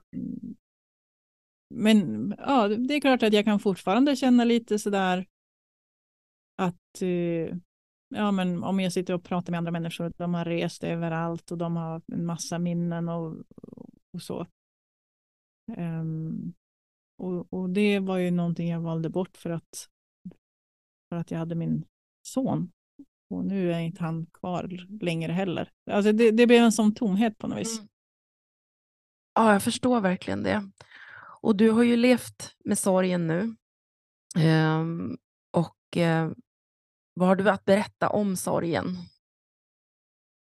Men 1.74 2.34
ja, 2.38 2.68
det 2.68 2.94
är 2.94 3.00
klart 3.00 3.22
att 3.22 3.32
jag 3.32 3.44
kan 3.44 3.60
fortfarande 3.60 4.16
känna 4.16 4.44
lite 4.44 4.78
sådär 4.78 5.26
att 6.56 7.02
eh, 7.02 7.56
ja, 8.08 8.32
men 8.32 8.64
om 8.64 8.80
jag 8.80 8.92
sitter 8.92 9.14
och 9.14 9.24
pratar 9.24 9.50
med 9.50 9.58
andra 9.58 9.72
människor, 9.72 10.12
de 10.16 10.34
har 10.34 10.44
rest 10.44 10.84
överallt 10.84 11.50
och 11.52 11.58
de 11.58 11.76
har 11.76 12.02
en 12.12 12.26
massa 12.26 12.58
minnen 12.58 13.08
och, 13.08 13.36
och 14.12 14.22
så. 14.22 14.46
Um, 15.76 16.54
och, 17.18 17.52
och, 17.52 17.70
det 17.70 17.98
var 17.98 18.18
ju 18.18 18.30
någonting 18.30 18.68
jag 18.68 18.80
valde 18.80 19.08
bort 19.08 19.36
för 19.36 19.50
att, 19.50 19.88
för 21.08 21.16
att 21.16 21.30
jag 21.30 21.38
hade 21.38 21.54
min 21.54 21.84
son. 22.22 22.72
Och 23.30 23.44
nu 23.44 23.72
är 23.72 23.80
inte 23.80 24.02
han 24.02 24.26
kvar 24.26 24.86
längre 25.00 25.32
heller. 25.32 25.72
Alltså 25.90 26.12
det, 26.12 26.30
det 26.30 26.46
blev 26.46 26.62
en 26.62 26.72
sån 26.72 26.94
tomhet 26.94 27.38
på 27.38 27.46
något 27.46 27.58
vis. 27.58 27.78
Mm. 27.78 27.88
Ja, 29.34 29.52
jag 29.52 29.62
förstår 29.62 30.00
verkligen 30.00 30.42
det. 30.42 30.70
Och 31.46 31.56
du 31.56 31.70
har 31.70 31.82
ju 31.82 31.96
levt 31.96 32.56
med 32.64 32.78
sorgen 32.78 33.26
nu. 33.26 33.56
Um, 34.44 35.18
och 35.50 35.96
uh, 35.96 36.32
vad 37.14 37.28
har 37.28 37.36
du 37.36 37.50
att 37.50 37.64
berätta 37.64 38.08
om 38.08 38.36
sorgen? 38.36 38.96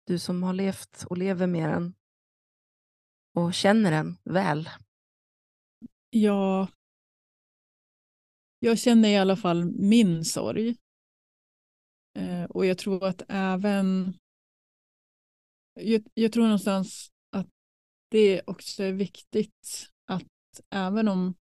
Du 0.08 0.20
som 0.20 0.44
har 0.44 0.54
levt 0.54 1.06
och 1.10 1.18
lever 1.18 1.48
med 1.48 1.70
den 1.70 1.94
och 3.34 3.54
känner 3.54 3.92
den 3.92 4.18
väl. 4.24 4.70
Ja, 6.10 6.68
jag 8.60 8.80
känner 8.80 9.10
i 9.10 9.18
alla 9.18 9.36
fall 9.36 9.66
min 9.66 10.26
sorg. 10.26 10.78
Eh, 12.18 12.44
och 12.44 12.66
jag 12.66 12.78
tror 12.78 13.06
att 13.06 13.22
även... 13.30 14.18
Jag, 15.74 16.08
jag, 16.14 16.32
tror 16.32 16.44
någonstans 16.44 17.12
att 17.32 17.50
det 18.10 18.42
också 18.48 18.84
är 18.84 18.94
viktigt 18.94 19.92
att 20.60 20.66
även 20.70 21.08
om 21.08 21.34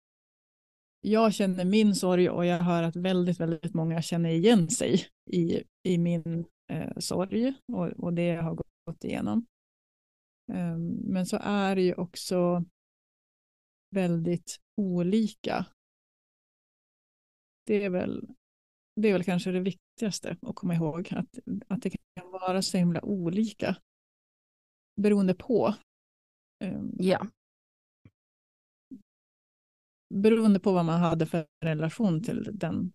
jag 1.01 1.35
känner 1.35 1.65
min 1.65 1.95
sorg 1.95 2.31
och 2.31 2.47
jag 2.47 2.59
hör 2.59 2.83
att 2.83 2.97
väldigt, 2.97 3.41
väldigt 3.41 3.75
många 3.75 4.03
känner 4.03 4.31
igen 4.31 4.71
sig 4.71 5.07
i, 5.31 5.63
i 5.83 5.99
min 5.99 6.45
eh, 6.71 6.99
sorg 6.99 7.55
och, 7.73 7.87
och 7.87 8.13
det 8.13 8.27
jag 8.27 8.43
har 8.43 8.55
gått 8.87 9.05
igenom. 9.05 9.47
Um, 10.53 10.87
men 10.87 11.27
så 11.27 11.39
är 11.43 11.77
det 11.77 11.83
ju 11.83 11.95
också 11.95 12.65
väldigt 13.91 14.61
olika. 14.77 15.67
Det 17.67 17.85
är 17.85 17.91
väl, 17.91 18.29
det 19.01 19.09
är 19.09 19.13
väl 19.13 19.25
kanske 19.25 19.51
det 19.51 19.61
viktigaste 19.61 20.37
att 20.43 20.55
komma 20.57 20.75
ihåg, 20.75 21.09
att, 21.13 21.39
att 21.69 21.83
det 21.83 21.91
kan 21.91 22.31
vara 22.31 22.63
så 22.63 22.79
himla 22.79 23.05
olika 23.05 23.77
beroende 25.01 25.35
på. 25.35 25.75
Um, 26.65 26.97
ja 26.99 27.27
beroende 30.13 30.61
på 30.61 30.73
vad 30.73 30.85
man 30.85 31.01
hade 31.01 31.27
för 31.27 31.47
relation 31.65 32.23
till 32.23 32.51
den 32.53 32.93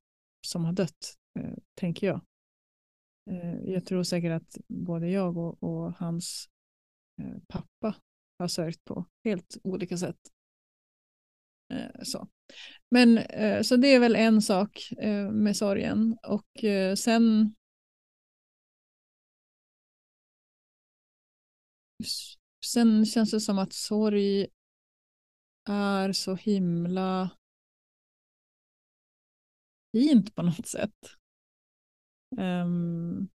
som 0.48 0.66
har 0.66 0.74
dött, 0.74 1.18
eh, 1.40 1.54
tänker 1.76 2.08
jag. 2.08 2.22
Eh, 3.30 3.72
jag 3.74 3.86
tror 3.86 4.04
säkert 4.04 4.42
att 4.42 4.58
både 4.68 5.10
jag 5.10 5.38
och, 5.38 5.64
och 5.64 5.94
hans 5.94 6.50
eh, 7.22 7.38
pappa 7.48 7.96
har 8.40 8.48
sörjt 8.48 8.86
på 8.86 9.06
helt 9.24 9.58
olika 9.64 9.98
sätt. 9.98 10.20
Så. 12.04 12.28
Men 12.92 13.20
så 13.64 13.76
det 13.76 13.88
är 13.88 14.00
väl 14.00 14.16
en 14.16 14.42
sak 14.42 14.90
med 15.32 15.58
sorgen 15.58 16.18
och 16.28 16.48
sen 16.98 17.56
Sen 22.66 23.06
känns 23.06 23.32
det 23.32 23.42
som 23.42 23.60
att 23.60 23.74
sorg 23.74 24.48
är 25.70 26.14
så 26.14 26.36
himla 26.36 27.30
fint 29.92 30.36
på 30.36 30.42
något 30.42 30.68
sätt. 30.68 30.96
Um, 32.38 33.30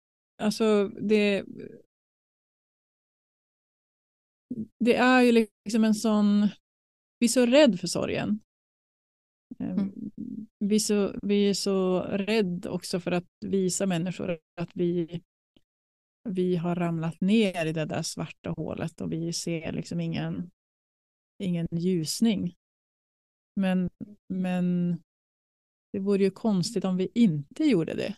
alltså 0.42 0.88
det, 0.88 1.44
det 4.78 4.94
är 4.94 5.22
ju 5.22 5.32
liksom 5.32 5.84
en 5.84 5.94
sån, 5.94 6.48
vi 7.18 7.26
är 7.26 7.28
så 7.28 7.46
rädd 7.46 7.80
för 7.80 7.86
sorgen. 7.86 8.40
Um, 9.58 9.70
mm. 9.70 9.92
vi, 10.58 10.74
är 10.74 10.80
så, 10.80 11.14
vi 11.22 11.50
är 11.50 11.54
så 11.54 12.00
rädd 12.02 12.66
också 12.66 13.00
för 13.00 13.12
att 13.12 13.28
visa 13.40 13.86
människor 13.86 14.38
att 14.60 14.70
vi, 14.74 15.22
vi 16.28 16.56
har 16.56 16.76
ramlat 16.76 17.20
ner 17.20 17.66
i 17.66 17.72
det 17.72 17.84
där 17.84 18.02
svarta 18.02 18.50
hålet 18.50 19.00
och 19.00 19.12
vi 19.12 19.32
ser 19.32 19.72
liksom 19.72 20.00
ingen 20.00 20.50
ingen 21.40 21.68
ljusning. 21.70 22.54
Men, 23.56 23.90
men 24.28 24.96
det 25.92 25.98
vore 25.98 26.22
ju 26.22 26.30
konstigt 26.30 26.84
om 26.84 26.96
vi 26.96 27.10
inte 27.14 27.64
gjorde 27.64 27.94
det. 27.94 28.16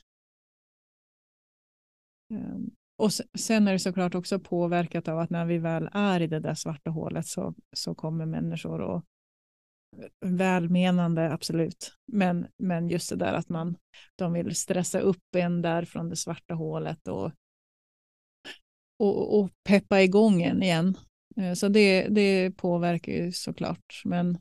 Ehm, 2.34 2.70
och 2.96 3.12
sen 3.38 3.68
är 3.68 3.72
det 3.72 3.78
såklart 3.78 4.14
också 4.14 4.38
påverkat 4.38 5.08
av 5.08 5.18
att 5.18 5.30
när 5.30 5.46
vi 5.46 5.58
väl 5.58 5.88
är 5.92 6.20
i 6.20 6.26
det 6.26 6.40
där 6.40 6.54
svarta 6.54 6.90
hålet 6.90 7.26
så, 7.26 7.54
så 7.72 7.94
kommer 7.94 8.26
människor 8.26 8.80
och 8.80 9.04
eh, 9.96 10.28
välmenande, 10.28 11.32
absolut. 11.32 11.94
Men, 12.12 12.46
men 12.56 12.88
just 12.88 13.10
det 13.10 13.16
där 13.16 13.32
att 13.32 13.48
man, 13.48 13.76
de 14.16 14.32
vill 14.32 14.54
stressa 14.54 15.00
upp 15.00 15.34
en 15.36 15.62
där 15.62 15.84
från 15.84 16.08
det 16.08 16.16
svarta 16.16 16.54
hålet 16.54 17.08
och, 17.08 17.32
och, 18.98 19.40
och 19.40 19.50
peppa 19.64 20.02
igång 20.02 20.42
en 20.42 20.62
igen. 20.62 20.96
Eh, 21.36 21.54
så 21.54 21.68
det, 21.68 22.08
det 22.08 22.50
påverkar 22.50 23.12
ju 23.12 23.32
såklart. 23.32 24.02
Men, 24.04 24.38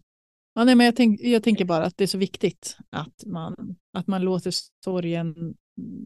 ja, 0.53 0.63
nej, 0.63 0.75
men 0.75 0.85
jag, 0.85 0.95
tänk, 0.95 1.19
jag 1.21 1.43
tänker 1.43 1.65
bara 1.65 1.85
att 1.85 1.97
det 1.97 2.03
är 2.03 2.07
så 2.07 2.17
viktigt 2.17 2.77
att 2.89 3.25
man, 3.25 3.75
att 3.93 4.07
man 4.07 4.21
låter 4.21 4.53
sorgen 4.83 5.55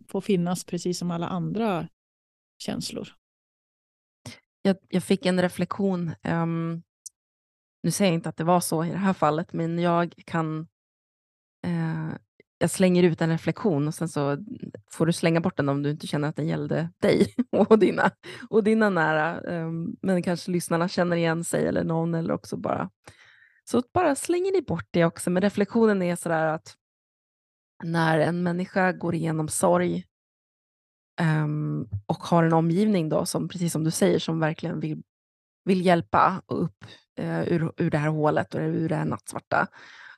få 0.07 0.21
finnas 0.21 0.63
precis 0.63 0.97
som 0.97 1.11
alla 1.11 1.27
andra 1.27 1.87
känslor. 2.63 3.09
Jag, 4.61 4.77
jag 4.89 5.03
fick 5.03 5.25
en 5.25 5.41
reflektion. 5.41 6.11
Um, 6.23 6.83
nu 7.83 7.91
säger 7.91 8.11
jag 8.11 8.17
inte 8.17 8.29
att 8.29 8.37
det 8.37 8.43
var 8.43 8.59
så 8.59 8.85
i 8.85 8.89
det 8.89 8.97
här 8.97 9.13
fallet, 9.13 9.53
men 9.53 9.79
jag 9.79 10.13
kan 10.25 10.67
uh, 11.67 12.13
jag 12.57 12.69
slänger 12.69 13.03
ut 13.03 13.21
en 13.21 13.29
reflektion 13.29 13.87
och 13.87 13.93
sen 13.93 14.09
så 14.09 14.37
får 14.91 15.05
du 15.05 15.13
slänga 15.13 15.41
bort 15.41 15.57
den 15.57 15.69
om 15.69 15.83
du 15.83 15.89
inte 15.89 16.07
känner 16.07 16.29
att 16.29 16.35
den 16.35 16.47
gällde 16.47 16.89
dig 16.99 17.33
och 17.51 17.79
dina, 17.79 18.11
och 18.49 18.63
dina 18.63 18.89
nära. 18.89 19.41
Ehm, 19.41 19.95
men 20.01 20.23
kanske 20.23 20.51
lyssnarna 20.51 20.87
känner 20.87 21.17
igen 21.17 21.43
sig 21.43 21.67
eller 21.67 21.83
någon 21.83 22.15
eller 22.15 22.33
också 22.33 22.57
bara 22.57 22.89
så 23.69 23.83
bara 23.93 24.15
slänger 24.15 24.51
ni 24.51 24.61
bort 24.61 24.87
det 24.91 25.05
också. 25.05 25.29
Men 25.29 25.41
reflektionen 25.41 26.01
är 26.01 26.15
sådär 26.15 26.45
att 26.45 26.75
när 27.83 28.19
en 28.19 28.43
människa 28.43 28.91
går 28.91 29.15
igenom 29.15 29.47
sorg 29.47 30.05
um, 31.21 31.89
och 32.05 32.17
har 32.17 32.43
en 32.43 32.53
omgivning 32.53 33.09
då 33.09 33.25
som, 33.25 33.47
precis 33.47 33.71
som 33.71 33.83
du 33.83 33.91
säger, 33.91 34.19
som 34.19 34.39
verkligen 34.39 34.79
vill, 34.79 35.03
vill 35.63 35.85
hjälpa 35.85 36.41
upp 36.45 36.85
uh, 37.19 37.47
ur, 37.47 37.73
ur 37.77 37.89
det 37.89 37.97
här 37.97 38.09
hålet 38.09 38.53
och 38.55 38.61
ur 38.61 38.89
det 38.89 38.95
här 38.95 39.05
nattsvarta. 39.05 39.67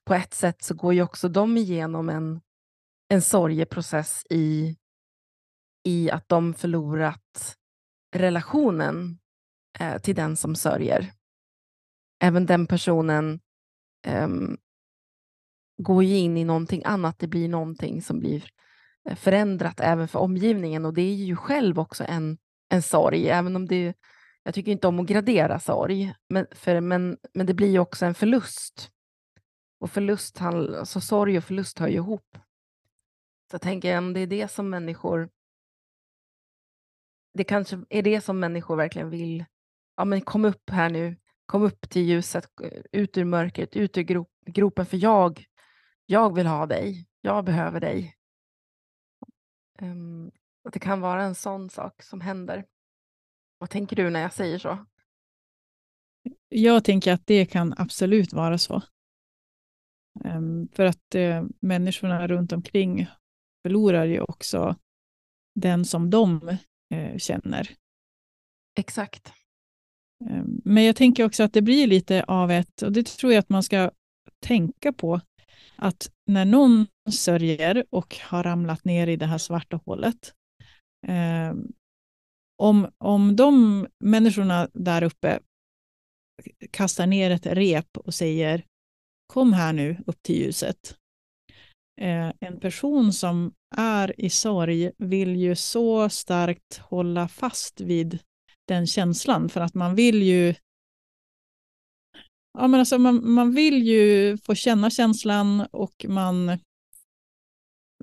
På 0.08 0.14
ett 0.14 0.34
sätt 0.34 0.64
så 0.64 0.74
går 0.74 0.94
ju 0.94 1.02
också 1.02 1.30
de 1.30 1.58
igenom 1.58 2.10
en, 2.10 2.42
en 3.10 3.22
sorgeprocess 3.22 4.26
i, 4.30 4.78
i 5.84 6.12
att 6.12 6.30
de 6.30 6.54
förlorat 6.54 7.58
relationen 8.16 9.20
eh, 9.80 9.98
till 9.98 10.16
den 10.16 10.38
som 10.38 10.56
sörjer. 10.56 11.12
Även 12.20 12.46
den 12.46 12.68
personen 12.68 13.40
eh, 14.06 14.28
går 15.78 16.04
ju 16.04 16.18
in 16.18 16.38
i 16.38 16.44
någonting 16.44 16.82
annat. 16.86 17.20
Det 17.20 17.28
blir 17.28 17.50
någonting 17.50 18.02
som 18.02 18.20
blir 18.20 18.50
eh, 19.10 19.16
förändrat 19.16 19.80
även 19.80 20.08
för 20.08 20.20
omgivningen 20.20 20.86
och 20.86 20.94
det 20.94 21.02
är 21.02 21.16
ju 21.16 21.36
själv 21.36 21.80
också 21.80 22.04
en, 22.08 22.38
en 22.70 22.82
sorg, 22.82 23.30
även 23.30 23.56
om 23.56 23.66
det 23.66 23.94
jag 24.44 24.54
tycker 24.54 24.72
inte 24.72 24.88
om 24.88 25.00
att 25.00 25.08
gradera 25.08 25.60
sorg, 25.60 26.14
men, 26.30 26.46
för, 26.52 26.82
men, 26.82 27.18
men 27.34 27.46
det 27.46 27.54
blir 27.54 27.70
ju 27.70 27.80
också 27.80 28.06
en 28.06 28.14
förlust. 28.14 28.92
Och 29.80 29.92
förlust, 29.92 30.42
alltså 30.42 31.02
sorg 31.02 31.38
och 31.38 31.44
förlust 31.44 31.80
hör 31.80 31.88
ju 31.88 31.96
ihop. 31.96 32.38
Så 33.50 33.54
jag 33.54 33.62
tänker 33.62 33.98
om 33.98 34.14
det 34.14 34.20
är 34.20 34.28
det 34.28 34.48
som 34.48 34.70
människor 34.70 35.30
det 37.38 37.44
kanske 37.44 37.86
är 37.90 38.02
det 38.02 38.22
som 38.22 38.40
människor 38.40 38.76
verkligen 38.76 39.10
vill. 39.10 39.46
Ja, 39.96 40.06
men 40.06 40.22
kom 40.22 40.46
upp 40.46 40.70
här 40.70 40.90
nu, 40.90 41.16
kom 41.46 41.64
upp 41.64 41.90
till 41.90 42.02
ljuset, 42.02 42.50
ut 42.92 43.18
ur 43.18 43.26
mörkret, 43.26 43.76
ut 43.76 43.98
ur 43.98 44.26
gropen, 44.46 44.86
för 44.86 44.98
jag 44.98 45.46
jag 46.06 46.36
vill 46.36 46.48
ha 46.48 46.66
dig, 46.66 47.08
jag 47.22 47.46
behöver 47.46 47.80
dig. 47.80 48.16
Um, 49.82 50.32
att 50.64 50.74
det 50.74 50.80
kan 50.80 51.02
vara 51.02 51.24
en 51.24 51.36
sån 51.36 51.70
sak 51.70 52.04
som 52.04 52.22
händer. 52.22 52.66
Vad 53.58 53.70
tänker 53.70 53.96
du 53.96 54.10
när 54.10 54.22
jag 54.22 54.34
säger 54.34 54.60
så? 54.60 54.86
Jag 56.50 56.84
tänker 56.84 57.14
att 57.14 57.28
det 57.28 57.46
kan 57.46 57.74
absolut 57.78 58.34
vara 58.34 58.58
så. 58.58 58.82
Um, 60.24 60.68
för 60.68 60.86
att 60.86 61.16
uh, 61.16 61.44
människorna 61.60 62.28
runt 62.28 62.52
omkring 62.52 63.08
förlorar 63.66 64.06
ju 64.06 64.22
också 64.22 64.76
den 65.56 65.86
som 65.86 66.10
de 66.10 66.58
uh, 66.94 67.18
känner. 67.18 67.70
Exakt. 68.80 69.34
Um, 70.30 70.62
men 70.66 70.84
jag 70.84 70.96
tänker 70.96 71.26
också 71.26 71.44
att 71.44 71.54
det 71.54 71.62
blir 71.62 71.88
lite 71.88 72.24
av 72.24 72.52
ett, 72.52 72.82
och 72.82 72.92
det 72.92 73.08
tror 73.08 73.34
jag 73.34 73.40
att 73.40 73.50
man 73.50 73.64
ska 73.64 73.92
tänka 74.46 74.94
på, 74.94 75.22
att 75.76 76.12
när 76.26 76.46
någon 76.46 76.86
sörjer 77.12 77.86
och 77.90 78.18
har 78.18 78.44
ramlat 78.44 78.86
ner 78.86 79.08
i 79.08 79.16
det 79.16 79.26
här 79.26 79.38
svarta 79.38 79.80
hålet, 79.86 80.34
eh, 81.08 81.54
om, 82.58 82.92
om 82.98 83.36
de 83.36 83.88
människorna 84.04 84.70
där 84.74 85.04
uppe 85.04 85.40
kastar 86.72 87.08
ner 87.08 87.32
ett 87.32 87.46
rep 87.46 87.98
och 87.98 88.14
säger 88.14 88.66
kom 89.28 89.54
här 89.54 89.74
nu 89.74 89.98
upp 90.08 90.24
till 90.24 90.36
ljuset. 90.36 90.96
Eh, 92.02 92.32
en 92.40 92.60
person 92.60 93.14
som 93.14 93.54
är 93.76 94.22
i 94.22 94.30
sorg 94.30 94.92
vill 94.98 95.36
ju 95.36 95.56
så 95.56 96.10
starkt 96.10 96.78
hålla 96.78 97.28
fast 97.28 97.82
vid 97.82 98.20
den 98.68 98.88
känslan 98.88 99.50
för 99.50 99.62
att 99.62 99.74
man 99.74 99.96
vill 99.96 100.24
ju 100.24 100.56
Ja, 102.60 102.68
men 102.68 102.80
alltså 102.80 102.98
man, 102.98 103.32
man 103.32 103.52
vill 103.52 103.88
ju 103.88 104.38
få 104.38 104.56
känna 104.56 104.90
känslan 104.90 105.68
och 105.72 106.06
man, 106.08 106.60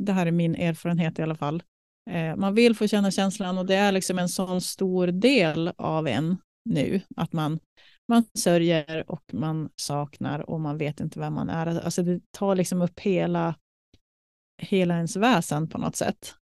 det 0.01 0.12
här 0.12 0.27
är 0.27 0.31
min 0.31 0.55
erfarenhet 0.55 1.18
i 1.18 1.22
alla 1.22 1.35
fall, 1.35 1.62
eh, 2.11 2.37
man 2.37 2.55
vill 2.55 2.75
få 2.75 2.89
känna 2.89 3.11
känslan 3.11 3.59
och 3.59 3.66
det 3.66 3.75
är 3.75 3.93
liksom 3.93 4.18
en 4.18 4.29
sån 4.29 4.61
stor 4.61 5.07
del 5.07 5.72
av 5.79 6.09
en 6.09 6.37
nu, 6.70 7.01
att 7.16 7.33
man, 7.33 7.59
man 8.09 8.24
sörjer 8.34 9.11
och 9.11 9.34
man 9.34 9.70
saknar 9.76 10.50
och 10.50 10.61
man 10.61 10.78
vet 10.78 11.00
inte 11.00 11.20
vem 11.20 11.34
man 11.34 11.50
är. 11.50 11.66
Alltså 11.66 12.02
det 12.02 12.20
tar 12.30 12.55
liksom 12.55 12.82
upp 12.82 13.00
hela, 13.00 13.55
hela 14.62 14.94
ens 14.94 15.16
väsen 15.16 15.68
på 15.68 15.78
något 15.78 15.96
sätt. 15.96 16.34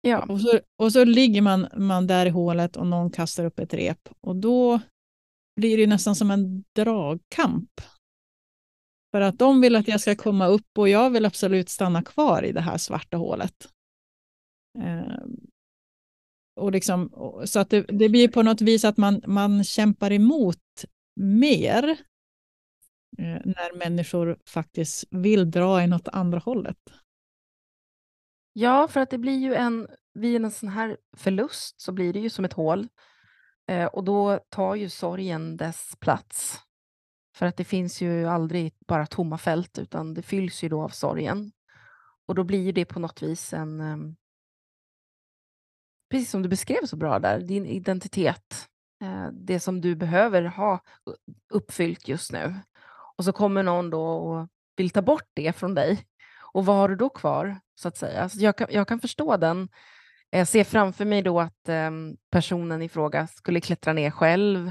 Ja. 0.00 0.26
Och, 0.28 0.40
så, 0.40 0.60
och 0.76 0.92
så 0.92 1.04
ligger 1.04 1.42
man, 1.42 1.68
man 1.76 2.06
där 2.06 2.26
i 2.26 2.30
hålet 2.30 2.76
och 2.76 2.86
någon 2.86 3.10
kastar 3.10 3.44
upp 3.44 3.58
ett 3.58 3.74
rep 3.74 4.08
och 4.20 4.36
då 4.36 4.80
blir 5.56 5.76
det 5.76 5.86
nästan 5.86 6.16
som 6.16 6.30
en 6.30 6.64
dragkamp. 6.76 7.80
För 9.12 9.20
att 9.20 9.38
de 9.38 9.60
vill 9.60 9.76
att 9.76 9.88
jag 9.88 10.00
ska 10.00 10.16
komma 10.16 10.46
upp 10.46 10.78
och 10.78 10.88
jag 10.88 11.10
vill 11.10 11.24
absolut 11.24 11.68
stanna 11.68 12.02
kvar 12.02 12.42
i 12.42 12.52
det 12.52 12.60
här 12.60 12.78
svarta 12.78 13.16
hålet. 13.16 13.68
Och 16.56 16.72
liksom, 16.72 17.10
så 17.44 17.60
att 17.60 17.70
det, 17.70 17.82
det, 17.82 18.08
blir 18.08 18.28
på 18.28 18.42
något 18.42 18.60
vis 18.60 18.84
att 18.84 18.96
man, 18.96 19.22
man 19.26 19.64
kämpar 19.64 20.12
emot 20.12 20.84
mer 21.16 21.84
eh, 23.18 23.40
när 23.44 23.78
människor 23.78 24.38
faktiskt 24.46 25.04
vill 25.10 25.50
dra 25.50 25.82
i 25.82 25.86
något 25.86 26.08
andra 26.08 26.38
hållet. 26.38 26.78
Ja, 28.52 28.88
för 28.88 29.00
att 29.00 29.10
det 29.10 29.18
blir 29.18 29.38
ju 29.38 29.54
en, 29.54 29.88
vid 30.14 30.44
en 30.44 30.50
sån 30.50 30.68
här 30.68 30.96
förlust 31.16 31.80
så 31.80 31.92
blir 31.92 32.12
det 32.12 32.20
ju 32.20 32.30
som 32.30 32.44
ett 32.44 32.52
hål 32.52 32.88
Eh, 33.66 33.86
och 33.86 34.04
då 34.04 34.38
tar 34.48 34.74
ju 34.74 34.88
sorgen 34.88 35.56
dess 35.56 35.96
plats. 36.00 36.60
För 37.36 37.46
att 37.46 37.56
det 37.56 37.64
finns 37.64 38.00
ju 38.00 38.26
aldrig 38.26 38.74
bara 38.86 39.06
tomma 39.06 39.38
fält, 39.38 39.78
utan 39.78 40.14
det 40.14 40.22
fylls 40.22 40.64
ju 40.64 40.68
då 40.68 40.82
av 40.82 40.88
sorgen. 40.88 41.52
Och 42.26 42.34
då 42.34 42.44
blir 42.44 42.72
det 42.72 42.84
på 42.84 43.00
något 43.00 43.22
vis 43.22 43.52
en... 43.52 43.80
Ehm, 43.80 44.16
Precis 46.14 46.30
som 46.30 46.42
du 46.42 46.48
beskrev 46.48 46.86
så 46.86 46.96
bra 46.96 47.18
där, 47.18 47.40
din 47.40 47.66
identitet. 47.66 48.68
Eh, 49.02 49.26
det 49.32 49.60
som 49.60 49.80
du 49.80 49.94
behöver 49.94 50.42
ha 50.42 50.80
uppfyllt 51.50 52.08
just 52.08 52.32
nu. 52.32 52.54
Och 53.16 53.24
så 53.24 53.32
kommer 53.32 53.62
någon 53.62 53.90
då 53.90 54.02
och 54.02 54.48
vill 54.76 54.90
ta 54.90 55.02
bort 55.02 55.28
det 55.34 55.52
från 55.52 55.74
dig. 55.74 56.04
Och 56.52 56.66
vad 56.66 56.76
har 56.76 56.88
du 56.88 56.96
då 56.96 57.08
kvar, 57.08 57.60
så 57.74 57.88
att 57.88 57.96
säga? 57.96 58.22
Alltså 58.22 58.38
jag, 58.38 58.58
kan, 58.58 58.66
jag 58.70 58.88
kan 58.88 59.00
förstå 59.00 59.36
den 59.36 59.68
jag 60.30 60.48
ser 60.48 60.64
framför 60.64 61.04
mig 61.04 61.22
då 61.22 61.40
att 61.40 61.68
ehm, 61.68 62.16
personen 62.30 62.82
i 62.82 62.88
fråga 62.88 63.26
skulle 63.26 63.60
klättra 63.60 63.92
ner 63.92 64.10
själv 64.10 64.70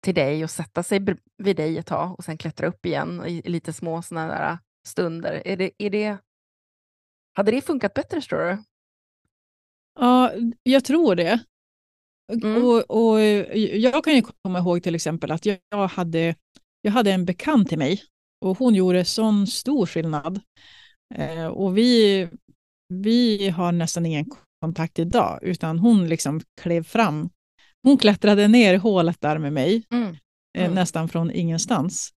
till 0.00 0.14
dig 0.14 0.44
och 0.44 0.50
sätta 0.50 0.82
sig 0.82 1.06
vid 1.38 1.56
dig 1.56 1.78
ett 1.78 1.86
tag 1.86 2.18
och 2.18 2.24
sen 2.24 2.38
klättra 2.38 2.66
upp 2.66 2.86
igen 2.86 3.22
i, 3.26 3.42
i 3.44 3.48
lite 3.48 3.72
små 3.72 4.02
sådana 4.02 4.34
där 4.34 4.58
stunder. 4.86 5.42
Är 5.46 5.56
det, 5.56 5.70
är 5.78 5.90
det, 5.90 6.16
hade 7.34 7.50
det 7.50 7.60
funkat 7.60 7.94
bättre, 7.94 8.20
tror 8.20 8.38
du? 8.38 8.58
Ja, 10.00 10.32
jag 10.62 10.84
tror 10.84 11.14
det. 11.14 11.40
Mm. 12.32 12.64
Och, 12.64 12.90
och, 12.90 13.20
jag 13.56 14.04
kan 14.04 14.14
ju 14.14 14.22
komma 14.42 14.58
ihåg 14.58 14.82
till 14.82 14.94
exempel 14.94 15.30
att 15.30 15.46
jag, 15.46 15.88
hade, 15.88 16.34
jag 16.82 16.92
hade 16.92 17.12
en 17.12 17.24
bekant 17.24 17.68
till 17.68 17.78
mig 17.78 18.02
och 18.44 18.58
hon 18.58 18.74
gjorde 18.74 19.04
sån 19.04 19.46
stor 19.46 19.86
skillnad. 19.86 20.40
Eh, 21.14 21.46
och 21.46 21.78
vi, 21.78 22.28
vi 22.88 23.48
har 23.48 23.72
nästan 23.72 24.06
ingen 24.06 24.26
kontakt 24.60 24.98
idag, 24.98 25.38
utan 25.42 25.78
hon 25.78 26.08
liksom 26.08 26.40
klev 26.60 26.82
fram. 26.82 27.30
Hon 27.82 27.98
klättrade 27.98 28.48
ner 28.48 28.74
i 28.74 28.76
hålet 28.76 29.20
där 29.20 29.38
med 29.38 29.52
mig, 29.52 29.86
mm. 29.92 30.16
Eh, 30.58 30.64
mm. 30.64 30.74
nästan 30.74 31.08
från 31.08 31.30
ingenstans. 31.30 32.10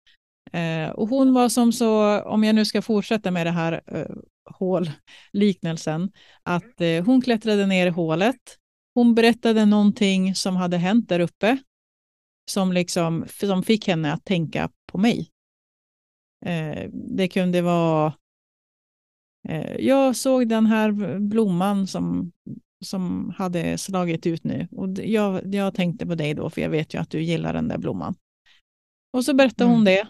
Eh, 0.53 0.91
och 0.91 1.09
hon 1.09 1.35
var 1.35 1.49
som 1.49 1.73
så, 1.73 2.21
om 2.21 2.45
jag 2.45 2.55
nu 2.55 2.65
ska 2.65 2.83
fortsätta 2.83 3.31
med 3.31 3.47
det 3.47 3.51
här 3.51 3.81
eh, 3.87 4.07
hålliknelsen, 4.45 6.13
att 6.43 6.81
eh, 6.81 7.05
hon 7.05 7.23
klättrade 7.23 7.67
ner 7.67 7.87
i 7.87 7.91
hålet. 7.91 8.59
Hon 8.95 9.15
berättade 9.15 9.67
någonting 9.67 10.35
som 10.35 10.57
hade 10.57 10.77
hänt 10.77 11.09
där 11.09 11.21
uppe, 11.21 11.59
som, 12.51 12.73
liksom, 12.73 13.27
som 13.29 13.63
fick 13.63 13.89
henne 13.89 14.13
att 14.13 14.25
tänka 14.25 14.71
på 14.93 14.99
mig. 14.99 15.31
Eh, 16.47 16.89
det 16.93 17.29
kunde 17.29 17.63
vara 17.63 18.13
Eh, 19.49 19.77
jag 19.77 20.17
såg 20.17 20.49
den 20.49 20.67
här 20.67 21.19
blomman 21.19 21.87
som, 21.87 22.33
som 22.85 23.35
hade 23.37 23.79
slagit 23.79 24.27
ut 24.27 24.45
nu 24.45 24.69
och 24.71 24.89
jag, 24.99 25.55
jag 25.55 25.75
tänkte 25.75 26.07
på 26.07 26.15
dig 26.15 26.35
då, 26.35 26.51
för 26.51 26.61
jag 26.61 26.71
vet 26.71 26.95
ju 26.95 27.01
att 27.01 27.11
du 27.11 27.23
gillar 27.23 27.53
den 27.53 27.69
där 27.69 27.79
blomman. 27.79 28.15
Och 29.13 29.25
så 29.25 29.35
berättade 29.35 29.71
hon 29.71 29.81
mm. 29.81 29.85
det, 29.85 30.09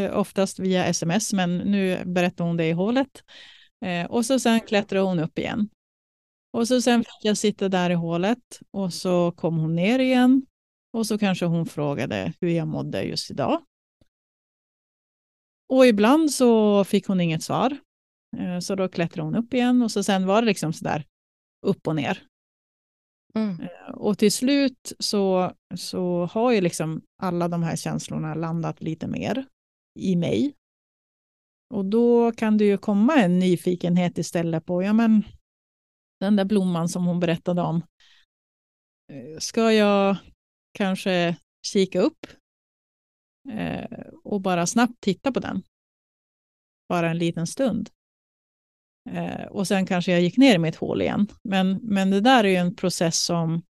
eh, 0.00 0.18
oftast 0.18 0.58
via 0.58 0.84
sms, 0.84 1.32
men 1.32 1.58
nu 1.58 2.04
berättade 2.04 2.48
hon 2.48 2.56
det 2.56 2.68
i 2.68 2.72
hålet. 2.72 3.22
Eh, 3.84 4.06
och 4.06 4.26
så 4.26 4.38
sen 4.38 4.60
klättrade 4.60 5.04
hon 5.04 5.18
upp 5.18 5.38
igen. 5.38 5.68
Och 6.52 6.68
så 6.68 6.82
sen 6.82 7.04
fick 7.04 7.24
jag 7.24 7.36
sitta 7.36 7.68
där 7.68 7.90
i 7.90 7.94
hålet 7.94 8.60
och 8.70 8.94
så 8.94 9.32
kom 9.32 9.58
hon 9.58 9.74
ner 9.74 9.98
igen 9.98 10.46
och 10.92 11.06
så 11.06 11.18
kanske 11.18 11.46
hon 11.46 11.66
frågade 11.66 12.32
hur 12.40 12.48
jag 12.48 12.68
mådde 12.68 13.02
just 13.02 13.30
idag. 13.30 13.62
Och 15.68 15.86
ibland 15.86 16.30
så 16.30 16.84
fick 16.84 17.06
hon 17.06 17.20
inget 17.20 17.42
svar. 17.42 17.76
Eh, 18.36 18.58
så 18.58 18.74
då 18.74 18.88
klättrade 18.88 19.26
hon 19.26 19.36
upp 19.36 19.54
igen 19.54 19.82
och 19.82 19.90
så 19.90 20.02
sen 20.02 20.26
var 20.26 20.42
det 20.42 20.46
liksom 20.46 20.72
sådär 20.72 21.04
upp 21.66 21.86
och 21.86 21.96
ner. 21.96 22.22
Mm. 23.34 23.60
Eh, 23.60 23.94
och 23.94 24.18
till 24.18 24.32
slut 24.32 24.92
så, 24.98 25.52
så 25.76 26.26
har 26.32 26.52
ju 26.52 26.60
liksom 26.60 27.02
alla 27.22 27.48
de 27.48 27.62
här 27.62 27.76
känslorna 27.76 28.34
landat 28.34 28.82
lite 28.82 29.06
mer 29.06 29.46
i 29.98 30.16
mig. 30.16 30.54
Och 31.74 31.84
då 31.84 32.32
kan 32.32 32.58
det 32.58 32.64
ju 32.64 32.78
komma 32.78 33.16
en 33.16 33.38
nyfikenhet 33.38 34.18
istället 34.18 34.66
på, 34.66 34.82
ja 34.82 34.92
men 34.92 35.22
den 36.20 36.36
där 36.36 36.44
blomman 36.44 36.88
som 36.88 37.06
hon 37.06 37.20
berättade 37.20 37.62
om. 37.62 37.82
Eh, 39.12 39.38
ska 39.38 39.72
jag 39.72 40.16
kanske 40.72 41.36
kika 41.66 42.00
upp 42.00 42.26
eh, 43.50 44.06
och 44.24 44.40
bara 44.40 44.66
snabbt 44.66 45.00
titta 45.00 45.32
på 45.32 45.40
den? 45.40 45.62
Bara 46.88 47.10
en 47.10 47.18
liten 47.18 47.46
stund. 47.46 47.90
Eh, 49.10 49.44
och 49.44 49.68
sen 49.68 49.86
kanske 49.86 50.12
jag 50.12 50.20
gick 50.20 50.36
ner 50.36 50.54
i 50.54 50.58
mitt 50.58 50.76
hål 50.76 51.02
igen. 51.02 51.26
Men, 51.42 51.80
men 51.82 52.10
det 52.10 52.20
där 52.20 52.44
är 52.44 52.48
ju 52.48 52.56
en 52.56 52.76
process 52.76 53.20
som 53.24 53.62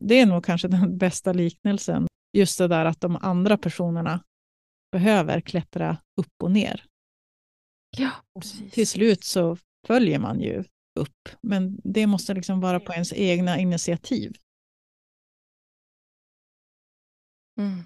det 0.00 0.14
är 0.14 0.26
nog 0.26 0.44
kanske 0.44 0.68
den 0.78 0.98
bästa 0.98 1.32
liknelsen. 1.32 2.06
Just 2.32 2.58
det 2.58 2.68
där 2.68 2.84
att 2.84 3.00
de 3.00 3.16
andra 3.16 3.58
personerna 3.58 4.24
behöver 4.92 5.40
klättra 5.40 5.96
upp 6.16 6.42
och 6.42 6.50
ner. 6.50 6.84
Ja, 7.96 8.10
precis. 8.34 8.72
Till 8.72 8.86
slut 8.86 9.24
så 9.24 9.56
följer 9.86 10.18
man 10.18 10.40
ju 10.40 10.64
upp, 11.00 11.28
men 11.40 11.80
det 11.84 12.06
måste 12.06 12.34
liksom 12.34 12.60
vara 12.60 12.80
på 12.80 12.92
ens 12.92 13.12
egna 13.12 13.58
initiativ. 13.58 14.36
Mm. 17.58 17.84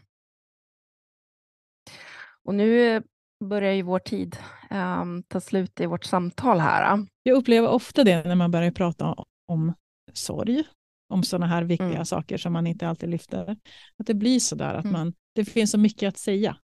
Och 2.45 2.55
nu 2.55 3.03
börjar 3.45 3.73
ju 3.73 3.83
vår 3.83 3.99
tid 3.99 4.37
um, 4.71 5.23
ta 5.23 5.41
slut 5.41 5.81
i 5.81 5.87
vårt 5.87 6.05
samtal 6.05 6.61
här. 6.61 7.07
Jag 7.23 7.37
upplever 7.37 7.69
ofta 7.69 8.05
det 8.05 8.25
när 8.25 8.35
man 8.35 8.51
börjar 8.51 8.71
prata 8.71 9.15
om 9.47 9.75
sorg, 10.13 10.65
om 11.09 11.23
sådana 11.23 11.47
här 11.47 11.63
viktiga 11.63 11.89
mm. 11.89 12.05
saker 12.05 12.39
som 12.39 12.53
man 12.53 12.67
inte 12.67 12.89
alltid 12.89 13.09
lyfter. 13.09 13.57
Att 13.97 14.07
det 14.07 14.15
blir 14.15 14.41
så 14.41 14.55
där 14.55 14.75
att 14.75 14.85
mm. 14.85 14.93
man, 14.93 15.15
det 15.35 15.45
finns 15.45 15.71
så 15.71 15.79
mycket 15.79 16.09
att 16.09 16.19
säga. 16.19 16.57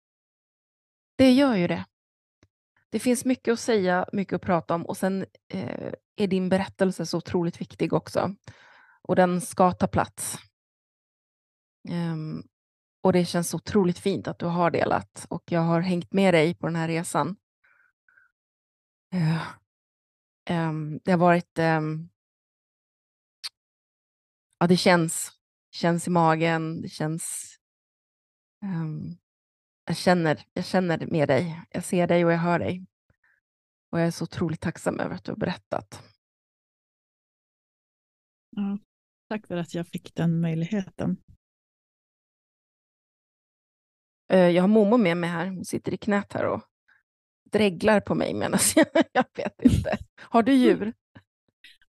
Det 1.17 1.31
gör 1.31 1.55
ju 1.55 1.67
det. 1.67 1.85
Det 2.89 2.99
finns 2.99 3.25
mycket 3.25 3.51
att 3.51 3.59
säga, 3.59 4.05
mycket 4.13 4.33
att 4.33 4.41
prata 4.41 4.75
om 4.75 4.85
och 4.85 4.97
sen 4.97 5.25
eh, 5.53 5.93
är 6.15 6.27
din 6.27 6.49
berättelse 6.49 7.05
så 7.05 7.17
otroligt 7.17 7.61
viktig 7.61 7.93
också. 7.93 8.35
Och 9.01 9.15
den 9.15 9.41
ska 9.41 9.71
ta 9.71 9.87
plats. 9.87 10.37
Um, 11.89 12.43
och 13.01 13.13
det 13.13 13.25
känns 13.25 13.53
otroligt 13.53 13.99
fint 13.99 14.27
att 14.27 14.39
du 14.39 14.45
har 14.45 14.71
delat 14.71 15.25
och 15.29 15.43
jag 15.45 15.61
har 15.61 15.81
hängt 15.81 16.13
med 16.13 16.33
dig 16.33 16.55
på 16.55 16.67
den 16.67 16.75
här 16.75 16.87
resan. 16.87 17.35
Uh, 19.15 19.43
um, 20.49 20.99
det 21.03 21.11
har 21.11 21.17
varit... 21.17 21.59
Um, 21.59 22.09
ja, 24.59 24.67
det 24.67 24.77
känns. 24.77 25.31
känns 25.71 26.07
i 26.07 26.09
magen. 26.09 26.81
Det 26.81 26.89
känns... 26.89 27.57
Jag, 29.87 29.97
känner, 29.97 30.45
jag 30.53 30.65
känner 30.65 31.05
med 31.05 31.27
dig. 31.27 31.61
Jag 31.69 31.83
ser 31.83 32.07
dig 32.07 32.25
och 32.25 32.31
jag 32.31 32.37
hör 32.37 32.59
dig. 32.59 32.85
Och 33.91 33.99
jag 33.99 34.07
är 34.07 34.11
så 34.11 34.23
otroligt 34.23 34.61
tacksam 34.61 34.99
över 34.99 35.15
att 35.15 35.23
du 35.23 35.31
har 35.31 35.37
berättat. 35.37 36.03
Ja, 38.49 38.77
tack 39.29 39.47
för 39.47 39.57
att 39.57 39.73
jag 39.73 39.87
fick 39.87 40.15
den 40.15 40.41
möjligheten. 40.41 41.17
Eh, 44.29 44.49
jag 44.49 44.63
har 44.63 44.67
Momo 44.67 44.97
med 44.97 45.17
mig 45.17 45.29
här. 45.29 45.47
Hon 45.47 45.65
sitter 45.65 45.93
i 45.93 45.97
knät 45.97 46.33
här 46.33 46.45
och 46.45 46.61
dreglar 47.51 47.99
på 47.99 48.15
mig 48.15 48.33
medan 48.33 48.59
jag, 48.75 48.87
jag 49.11 49.25
vet 49.35 49.61
inte. 49.61 49.97
Har 50.15 50.43
du 50.43 50.53
djur? 50.55 50.93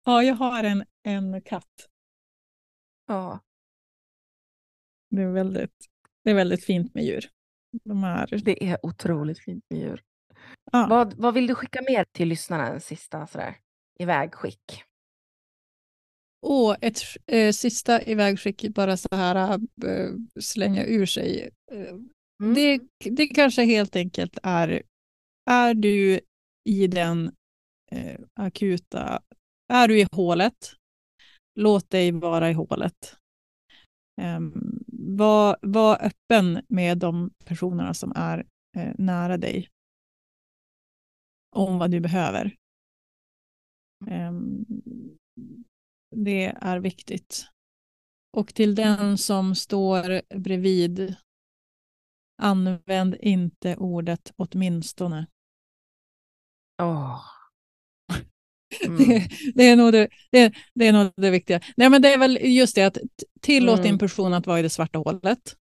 Ja, 0.03 0.23
jag 0.23 0.35
har 0.35 0.63
en, 0.63 0.85
en 1.03 1.41
katt. 1.41 1.89
Ja. 3.07 3.39
Det 5.09 5.21
är, 5.21 5.31
väldigt, 5.31 5.87
det 6.23 6.29
är 6.29 6.35
väldigt 6.35 6.65
fint 6.65 6.93
med 6.93 7.03
djur. 7.03 7.29
De 7.83 8.03
är... 8.03 8.27
Det 8.43 8.63
är 8.69 8.85
otroligt 8.85 9.39
fint 9.39 9.63
med 9.69 9.79
djur. 9.79 10.01
Ja. 10.71 10.87
Vad, 10.89 11.13
vad 11.13 11.33
vill 11.33 11.47
du 11.47 11.55
skicka 11.55 11.81
med 11.81 12.05
till 12.11 12.27
lyssnarna, 12.27 12.67
en 12.67 12.81
sista 12.81 13.27
sådär, 13.27 13.55
ivägskick? 13.99 14.83
Och 16.47 16.83
ett 16.83 16.99
eh, 17.25 17.51
sista 17.51 18.01
ivägskick, 18.01 18.69
bara 18.69 18.97
så 18.97 19.07
här 19.11 19.59
äh, 19.85 20.11
slänga 20.39 20.85
ur 20.85 21.05
sig. 21.05 21.49
Eh, 21.71 21.95
Mm. 22.43 22.53
Det, 22.53 22.79
det 23.09 23.27
kanske 23.27 23.63
helt 23.63 23.95
enkelt 23.95 24.37
är, 24.43 24.81
är 25.49 25.73
du 25.73 26.19
i 26.69 26.87
den 26.87 27.31
eh, 27.91 28.19
akuta, 28.33 29.21
är 29.73 29.87
du 29.87 29.99
i 29.99 30.07
hålet, 30.11 30.73
låt 31.55 31.89
dig 31.89 32.11
vara 32.11 32.49
i 32.49 32.53
hålet. 32.53 33.15
Um, 34.21 34.78
var, 35.17 35.57
var 35.61 36.05
öppen 36.05 36.61
med 36.67 36.97
de 36.97 37.31
personerna 37.45 37.93
som 37.93 38.13
är 38.15 38.45
eh, 38.77 38.93
nära 38.97 39.37
dig 39.37 39.69
om 41.55 41.79
vad 41.79 41.91
du 41.91 41.99
behöver. 41.99 42.55
Eh, 44.07 44.31
det 46.15 46.45
är 46.45 46.79
viktigt. 46.79 47.45
Och 48.37 48.53
till 48.53 48.75
den 48.75 49.17
som 49.17 49.55
står 49.55 50.21
bredvid 50.39 51.15
Använd 52.41 53.15
inte 53.15 53.75
ordet 53.75 54.33
åtminstone. 54.35 55.27
Oh. 56.81 57.38
Mm. 58.85 59.21
Det, 59.55 59.63
är 59.63 59.75
nog 59.75 59.91
det, 59.91 60.09
det, 60.31 60.53
det, 60.73 60.87
är 60.87 60.93
nog 60.93 61.11
det 61.15 61.29
viktiga. 61.29 61.61
Nej, 61.77 61.89
men 61.89 62.01
det 62.01 62.13
är 62.13 62.17
väl 62.17 62.37
just 62.41 62.75
det 62.75 62.83
att 62.83 62.97
tillåt 63.41 63.79
mm. 63.79 63.83
din 63.83 63.99
person 63.99 64.33
att 64.33 64.47
vara 64.47 64.59
i 64.59 64.61
det 64.61 64.69
svarta 64.69 64.99
hålet. 64.99 65.55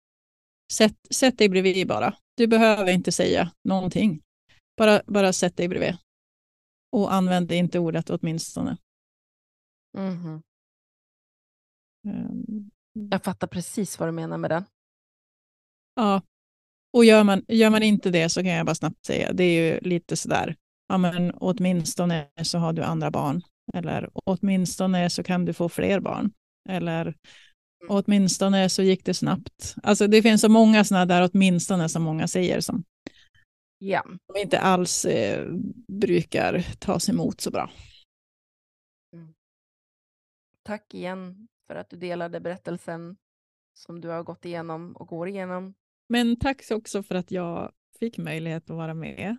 Sätt, 0.73 0.97
sätt 1.11 1.39
dig 1.39 1.49
bredvid 1.49 1.89
bara. 1.89 2.15
Du 2.37 2.47
behöver 2.47 2.93
inte 2.93 3.13
säga 3.13 3.53
någonting. 3.65 4.23
Bara, 4.77 5.03
bara 5.07 5.33
sätt 5.33 5.57
dig 5.57 5.69
bredvid. 5.69 5.97
Och 6.93 7.13
använd 7.13 7.53
inte 7.53 7.79
ordet 7.79 8.11
åtminstone. 8.11 8.77
Mm. 9.99 10.43
Jag 13.11 13.25
fattar 13.25 13.47
precis 13.47 13.99
vad 13.99 14.09
du 14.09 14.13
menar 14.13 14.39
med 14.39 14.51
det. 14.51 14.65
Ja, 15.95 16.23
och 16.93 17.05
gör 17.05 17.25
man, 17.25 17.45
gör 17.49 17.71
man 17.71 17.83
inte 17.83 18.11
det 18.11 18.29
så 18.29 18.43
kan 18.43 18.51
jag 18.51 18.67
bara 18.67 18.75
snabbt 18.75 19.07
säga, 19.07 19.33
det 19.33 19.45
är 19.45 19.73
ju 19.73 19.81
lite 19.81 20.17
sådär, 20.17 20.57
ja 20.89 20.99
men 20.99 21.31
åtminstone 21.35 22.29
så 22.43 22.59
har 22.59 22.73
du 22.73 22.83
andra 22.83 23.11
barn. 23.11 23.43
Eller 23.75 24.11
åtminstone 24.15 25.11
så 25.11 25.23
kan 25.23 25.45
du 25.45 25.53
få 25.53 25.69
fler 25.69 26.01
barn. 26.01 26.33
Eller 26.69 27.07
mm. 27.07 27.17
åtminstone 27.89 28.69
så 28.69 28.83
gick 28.83 29.05
det 29.05 29.15
snabbt. 29.15 29.75
Alltså 29.83 30.07
det 30.07 30.23
finns 30.23 30.41
så 30.41 30.49
många 30.49 30.85
sådana 30.85 31.07
där 31.07 31.31
åtminstone 31.33 31.89
som 31.89 32.03
många 32.03 32.29
säger 32.29 32.61
som 32.61 32.85
ja. 33.79 34.05
inte 34.37 34.61
alls 34.61 35.05
eh, 35.05 35.49
brukar 35.89 36.77
tas 36.79 37.09
emot 37.09 37.41
så 37.41 37.51
bra. 37.51 37.71
Mm. 39.13 39.35
Tack 40.63 40.95
igen 40.95 41.49
för 41.67 41.75
att 41.75 41.91
du 41.91 41.97
delade 41.97 42.41
berättelsen 42.41 43.17
som 43.75 44.01
du 44.01 44.09
har 44.09 44.23
gått 44.23 44.45
igenom 44.45 44.97
och 44.97 45.09
går 45.09 45.29
igenom. 45.29 45.75
Men 46.09 46.39
tack 46.39 46.71
också 46.71 47.03
för 47.03 47.15
att 47.15 47.31
jag 47.31 47.73
fick 47.99 48.19
möjlighet 48.19 48.71
att 48.71 48.77
vara 48.77 48.95
med 48.95 49.37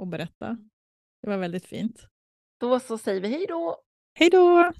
och 0.00 0.06
berätta. 0.06 0.56
Det 1.22 1.30
var 1.30 1.36
väldigt 1.36 1.66
fint. 1.66 2.06
Då 2.60 2.80
så 2.80 2.98
säger 2.98 3.20
vi 3.20 3.28
hej 3.28 3.46
då. 3.48 3.76
Hej 4.14 4.30
då! 4.30 4.72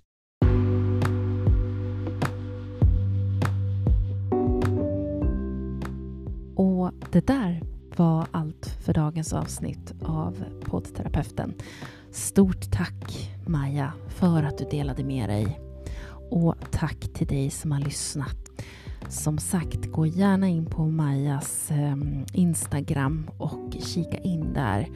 Och 6.57 6.93
det 7.13 7.27
där 7.27 7.63
var 7.97 8.27
allt 8.31 8.67
för 8.67 8.93
dagens 8.93 9.33
avsnitt 9.33 9.93
av 10.03 10.45
poddterapeuten. 10.65 11.55
Stort 12.11 12.73
tack 12.73 13.31
Maja 13.47 13.93
för 14.09 14.43
att 14.43 14.59
du 14.59 14.65
delade 14.65 15.05
med 15.05 15.29
dig. 15.29 15.61
Och 16.31 16.55
tack 16.71 17.01
till 17.15 17.27
dig 17.27 17.51
som 17.51 17.73
har 17.73 17.81
lyssnat. 17.81 18.50
Som 19.09 19.39
sagt, 19.39 19.93
gå 19.93 20.07
gärna 20.07 20.49
in 20.49 20.67
på 20.67 20.83
Majas 20.83 21.71
ehm, 21.71 22.25
Instagram 22.33 23.31
och 23.39 23.77
kika 23.81 24.19
in 24.19 24.53
där. 24.53 24.89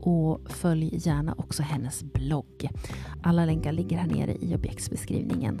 Och 0.00 0.40
följ 0.50 0.90
gärna 0.92 1.34
också 1.38 1.62
hennes 1.62 2.04
blogg. 2.04 2.68
Alla 3.22 3.44
länkar 3.44 3.72
ligger 3.72 3.98
här 3.98 4.06
nere 4.06 4.36
i 4.40 4.54
objektsbeskrivningen. 4.54 5.60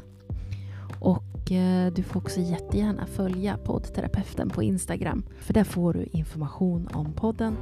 Och 1.00 1.52
eh, 1.52 1.92
du 1.92 2.02
får 2.02 2.20
också 2.20 2.40
jättegärna 2.40 3.06
följa 3.06 3.56
poddterapeuten 3.56 4.50
på 4.50 4.62
Instagram. 4.62 5.22
För 5.40 5.54
där 5.54 5.64
får 5.64 5.92
du 5.92 6.08
information 6.12 6.88
om 6.92 7.12
podden 7.12 7.56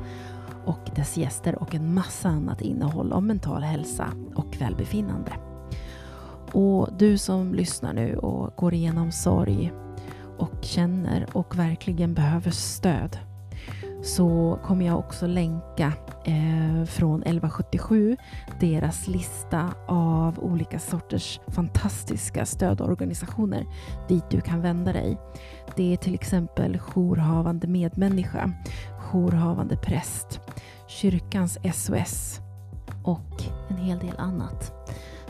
och 0.66 0.90
dess 0.96 1.16
gäster 1.16 1.62
och 1.62 1.74
en 1.74 1.94
massa 1.94 2.28
annat 2.28 2.60
innehåll 2.60 3.12
om 3.12 3.26
mental 3.26 3.62
hälsa 3.62 4.12
och 4.34 4.56
välbefinnande. 4.60 5.32
Och 6.52 6.88
du 6.98 7.18
som 7.18 7.54
lyssnar 7.54 7.92
nu 7.92 8.16
och 8.16 8.56
går 8.56 8.74
igenom 8.74 9.12
sorg 9.12 9.72
och 10.38 10.64
känner 10.64 11.26
och 11.32 11.58
verkligen 11.58 12.14
behöver 12.14 12.50
stöd 12.50 13.18
så 14.06 14.58
kommer 14.64 14.86
jag 14.86 14.98
också 14.98 15.26
länka 15.26 15.92
eh, 16.24 16.84
från 16.84 17.22
1177 17.22 18.16
deras 18.60 19.08
lista 19.08 19.72
av 19.88 20.38
olika 20.38 20.78
sorters 20.78 21.40
fantastiska 21.48 22.46
stödorganisationer 22.46 23.66
dit 24.08 24.24
du 24.30 24.40
kan 24.40 24.62
vända 24.62 24.92
dig. 24.92 25.18
Det 25.76 25.92
är 25.92 25.96
till 25.96 26.14
exempel 26.14 26.78
jourhavande 26.78 27.66
medmänniska, 27.66 28.50
jourhavande 29.12 29.76
präst, 29.76 30.40
kyrkans 30.86 31.58
SOS 31.74 32.40
och 33.04 33.42
en 33.68 33.76
hel 33.76 33.98
del 33.98 34.18
annat. 34.18 34.72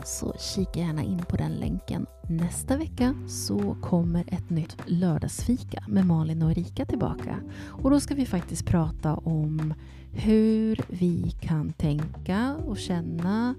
Så 0.07 0.33
kika 0.39 0.79
gärna 0.79 1.03
in 1.03 1.17
på 1.17 1.37
den 1.37 1.51
länken. 1.51 2.05
Nästa 2.29 2.77
vecka 2.77 3.15
så 3.27 3.77
kommer 3.81 4.25
ett 4.27 4.49
nytt 4.49 4.77
lördagsfika 4.85 5.83
med 5.87 6.05
Malin 6.05 6.41
och 6.41 6.51
Erika 6.51 6.85
tillbaka. 6.85 7.39
Och 7.67 7.89
då 7.89 7.99
ska 7.99 8.15
vi 8.15 8.25
faktiskt 8.25 8.65
prata 8.65 9.13
om 9.13 9.73
hur 10.11 10.81
vi 10.87 11.35
kan 11.41 11.73
tänka 11.73 12.55
och 12.55 12.77
känna 12.77 13.55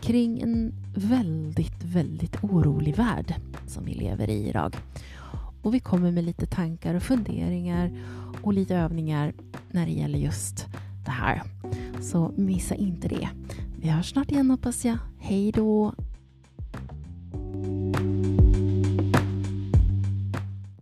kring 0.00 0.40
en 0.40 0.74
väldigt, 0.94 1.84
väldigt 1.84 2.44
orolig 2.44 2.96
värld 2.96 3.34
som 3.66 3.84
vi 3.84 3.94
lever 3.94 4.30
i 4.30 4.48
idag. 4.48 4.76
Och 5.62 5.74
vi 5.74 5.80
kommer 5.80 6.10
med 6.10 6.24
lite 6.24 6.46
tankar 6.46 6.94
och 6.94 7.02
funderingar 7.02 7.90
och 8.42 8.52
lite 8.52 8.76
övningar 8.76 9.32
när 9.70 9.86
det 9.86 9.92
gäller 9.92 10.18
just 10.18 10.66
det 11.04 11.10
här. 11.10 11.42
Så 12.00 12.32
missa 12.36 12.74
inte 12.74 13.08
det. 13.08 13.28
Vi 13.82 13.88
hörs 13.88 14.10
snart 14.10 14.30
igen 14.30 14.50
hoppas 14.50 14.84
jag. 14.84 14.98
Hej 15.18 15.52
då! 15.52 15.94